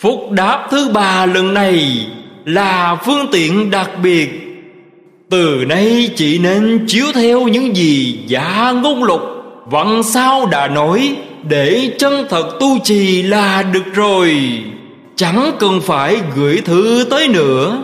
Phúc 0.00 0.30
đáp 0.30 0.66
thứ 0.70 0.90
ba 0.94 1.26
lần 1.26 1.54
này 1.54 2.06
Là 2.44 2.96
phương 3.04 3.26
tiện 3.32 3.70
đặc 3.70 3.90
biệt 4.02 4.48
từ 5.30 5.64
nay 5.68 6.10
chị 6.16 6.38
nên 6.38 6.84
chiếu 6.86 7.06
theo 7.14 7.48
những 7.48 7.76
gì 7.76 8.18
giả 8.26 8.74
ngôn 8.82 9.04
lục. 9.04 9.20
Vẫn 9.66 10.02
sao 10.02 10.46
đã 10.46 10.68
nói, 10.68 11.16
Để 11.48 11.90
chân 11.98 12.26
thật 12.28 12.56
tu 12.60 12.78
trì 12.84 13.22
là 13.22 13.62
được 13.62 13.94
rồi. 13.94 14.36
Chẳng 15.16 15.50
cần 15.58 15.80
phải 15.80 16.20
gửi 16.36 16.60
thư 16.64 17.06
tới 17.10 17.28
nữa. 17.28 17.78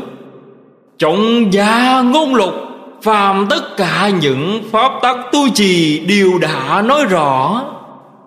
Trong 0.98 1.52
gia 1.52 2.02
ngôn 2.02 2.34
lục, 2.34 2.54
Phàm 3.02 3.46
tất 3.50 3.76
cả 3.76 4.10
những 4.20 4.62
pháp 4.70 4.92
tắc 5.02 5.16
tu 5.32 5.48
trì 5.54 5.98
đều 5.98 6.38
đã 6.38 6.82
nói 6.82 7.04
rõ. 7.04 7.62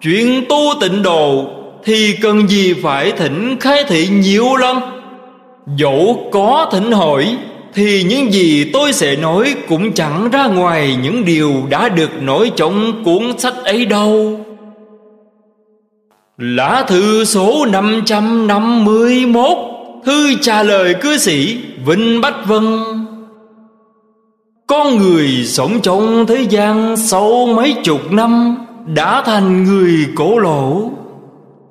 Chuyện 0.01 0.45
tu 0.49 0.59
tịnh 0.81 1.03
độ 1.03 1.45
Thì 1.83 2.15
cần 2.21 2.47
gì 2.47 2.73
phải 2.73 3.11
thỉnh 3.11 3.57
khai 3.59 3.83
thị 3.87 4.07
nhiều 4.11 4.55
lần? 4.55 4.79
Dẫu 5.77 6.29
có 6.31 6.69
thỉnh 6.71 6.91
hỏi 6.91 7.37
thì 7.73 8.03
những 8.03 8.33
gì 8.33 8.69
tôi 8.73 8.93
sẽ 8.93 9.15
nói 9.15 9.55
Cũng 9.67 9.93
chẳng 9.93 10.29
ra 10.29 10.47
ngoài 10.47 10.97
những 11.03 11.25
điều 11.25 11.53
đã 11.69 11.89
được 11.89 12.21
nổi 12.21 12.51
trong 12.55 13.03
cuốn 13.03 13.37
sách 13.37 13.55
ấy 13.63 13.85
đâu. 13.85 14.39
Lá 16.37 16.85
thư 16.87 17.25
số 17.25 17.65
551 17.65 19.57
Thư 20.05 20.35
trả 20.41 20.63
lời 20.63 20.95
cư 21.01 21.17
sĩ 21.17 21.57
Vinh 21.85 22.21
Bách 22.21 22.47
Vân. 22.47 22.79
Con 24.67 24.97
người 24.97 25.43
sống 25.45 25.79
trong 25.81 26.25
thế 26.27 26.45
gian 26.49 26.97
sau 26.97 27.45
mấy 27.45 27.75
chục 27.83 28.11
năm 28.11 28.57
Đã 28.85 29.21
thành 29.25 29.63
người 29.63 30.07
cổ 30.15 30.39
lỗ. 30.39 30.91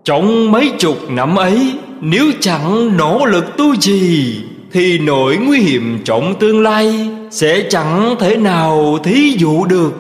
Trong 0.05 0.53
mấy 0.53 0.72
chục 0.78 1.11
năm 1.11 1.36
ấy, 1.36 1.72
Nếu 2.01 2.24
chẳng 2.40 2.97
nỗ 2.97 3.26
lực 3.26 3.57
tu 3.57 3.76
trì 3.76 4.36
thì 4.76 4.98
nỗi 4.98 5.36
nguy 5.36 5.58
hiểm 5.58 5.98
trong 6.04 6.34
tương 6.34 6.62
lai 6.62 7.08
Sẽ 7.30 7.60
chẳng 7.70 8.16
thể 8.18 8.36
nào 8.36 8.98
thí 9.04 9.36
dụ 9.38 9.64
được. 9.64 9.92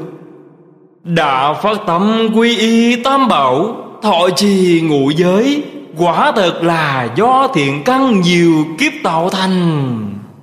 Đã 1.04 1.52
phát 1.52 1.78
tâm 1.86 2.28
quy 2.34 2.56
y 2.58 2.96
tam 2.96 3.28
bảo, 3.28 3.76
Thọ 4.02 4.28
trì 4.36 4.80
ngụ 4.80 5.10
giới, 5.10 5.62
Quả 5.98 6.32
thật 6.36 6.62
là 6.62 7.08
do 7.16 7.48
thiện 7.54 7.82
căn 7.84 8.20
nhiều 8.20 8.64
kiếp 8.78 8.92
tạo 9.02 9.30
thành. 9.30 9.98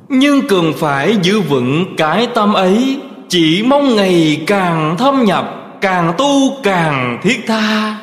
Nhưng 0.10 0.48
cần 0.48 0.74
phải 0.78 1.18
giữ 1.22 1.42
vững 1.42 1.86
cái 1.98 2.28
tâm 2.28 2.54
ấy, 2.54 2.98
Chỉ 3.30 3.64
mong 3.68 3.96
ngày 3.96 4.44
càng 4.48 4.96
thâm 4.98 5.24
nhập, 5.26 5.78
Càng 5.82 6.14
tu 6.18 6.58
càng 6.64 7.20
thiết 7.24 7.48
tha. 7.48 7.98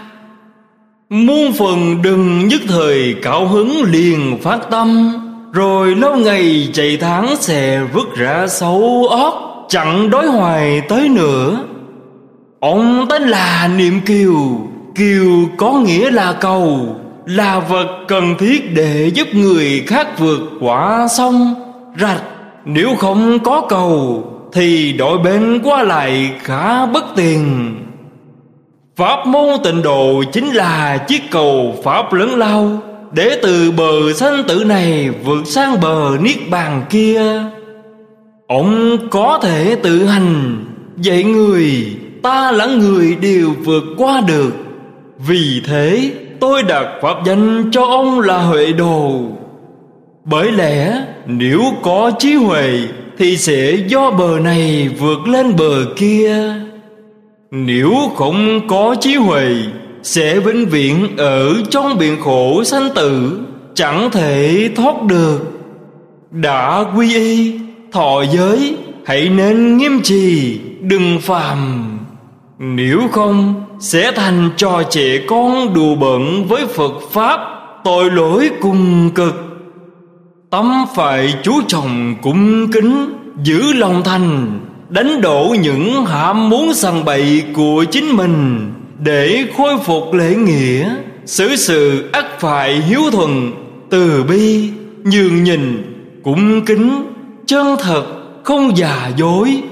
Muôn 1.09 1.53
phần 1.53 2.03
đừng 2.03 2.49
nhất 2.49 2.61
thời 2.69 3.15
cạo 3.23 3.47
hứng 3.47 3.83
liền 3.83 4.39
phát 4.43 4.71
tâm. 4.71 5.13
Rồi 5.53 5.95
lâu 5.95 6.17
ngày 6.17 6.69
chạy 6.73 6.97
tháng 7.01 7.37
sẽ 7.37 7.81
vứt 7.93 8.17
ra 8.17 8.47
xấu 8.47 9.07
óc, 9.11 9.67
Chẳng 9.69 10.11
đối 10.11 10.27
hoài 10.27 10.81
tới 10.81 11.09
nữa. 11.09 11.65
Ông 12.61 13.07
tên 13.09 13.23
là 13.23 13.71
Niệm 13.77 14.01
Kiều. 14.07 14.35
Kiều 14.95 15.31
có 15.57 15.73
nghĩa 15.73 16.11
là 16.11 16.33
cầu, 16.33 16.97
Là 17.27 17.61
vật 17.61 17.87
cần 18.09 18.35
thiết 18.39 18.75
để 18.75 19.11
giúp 19.15 19.29
người 19.33 19.85
khác 19.87 20.19
vượt 20.19 20.41
quả 20.61 21.07
sông, 21.11 21.55
Rạch. 21.99 22.23
Nếu 22.65 22.95
không 22.99 23.39
có 23.39 23.67
cầu, 23.69 24.25
Thì 24.53 24.93
đội 24.93 25.19
bên 25.19 25.61
qua 25.65 25.83
lại 25.83 26.31
khá 26.43 26.87
bất 26.87 27.05
tiền 27.17 27.75
Pháp 28.97 29.27
môn 29.27 29.49
tịnh 29.65 29.83
độ 29.83 30.23
chính 30.33 30.49
là 30.49 30.99
chiếc 31.09 31.23
cầu 31.31 31.75
Pháp 31.85 32.13
lớn 32.13 32.39
lao. 32.39 32.79
Để 33.13 33.39
từ 33.43 33.71
bờ 33.71 34.13
sanh 34.13 34.45
tử 34.49 34.65
này 34.65 35.11
vượt 35.25 35.47
sang 35.47 35.81
bờ 35.81 36.17
niết 36.21 36.37
bàn 36.51 36.85
kia, 36.91 37.43
Ông 38.47 38.97
có 39.11 39.39
thể 39.43 39.77
tự 39.83 40.05
hành 40.05 40.65
Dạy 40.97 41.25
người, 41.25 41.87
ta 42.23 42.53
lẫn 42.53 42.79
người 42.79 43.17
đều 43.21 43.51
vượt 43.65 43.85
qua 43.97 44.23
được. 44.29 44.51
Vì 45.29 45.63
thế, 45.67 46.13
tôi 46.41 46.63
đặt 46.63 46.87
pháp 47.03 47.17
danh 47.27 47.71
cho 47.73 47.85
ông 47.85 48.21
là 48.21 48.39
Huệ 48.39 48.73
Đồ. 48.73 49.21
Bởi 50.25 50.53
lẽ, 50.53 51.03
nếu 51.27 51.61
có 51.83 52.11
trí 52.19 52.35
huệ, 52.35 52.79
Thì 53.19 53.37
sẽ 53.37 53.77
do 53.89 54.11
bờ 54.11 54.39
này 54.41 54.89
vượt 54.99 55.29
lên 55.29 55.57
bờ 55.57 55.85
kia. 55.97 56.55
Nếu 57.51 57.93
không 58.17 58.69
có 58.69 58.97
trí 59.01 59.15
huệ 59.15 59.55
sẽ 60.03 60.41
vĩnh 60.41 60.67
viễn 60.67 61.17
ở 61.17 61.55
trong 61.71 61.99
biển 61.99 62.21
khổ 62.21 62.65
sanh 62.65 62.89
tử, 62.95 63.41
Chẳng 63.75 64.11
thể 64.11 64.69
thoát 64.77 65.03
được. 65.03 65.39
Đã 66.31 66.85
quy 66.97 67.15
y, 67.15 67.59
Thọ 67.93 68.23
giới, 68.33 68.77
Hãy 69.05 69.29
nên 69.29 69.77
nghiêm 69.77 70.01
trì, 70.03 70.59
Đừng 70.81 71.19
phàm. 71.21 71.87
Nếu 72.59 73.01
không, 73.13 73.65
sẽ 73.81 74.13
thành 74.13 74.51
trò 74.57 74.83
trẻ 74.91 75.19
con 75.29 75.75
đùa 75.75 75.95
bận 75.95 76.45
với 76.49 76.67
Phật 76.67 76.93
Pháp, 77.13 77.41
tội 77.85 78.11
lỗi 78.11 78.51
cùng 78.61 79.11
cực. 79.15 79.35
Tâm 80.51 80.85
phải 80.95 81.35
chú 81.43 81.53
trọng 81.69 82.15
cung 82.23 82.73
kính, 82.73 83.17
Giữ 83.43 83.73
lòng 83.73 84.03
thành, 84.05 84.61
Đánh 84.89 85.21
đổ 85.21 85.57
những 85.63 86.07
ham 86.07 86.49
muốn 86.49 86.75
sằng 86.75 87.05
bậy 87.05 87.43
của 87.55 87.85
chính 87.91 88.17
mình. 88.17 88.71
Để 89.03 89.45
khôi 89.57 89.79
phục 89.79 90.15
lễ 90.15 90.35
nghĩa, 90.35 90.95
Xử 91.27 91.57
sự 91.57 92.11
ắt 92.13 92.41
phải 92.41 92.75
hiếu 92.75 93.01
thuận, 93.13 93.53
Từ 93.91 94.25
bi, 94.29 94.71
Nhường 95.05 95.45
nhìn 95.45 95.83
Cung 96.25 96.65
kính, 96.65 97.13
Chân 97.47 97.77
thật, 97.81 98.05
Không 98.45 98.77
già 98.77 99.11
dối. 99.17 99.63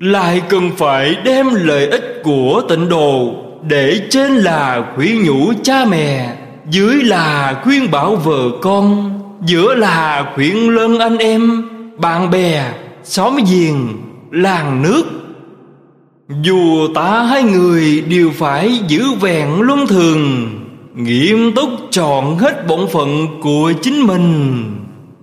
Lại 0.00 0.42
cần 0.48 0.70
phải 0.76 1.16
đem 1.24 1.54
lợi 1.54 1.86
ích 1.86 2.20
của 2.24 2.62
tịnh 2.68 2.88
đồ 2.88 3.34
để 3.68 4.00
trên 4.10 4.32
là 4.32 4.84
khuyến 4.94 5.24
nhủ 5.24 5.52
cha 5.62 5.84
mẹ, 5.84 6.36
dưới 6.70 6.94
là 7.02 7.60
khuyên 7.64 7.90
bảo 7.90 8.16
vợ 8.16 8.50
con, 8.62 9.18
giữa 9.46 9.74
là 9.74 10.32
khuyên 10.34 10.70
lân 10.70 10.98
anh 10.98 11.18
em, 11.18 11.68
bạn 11.98 12.30
bè, 12.30 12.72
xóm 13.04 13.36
giềng, 13.50 13.88
làng 14.30 14.82
nước 14.82 15.23
dù 16.28 16.88
ta 16.94 17.22
hai 17.22 17.42
người 17.42 18.04
đều 18.08 18.30
phải 18.30 18.80
giữ 18.88 19.12
vẹn 19.20 19.60
luân 19.60 19.86
thường, 19.86 20.50
nghiêm 20.94 21.52
túc 21.52 21.70
chọn 21.90 22.38
hết 22.38 22.66
bổn 22.66 22.80
phận 22.92 23.26
của 23.42 23.72
chính 23.82 24.06
mình. 24.06 24.64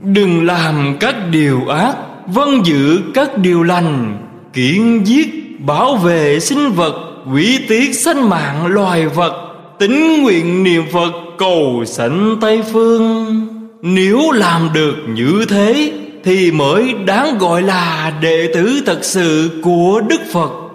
Đừng 0.03 0.45
làm 0.45 0.97
các 0.99 1.15
điều 1.31 1.67
ác 1.67 1.95
vâng 2.27 2.65
giữ 2.65 3.01
các 3.13 3.37
điều 3.37 3.63
lành 3.63 4.17
kiện 4.53 5.03
giết, 5.03 5.59
bảo 5.59 5.95
vệ 5.95 6.39
sinh 6.39 6.71
vật 6.71 6.95
quỷ 7.33 7.59
tiết 7.67 7.95
sinh 7.95 8.29
mạng 8.29 8.65
loài 8.65 9.07
vật, 9.07 9.33
tính 9.79 10.23
nguyện 10.23 10.63
niệm 10.63 10.83
phật 10.93 11.11
cầu 11.37 11.83
sảnh 11.85 12.37
tây 12.41 12.61
phương. 12.73 13.47
Nếu 13.81 14.31
làm 14.31 14.69
được 14.73 14.95
như 15.07 15.45
thế, 15.49 15.93
thì 16.23 16.51
mới 16.51 16.93
đáng 17.05 17.37
gọi 17.37 17.61
là 17.61 18.13
đệ 18.21 18.51
tử 18.53 18.81
thật 18.85 18.99
sự 19.01 19.49
của 19.63 20.01
đức 20.09 20.21
phật 20.33 20.70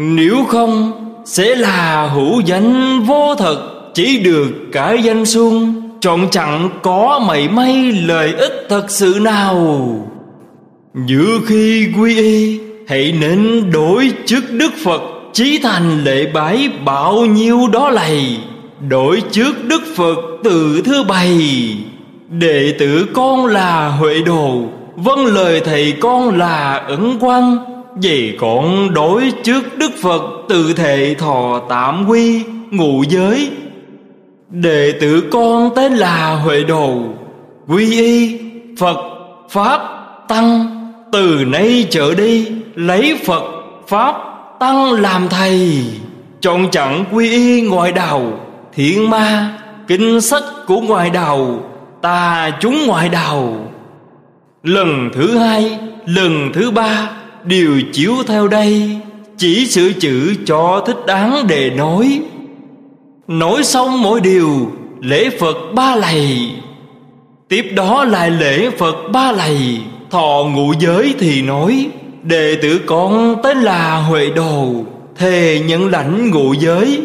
nếu 0.00 0.44
không, 0.48 0.92
sẽ 1.24 1.54
là 1.54 2.06
hữu 2.14 2.40
danh 2.40 3.00
vô 3.06 3.34
thật, 3.38 3.58
chỉ 3.94 4.18
được 4.18 4.48
cái 4.72 5.02
danh 5.02 5.26
xuân 5.26 5.82
chọn 6.00 6.28
chẳng 6.30 6.70
có 6.82 7.24
mảy 7.26 7.48
may 7.48 7.92
lợi 7.92 8.32
ích 8.32 8.66
thật 8.68 8.84
sự 8.88 9.18
nào. 9.20 9.86
Như 10.94 11.40
khi 11.46 11.88
quy 12.00 12.16
y, 12.16 12.60
hãy 12.88 13.14
nên 13.20 13.70
đổi 13.72 14.12
trước 14.26 14.50
đức 14.50 14.70
phật. 14.84 15.02
Chí 15.32 15.58
thành 15.62 16.04
lễ 16.04 16.26
bái 16.34 16.68
bao 16.84 17.26
nhiêu 17.26 17.68
đó 17.72 17.90
lầy 17.90 18.36
đổi 18.88 19.22
trước 19.30 19.64
đức 19.64 19.82
phật 19.96 20.16
tự 20.44 20.82
thứ 20.84 21.04
bày 21.08 21.40
đệ 22.28 22.74
tử 22.78 23.06
con 23.14 23.46
là 23.46 23.88
huệ 23.88 24.20
đồ 24.20 24.62
vâng 24.96 25.26
lời 25.26 25.60
thầy 25.64 25.94
con 26.00 26.38
là 26.38 26.74
ẩn 26.74 27.16
quan 27.20 27.58
vậy 28.02 28.36
con 28.38 28.94
đối 28.94 29.32
trước 29.42 29.78
đức 29.78 29.90
phật, 30.02 30.22
tự 30.48 30.74
thệ 30.74 31.14
thọ 31.18 31.60
tạm 31.68 32.06
quy, 32.08 32.44
ngụ 32.70 33.02
giới. 33.08 33.50
Đệ 34.50 34.92
tử 35.00 35.28
con 35.32 35.70
tên 35.76 35.92
là 35.92 36.34
huệ 36.34 36.64
đồ. 36.64 36.94
Quy 37.68 38.00
y, 38.00 38.38
phật, 38.78 38.96
pháp, 39.50 39.80
tăng. 40.28 40.76
Từ 41.12 41.44
nay 41.46 41.86
trở 41.90 42.14
đi, 42.14 42.48
lấy 42.74 43.18
phật, 43.24 43.42
pháp, 43.88 44.14
tăng 44.60 44.92
làm 44.92 45.28
thầy. 45.28 45.84
Chọn 46.40 46.70
chẳng 46.70 47.04
quy 47.12 47.30
y 47.30 47.60
ngoài 47.60 47.92
đầu 47.92 48.32
thiện 48.74 49.10
ma, 49.10 49.58
kinh 49.88 50.20
sách 50.20 50.44
của 50.66 50.80
ngoài 50.80 51.10
đầu 51.10 51.60
ta 52.02 52.50
chúng 52.60 52.86
ngoài 52.86 53.08
đầu 53.08 53.56
lần 54.62 55.10
thứ 55.12 55.38
hai, 55.38 55.78
lần 56.06 56.50
thứ 56.54 56.70
ba 56.70 57.10
đều 57.44 57.80
chiếu 57.92 58.14
theo 58.26 58.48
đây, 58.48 58.98
chỉ 59.36 59.66
sửa 59.66 59.92
chữ 59.92 60.34
cho 60.46 60.84
thích 60.86 61.06
đáng 61.06 61.44
để 61.48 61.70
nói. 61.70 62.20
Nói 63.28 63.64
xong 63.64 64.02
mỗi 64.02 64.20
điều, 64.20 64.72
lễ 65.00 65.30
phật 65.38 65.56
ba 65.74 65.96
lầy 65.96 66.50
tiếp 67.50 67.72
đó 67.74 68.04
lại 68.04 68.30
lễ 68.30 68.70
phật 68.78 68.96
ba 69.12 69.32
lầy 69.32 69.78
thọ 70.10 70.44
ngụ 70.54 70.72
giới 70.80 71.14
thì 71.18 71.42
nói, 71.42 71.90
đệ 72.22 72.56
tử 72.62 72.80
con 72.86 73.36
tên 73.42 73.58
là 73.58 73.96
huệ 73.96 74.30
đồ, 74.30 74.72
thề 75.16 75.60
nhận 75.66 75.90
lãnh 75.90 76.30
ngụ 76.30 76.52
giới. 76.52 77.02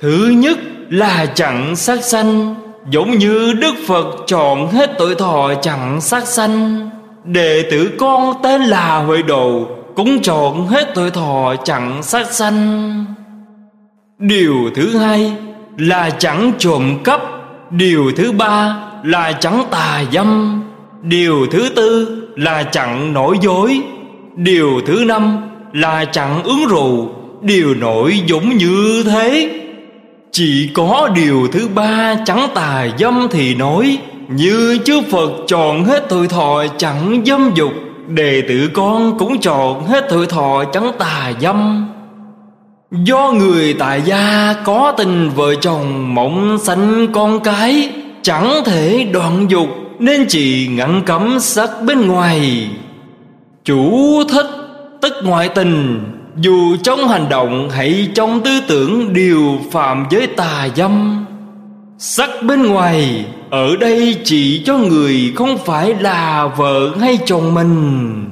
Thứ 0.00 0.32
nhất 0.36 0.58
là 0.90 1.26
chặn 1.26 1.76
sát 1.76 2.04
sanh, 2.04 2.54
giống 2.90 3.18
như 3.18 3.52
đức 3.52 3.74
phật 3.86 4.06
chọn 4.26 4.68
hết 4.68 4.90
tuổi 4.98 5.14
thọ 5.14 5.54
chặn 5.62 6.00
sát 6.00 6.26
sanh 6.26 6.90
đệ 7.26 7.62
tử 7.70 7.90
con 7.98 8.34
tên 8.42 8.62
là 8.62 8.96
huệ 8.96 9.22
đồ, 9.22 9.66
cũng 9.96 10.22
chọn 10.22 10.66
hết 10.66 10.88
tuổi 10.94 11.10
thọ 11.10 11.54
chẳng 11.64 12.02
sát 12.02 12.32
sanh. 12.32 13.04
Điều 14.18 14.54
thứ 14.74 14.98
hai 14.98 15.32
là 15.78 16.10
chẳng 16.10 16.52
trộm 16.58 16.98
cắp. 17.04 17.20
Điều 17.70 18.12
thứ 18.16 18.32
ba 18.32 18.76
là 19.04 19.32
chẳng 19.32 19.64
tà 19.70 20.04
dâm. 20.12 20.62
Điều 21.02 21.46
thứ 21.46 21.68
tư 21.76 22.22
là 22.36 22.62
chẳng 22.62 23.12
nói 23.12 23.38
dối. 23.42 23.80
Điều 24.36 24.80
thứ 24.86 25.04
năm 25.06 25.38
là 25.72 26.04
chẳng 26.04 26.42
uống 26.42 26.66
rượu. 26.68 27.10
Điều 27.42 27.74
nổi 27.74 28.20
dũng 28.28 28.56
như 28.56 29.04
thế. 29.06 29.60
Chỉ 30.32 30.70
có 30.74 31.10
điều 31.14 31.48
thứ 31.52 31.68
ba 31.74 32.16
chẳng 32.24 32.48
tà 32.54 32.86
dâm 32.98 33.28
thì 33.30 33.54
nói. 33.54 33.98
Như 34.28 34.78
chư 34.84 35.00
Phật 35.10 35.30
chọn 35.46 35.84
hết 35.84 36.04
tuổi 36.08 36.28
thọ 36.28 36.64
chẳng 36.78 37.22
dâm 37.26 37.50
dục, 37.54 37.72
Đệ 38.08 38.42
tử 38.48 38.70
con 38.74 39.18
cũng 39.18 39.40
chọn 39.40 39.86
hết 39.86 40.06
tuổi 40.10 40.26
thọ 40.26 40.64
chẳng 40.72 40.92
tà 40.98 41.32
dâm. 41.40 41.88
Do 42.90 43.32
người 43.32 43.74
tại 43.78 44.02
gia 44.04 44.54
có 44.64 44.94
tình 44.96 45.30
vợ 45.30 45.54
chồng 45.54 46.14
mộng 46.14 46.58
sanh 46.62 47.06
con 47.12 47.40
cái, 47.40 47.92
Chẳng 48.22 48.54
thể 48.64 49.06
đoạn 49.12 49.46
dục 49.48 49.68
nên 49.98 50.26
chỉ 50.28 50.68
ngăn 50.70 51.02
cấm 51.06 51.40
sắc 51.40 51.70
bên 51.86 52.06
ngoài. 52.06 52.70
Chủ 53.64 54.22
thích 54.28 54.50
tức 55.00 55.12
ngoại 55.24 55.48
tình, 55.48 56.04
Dù 56.36 56.76
trong 56.82 57.08
hành 57.08 57.28
động 57.28 57.70
hay 57.70 58.08
trong 58.14 58.40
tư 58.40 58.60
tưởng 58.68 59.12
đều 59.12 59.58
phạm 59.72 60.06
giới 60.10 60.26
tà 60.26 60.68
dâm. 60.76 61.26
Sắc 61.98 62.30
bên 62.42 62.62
ngoài, 62.62 63.24
ở 63.50 63.76
đây 63.76 64.16
chỉ 64.24 64.62
cho 64.64 64.78
người 64.78 65.32
không 65.36 65.58
phải 65.58 65.94
là 65.94 66.46
vợ 66.56 66.96
hay 67.00 67.18
chồng 67.26 67.54
mình. 67.54 68.24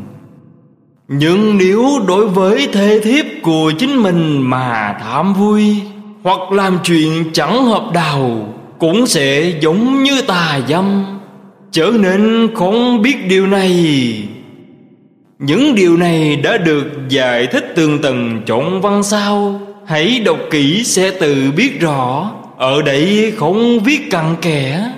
Nhưng 1.08 1.58
nếu 1.58 1.84
đối 2.08 2.28
với 2.28 2.68
thê 2.72 3.00
thiếp 3.00 3.24
của 3.42 3.72
chính 3.78 4.02
mình 4.02 4.50
mà 4.50 4.96
tham 5.00 5.34
vui 5.34 5.80
Hoặc 6.22 6.52
làm 6.52 6.78
chuyện 6.84 7.24
chẳng 7.32 7.64
hợp 7.64 7.84
đào, 7.94 8.54
Cũng 8.78 9.06
sẽ 9.06 9.52
giống 9.60 10.02
như 10.02 10.22
tà 10.22 10.60
dâm. 10.68 11.04
Trở 11.72 11.92
nên 11.98 12.48
không 12.54 13.02
biết 13.02 13.28
điều 13.28 13.46
này. 13.46 14.18
Những 15.38 15.74
điều 15.74 15.96
này 15.96 16.36
đã 16.36 16.56
được 16.56 16.86
giải 17.08 17.46
thích 17.46 17.72
tường 17.76 18.02
tầng 18.02 18.42
trọn 18.46 18.80
văn 18.80 19.02
sao. 19.02 19.60
Hãy 19.86 20.22
đọc 20.24 20.38
kỹ 20.50 20.84
sẽ 20.84 21.10
tự 21.10 21.52
biết 21.56 21.80
rõ. 21.80 22.30
Ở 22.64 22.82
đây 22.82 23.32
không 23.36 23.80
viết 23.84 24.00
cặn 24.10 24.36
kẽ. 24.42 24.90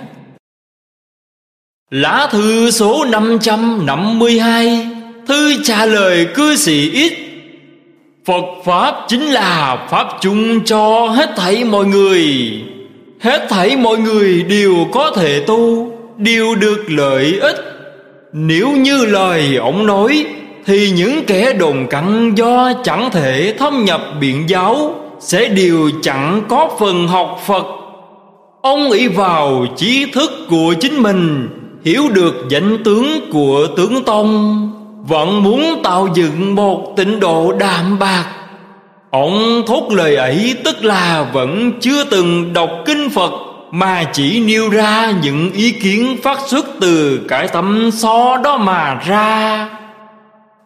Lá 1.91 2.27
thư 2.31 2.71
số 2.71 3.05
552 3.05 4.87
Thư 5.27 5.63
trả 5.63 5.85
lời 5.85 6.27
cư 6.35 6.55
sĩ 6.55 6.91
ít 6.91 7.13
Phật 8.25 8.43
Pháp 8.65 8.95
chính 9.07 9.21
là 9.21 9.87
Pháp 9.89 10.07
chung 10.21 10.65
cho 10.65 11.07
hết 11.07 11.29
thảy 11.37 11.63
mọi 11.63 11.85
người. 11.85 12.25
Hết 13.19 13.47
thảy 13.49 13.77
mọi 13.77 13.97
người 13.97 14.43
đều 14.43 14.75
có 14.91 15.11
thể 15.15 15.43
tu, 15.47 15.91
Đều 16.17 16.55
được 16.55 16.83
lợi 16.87 17.39
ích. 17.41 17.57
Nếu 18.33 18.71
như 18.71 19.05
lời 19.05 19.55
ông 19.55 19.85
nói, 19.85 20.25
Thì 20.65 20.91
những 20.91 21.23
kẻ 21.27 21.53
đồn 21.53 21.87
cặn 21.87 22.35
do 22.35 22.73
chẳng 22.83 23.09
thể 23.11 23.53
thâm 23.59 23.85
nhập 23.85 24.01
biện 24.19 24.49
giáo. 24.49 24.95
Sẽ 25.19 25.49
đều 25.49 25.89
chẳng 26.01 26.41
có 26.49 26.69
phần 26.79 27.07
học 27.07 27.39
Phật. 27.45 27.65
Ông 28.61 28.91
ỷ 28.91 29.07
vào 29.07 29.65
trí 29.75 30.11
thức 30.11 30.31
của 30.49 30.73
chính 30.79 31.03
mình, 31.03 31.49
hiểu 31.85 32.03
được 32.09 32.35
danh 32.49 32.83
tướng 32.83 33.07
của 33.31 33.67
tướng 33.77 34.03
tông, 34.03 34.63
vẫn 35.07 35.43
muốn 35.43 35.81
tạo 35.83 36.07
dựng 36.13 36.55
một 36.55 36.93
tịnh 36.97 37.19
độ 37.19 37.53
đạm 37.59 37.99
bạc. 37.99 38.25
Ông 39.11 39.63
thốt 39.67 39.87
lời 39.91 40.15
ấy 40.15 40.55
tức 40.63 40.83
là 40.83 41.25
vẫn 41.33 41.71
chưa 41.81 42.03
từng 42.03 42.53
đọc 42.53 42.69
kinh 42.85 43.09
phật, 43.09 43.31
mà 43.71 44.03
chỉ 44.13 44.39
nêu 44.39 44.69
ra 44.69 45.13
những 45.23 45.51
ý 45.51 45.71
kiến 45.71 46.17
phát 46.23 46.39
xuất 46.47 46.65
từ 46.81 47.19
cái 47.27 47.47
tâm 47.47 47.89
so 47.93 48.37
đó 48.37 48.57
mà 48.57 49.01
ra. 49.07 49.69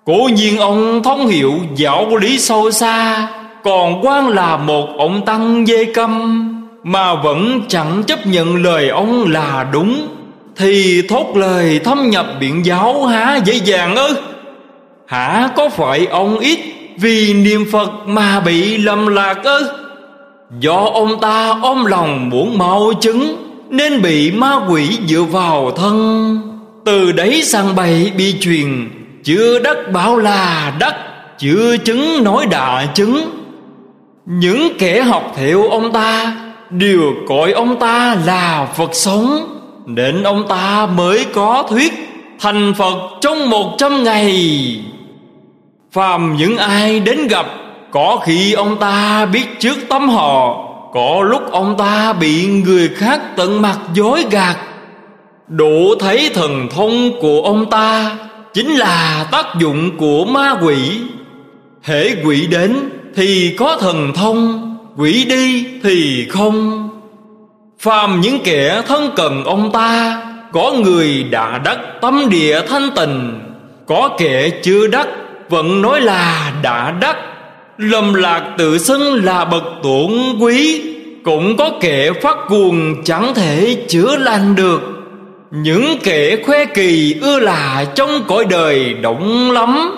Cố 0.05 0.29
nhiên 0.33 0.57
ông 0.57 1.03
thông 1.03 1.27
hiểu 1.27 1.53
giáo 1.75 2.17
lý 2.17 2.39
sâu 2.39 2.71
xa 2.71 3.27
còn 3.63 4.05
quan 4.05 4.27
là 4.27 4.57
một 4.57 4.87
ông 4.97 5.25
tăng 5.25 5.65
dê 5.65 5.85
câm, 5.85 6.47
mà 6.83 7.15
vẫn 7.15 7.61
chẳng 7.67 8.03
chấp 8.07 8.27
nhận 8.27 8.63
lời 8.63 8.89
ông 8.89 9.31
là 9.31 9.69
đúng. 9.73 10.07
Thì 10.55 11.01
thốt 11.09 11.25
lời 11.35 11.79
thâm 11.83 12.09
nhập 12.09 12.25
biện 12.39 12.65
giáo 12.65 13.05
há 13.05 13.39
dễ 13.45 13.53
dàng 13.53 13.95
ư? 13.95 14.15
Hả, 15.07 15.49
có 15.55 15.69
phải 15.69 16.05
ông 16.05 16.39
ít 16.39 16.59
Vì 16.97 17.33
niệm 17.33 17.65
Phật 17.71 17.91
mà 18.05 18.39
bị 18.39 18.77
lầm 18.77 19.07
lạc 19.07 19.43
ư? 19.43 19.71
Do 20.59 20.89
ông 20.93 21.21
ta 21.21 21.55
ôm 21.61 21.85
lòng 21.85 22.29
muốn 22.29 22.57
mau 22.57 22.93
chứng, 23.01 23.35
Nên 23.69 24.01
bị 24.01 24.31
ma 24.31 24.59
quỷ 24.69 24.97
dựa 25.07 25.23
vào 25.23 25.71
thân. 25.71 26.37
Từ 26.85 27.11
đấy 27.11 27.43
sang 27.43 27.75
bày 27.75 28.11
bị 28.17 28.35
truyền, 28.41 28.89
Chưa 29.23 29.59
đắc 29.59 29.77
bảo 29.93 30.17
là 30.17 30.73
đắc, 30.79 30.95
Chưa 31.37 31.77
chứng 31.77 32.23
nói 32.23 32.45
đà 32.51 32.85
chứng. 32.93 33.40
Những 34.25 34.73
kẻ 34.79 35.01
học 35.01 35.33
theo 35.35 35.63
ông 35.63 35.91
ta 35.93 36.35
Đều 36.69 37.13
gọi 37.27 37.51
ông 37.51 37.79
ta 37.79 38.17
là 38.25 38.67
Phật 38.75 38.89
sống, 38.93 39.57
nên 39.85 40.23
ông 40.23 40.47
ta 40.47 40.85
mới 40.85 41.25
có 41.33 41.63
thuyết 41.69 41.93
Thành 42.39 42.73
Phật 42.77 42.95
trong 43.21 43.49
một 43.49 43.75
trăm 43.77 44.03
ngày. 44.03 44.35
Phàm 45.91 46.35
những 46.37 46.57
ai 46.57 46.99
đến 46.99 47.27
gặp, 47.27 47.45
Có 47.91 48.19
khi 48.23 48.53
ông 48.53 48.77
ta 48.79 49.25
biết 49.25 49.59
trước 49.59 49.77
tấm 49.89 50.09
họ, 50.09 50.67
Có 50.93 51.21
lúc 51.21 51.51
ông 51.51 51.75
ta 51.77 52.13
bị 52.13 52.47
người 52.47 52.89
khác 52.95 53.21
tận 53.35 53.61
mặt 53.61 53.79
dối 53.93 54.25
gạt. 54.31 54.57
Đủ 55.47 55.95
thấy 55.99 56.29
thần 56.33 56.67
thông 56.71 57.21
của 57.21 57.41
ông 57.43 57.69
ta 57.69 58.17
Chính 58.53 58.69
là 58.71 59.25
tác 59.31 59.45
dụng 59.59 59.97
của 59.97 60.25
ma 60.25 60.55
quỷ. 60.61 60.99
Hễ 61.81 62.15
quỷ 62.25 62.47
đến 62.47 62.89
thì 63.15 63.55
có 63.57 63.77
thần 63.81 64.13
thông, 64.13 64.67
Quỷ 64.97 65.25
đi 65.29 65.65
thì 65.83 66.27
không. 66.29 66.89
Phàm 67.79 68.21
những 68.21 68.39
kẻ 68.43 68.81
thân 68.87 69.09
cần 69.15 69.43
ông 69.43 69.71
ta, 69.71 70.21
Có 70.51 70.73
người 70.83 71.23
đã 71.23 71.57
đắc 71.57 71.77
tâm 72.01 72.29
địa 72.29 72.61
thanh 72.67 72.89
tình 72.95 73.39
Có 73.87 74.09
kẻ 74.17 74.49
chưa 74.63 74.87
đắc, 74.87 75.07
Vẫn 75.49 75.81
nói 75.81 76.01
là 76.01 76.53
đã 76.63 76.91
đắc. 77.01 77.17
Lầm 77.77 78.13
lạc 78.13 78.55
tự 78.57 78.77
xưng 78.77 79.25
là 79.25 79.45
bậc 79.45 79.63
tổn 79.83 80.11
quý, 80.39 80.81
Cũng 81.23 81.57
có 81.57 81.71
kẻ 81.81 82.11
phát 82.21 82.37
cuồng 82.49 83.03
chẳng 83.03 83.33
thể 83.35 83.85
chữa 83.87 84.15
lành 84.17 84.55
được. 84.55 84.81
Những 85.51 85.97
kẻ 86.03 86.37
khoe 86.45 86.65
kỳ 86.65 87.15
ưa 87.21 87.39
là 87.39 87.85
trong 87.95 88.23
cõi 88.27 88.45
đời 88.49 88.93
động 88.93 89.51
lắm, 89.51 89.91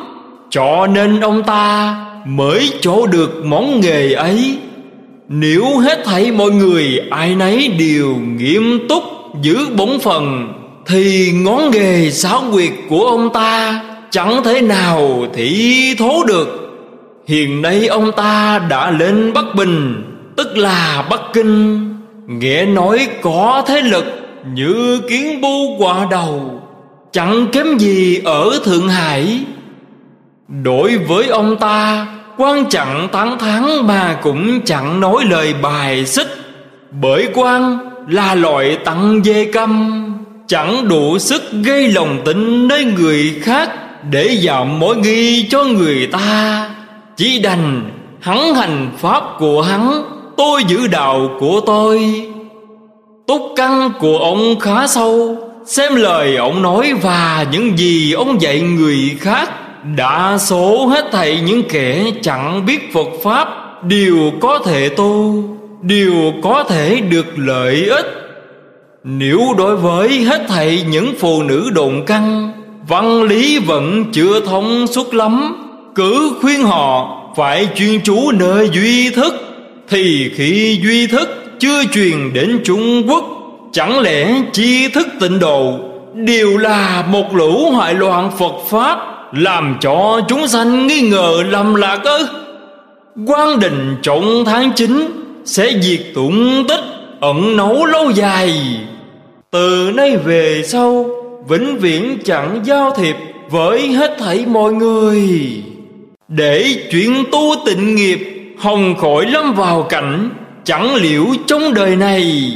Cho 0.50 0.88
nên 0.88 1.20
ông 1.20 1.44
ta 1.44 1.96
mới 2.26 2.74
chỗ 2.82 3.08
được 3.08 3.46
món 3.46 3.80
nghề 3.80 4.14
ấy, 4.14 4.58
nếu 5.28 5.78
hết 5.78 6.04
thảy 6.06 6.32
mọi 6.32 6.52
người 6.52 7.00
ai 7.10 7.36
nấy 7.36 7.68
đều 7.68 8.16
nghiêm 8.16 8.80
túc 8.90 9.04
giữ 9.42 9.58
bổn 9.78 10.00
phần 10.00 10.54
Thì 10.86 11.32
ngón 11.32 11.72
nghề 11.72 12.12
xáo 12.12 12.44
quyệt 12.52 12.72
của 12.90 13.06
ông 13.06 13.30
ta 13.34 13.84
chẳng 14.12 14.44
thể 14.44 14.62
nào 14.62 15.26
thị 15.34 15.96
thố 16.00 16.24
được. 16.28 16.60
Hiện 17.28 17.62
nay 17.62 17.88
ông 17.88 18.12
ta 18.12 18.60
đã 18.70 18.92
lên 18.92 19.34
Bắc 19.34 19.56
Bình, 19.56 20.04
Tức 20.38 20.58
là 20.58 21.08
Bắc 21.10 21.22
Kinh. 21.34 21.90
Nghe 22.28 22.66
nói 22.66 23.08
có 23.22 23.64
thế 23.68 23.82
lực 23.82 24.06
như 24.54 25.02
kiến 25.10 25.42
bu 25.42 25.78
quả 25.78 26.08
đầu, 26.12 26.62
Chẳng 27.12 27.48
kém 27.52 27.78
gì 27.78 28.22
ở 28.26 28.60
Thượng 28.64 28.90
Hải. 28.90 29.40
Đối 30.64 30.98
với 30.98 31.28
ông 31.28 31.58
ta 31.58 32.08
quan 32.38 32.66
chẳng 32.70 33.08
thắng 33.12 33.40
thắng 33.40 33.88
mà 33.88 34.20
cũng 34.22 34.62
chẳng 34.66 35.00
nói 35.00 35.26
lời 35.30 35.54
bài 35.62 36.06
xích. 36.06 36.28
Bởi 37.02 37.28
quan 37.34 37.78
là 38.08 38.36
loại 38.36 38.78
tặng 38.86 39.22
dê 39.24 39.46
câm, 39.46 40.04
chẳng 40.48 40.88
đủ 40.88 41.20
sức 41.20 41.44
gây 41.64 41.88
lòng 41.88 42.22
tin 42.26 42.68
nơi 42.68 42.86
người 42.86 43.40
khác 43.42 43.70
để 44.12 44.38
giảm 44.44 44.80
mối 44.80 44.96
nghi 44.96 45.48
cho 45.50 45.64
người 45.64 46.08
ta. 46.08 46.70
Chỉ 47.18 47.40
đành 47.40 47.92
hắn 48.22 48.56
hành 48.56 48.92
pháp 48.98 49.24
của 49.40 49.62
hắn, 49.62 50.04
tôi 50.38 50.64
giữ 50.68 50.88
đạo 50.88 51.30
của 51.40 51.62
tôi. 51.66 52.22
Túc 53.28 53.42
căn 53.56 53.92
của 54.00 54.18
ông 54.18 54.60
khá 54.60 54.88
sâu, 54.88 55.38
xem 55.66 55.96
lời 55.96 56.36
ông 56.36 56.62
nói 56.62 56.94
và 57.02 57.46
những 57.52 57.78
gì 57.78 58.14
ông 58.14 58.42
dạy 58.42 58.62
người 58.62 59.18
khác. 59.20 59.50
Đa 59.84 60.38
số 60.38 60.88
hết 60.88 61.06
thảy 61.12 61.42
những 61.46 61.64
kẻ 61.70 62.06
chẳng 62.22 62.66
biết 62.66 62.94
Phật 62.94 63.08
Pháp, 63.24 63.48
Đều 63.84 64.32
có 64.42 64.60
thể 64.66 64.90
tu, 64.90 65.44
Đều 65.82 66.14
có 66.44 66.64
thể 66.64 67.02
được 67.10 67.26
lợi 67.36 67.86
ích. 67.86 68.06
Nếu 69.04 69.40
đối 69.58 69.76
với 69.76 70.10
hết 70.10 70.42
thảy 70.48 70.86
những 70.90 71.14
phụ 71.20 71.44
nữ 71.44 71.70
đồn 71.74 72.06
căng, 72.06 72.52
Văn 72.88 73.24
lý 73.24 73.60
vẫn 73.60 74.06
chưa 74.12 74.40
thông 74.40 74.88
suốt 74.88 75.14
lắm, 75.14 75.56
Cứ 75.96 76.32
khuyên 76.42 76.64
họ 76.64 77.20
phải 77.38 77.68
chuyên 77.76 78.02
chú 78.04 78.32
nơi 78.32 78.70
duy 78.74 79.10
thức, 79.10 79.34
Thì 79.90 80.32
khi 80.36 80.80
duy 80.84 81.08
thức 81.08 81.30
chưa 81.60 81.84
truyền 81.94 82.34
đến 82.34 82.62
Trung 82.66 83.10
Quốc, 83.10 83.26
Chẳng 83.72 84.00
lẽ 84.00 84.42
chi 84.54 84.88
thức 84.88 85.08
tịnh 85.20 85.40
độ 85.40 85.80
Đều 86.14 86.58
là 86.58 87.06
một 87.08 87.36
lũ 87.36 87.70
hoại 87.72 87.94
loạn 87.94 88.32
Phật 88.40 88.54
Pháp? 88.70 89.13
Làm 89.34 89.78
cho 89.82 90.22
chúng 90.28 90.48
sanh 90.48 90.88
nghi 90.88 91.02
ngờ 91.02 91.44
lầm 91.50 91.76
lạc 91.76 92.00
ư? 92.04 92.28
Quan 93.28 93.60
định 93.60 93.96
trọng 94.02 94.46
tháng 94.46 94.72
chín 94.76 95.12
Sẽ 95.46 95.72
diệt 95.82 96.00
tụng 96.16 96.66
tích, 96.68 96.84
ẩn 97.20 97.58
nấu 97.58 97.86
lâu 97.86 98.12
dài. 98.12 98.54
Từ 99.52 99.92
nay 99.96 100.18
về 100.18 100.64
sau, 100.66 101.10
Vĩnh 101.48 101.78
viễn 101.78 102.18
chẳng 102.26 102.60
giao 102.64 102.92
thiệp 102.92 103.16
Với 103.50 103.88
hết 103.88 104.18
thảy 104.20 104.46
mọi 104.48 104.74
người. 104.74 105.30
Để 106.28 106.76
chuyện 106.92 107.24
tu 107.32 107.54
tịnh 107.66 107.96
nghiệp, 107.96 108.20
Hồng 108.60 108.96
khỏi 108.98 109.26
lâm 109.26 109.54
vào 109.54 109.84
cảnh 109.84 110.30
Chẳng 110.64 110.96
liễu 110.96 111.26
trong 111.48 111.74
đời 111.74 111.96
này, 111.96 112.54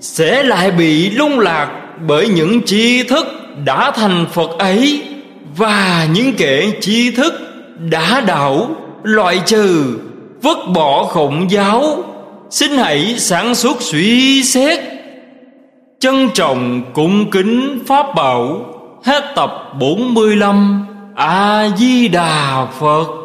Sẽ 0.00 0.42
lại 0.42 0.70
bị 0.70 1.10
lung 1.10 1.40
lạc 1.40 1.70
Bởi 2.08 2.28
những 2.28 2.62
tri 2.62 3.02
thức 3.02 3.26
đã 3.64 3.90
thành 3.90 4.26
Phật 4.32 4.50
ấy. 4.58 5.02
Và 5.60 6.06
những 6.12 6.32
kẻ 6.38 6.70
trí 6.80 7.10
thức 7.10 7.34
đã 7.90 8.20
đảo, 8.20 8.68
Loại 9.02 9.40
trừ, 9.46 9.98
Vứt 10.42 10.58
bỏ 10.74 11.04
khổng 11.04 11.50
giáo, 11.50 12.04
Xin 12.50 12.70
hãy 12.70 13.14
sản 13.18 13.54
xuất 13.54 13.76
suy 13.82 14.42
xét, 14.42 14.80
Trân 15.98 16.28
trọng 16.34 16.82
cung 16.94 17.30
kính 17.30 17.78
Pháp 17.86 18.06
bảo. 18.14 18.66
Hết 19.04 19.32
tập 19.36 19.50
45 19.80 20.86
A-di-đà 21.14 22.66
Phật. 22.80 23.19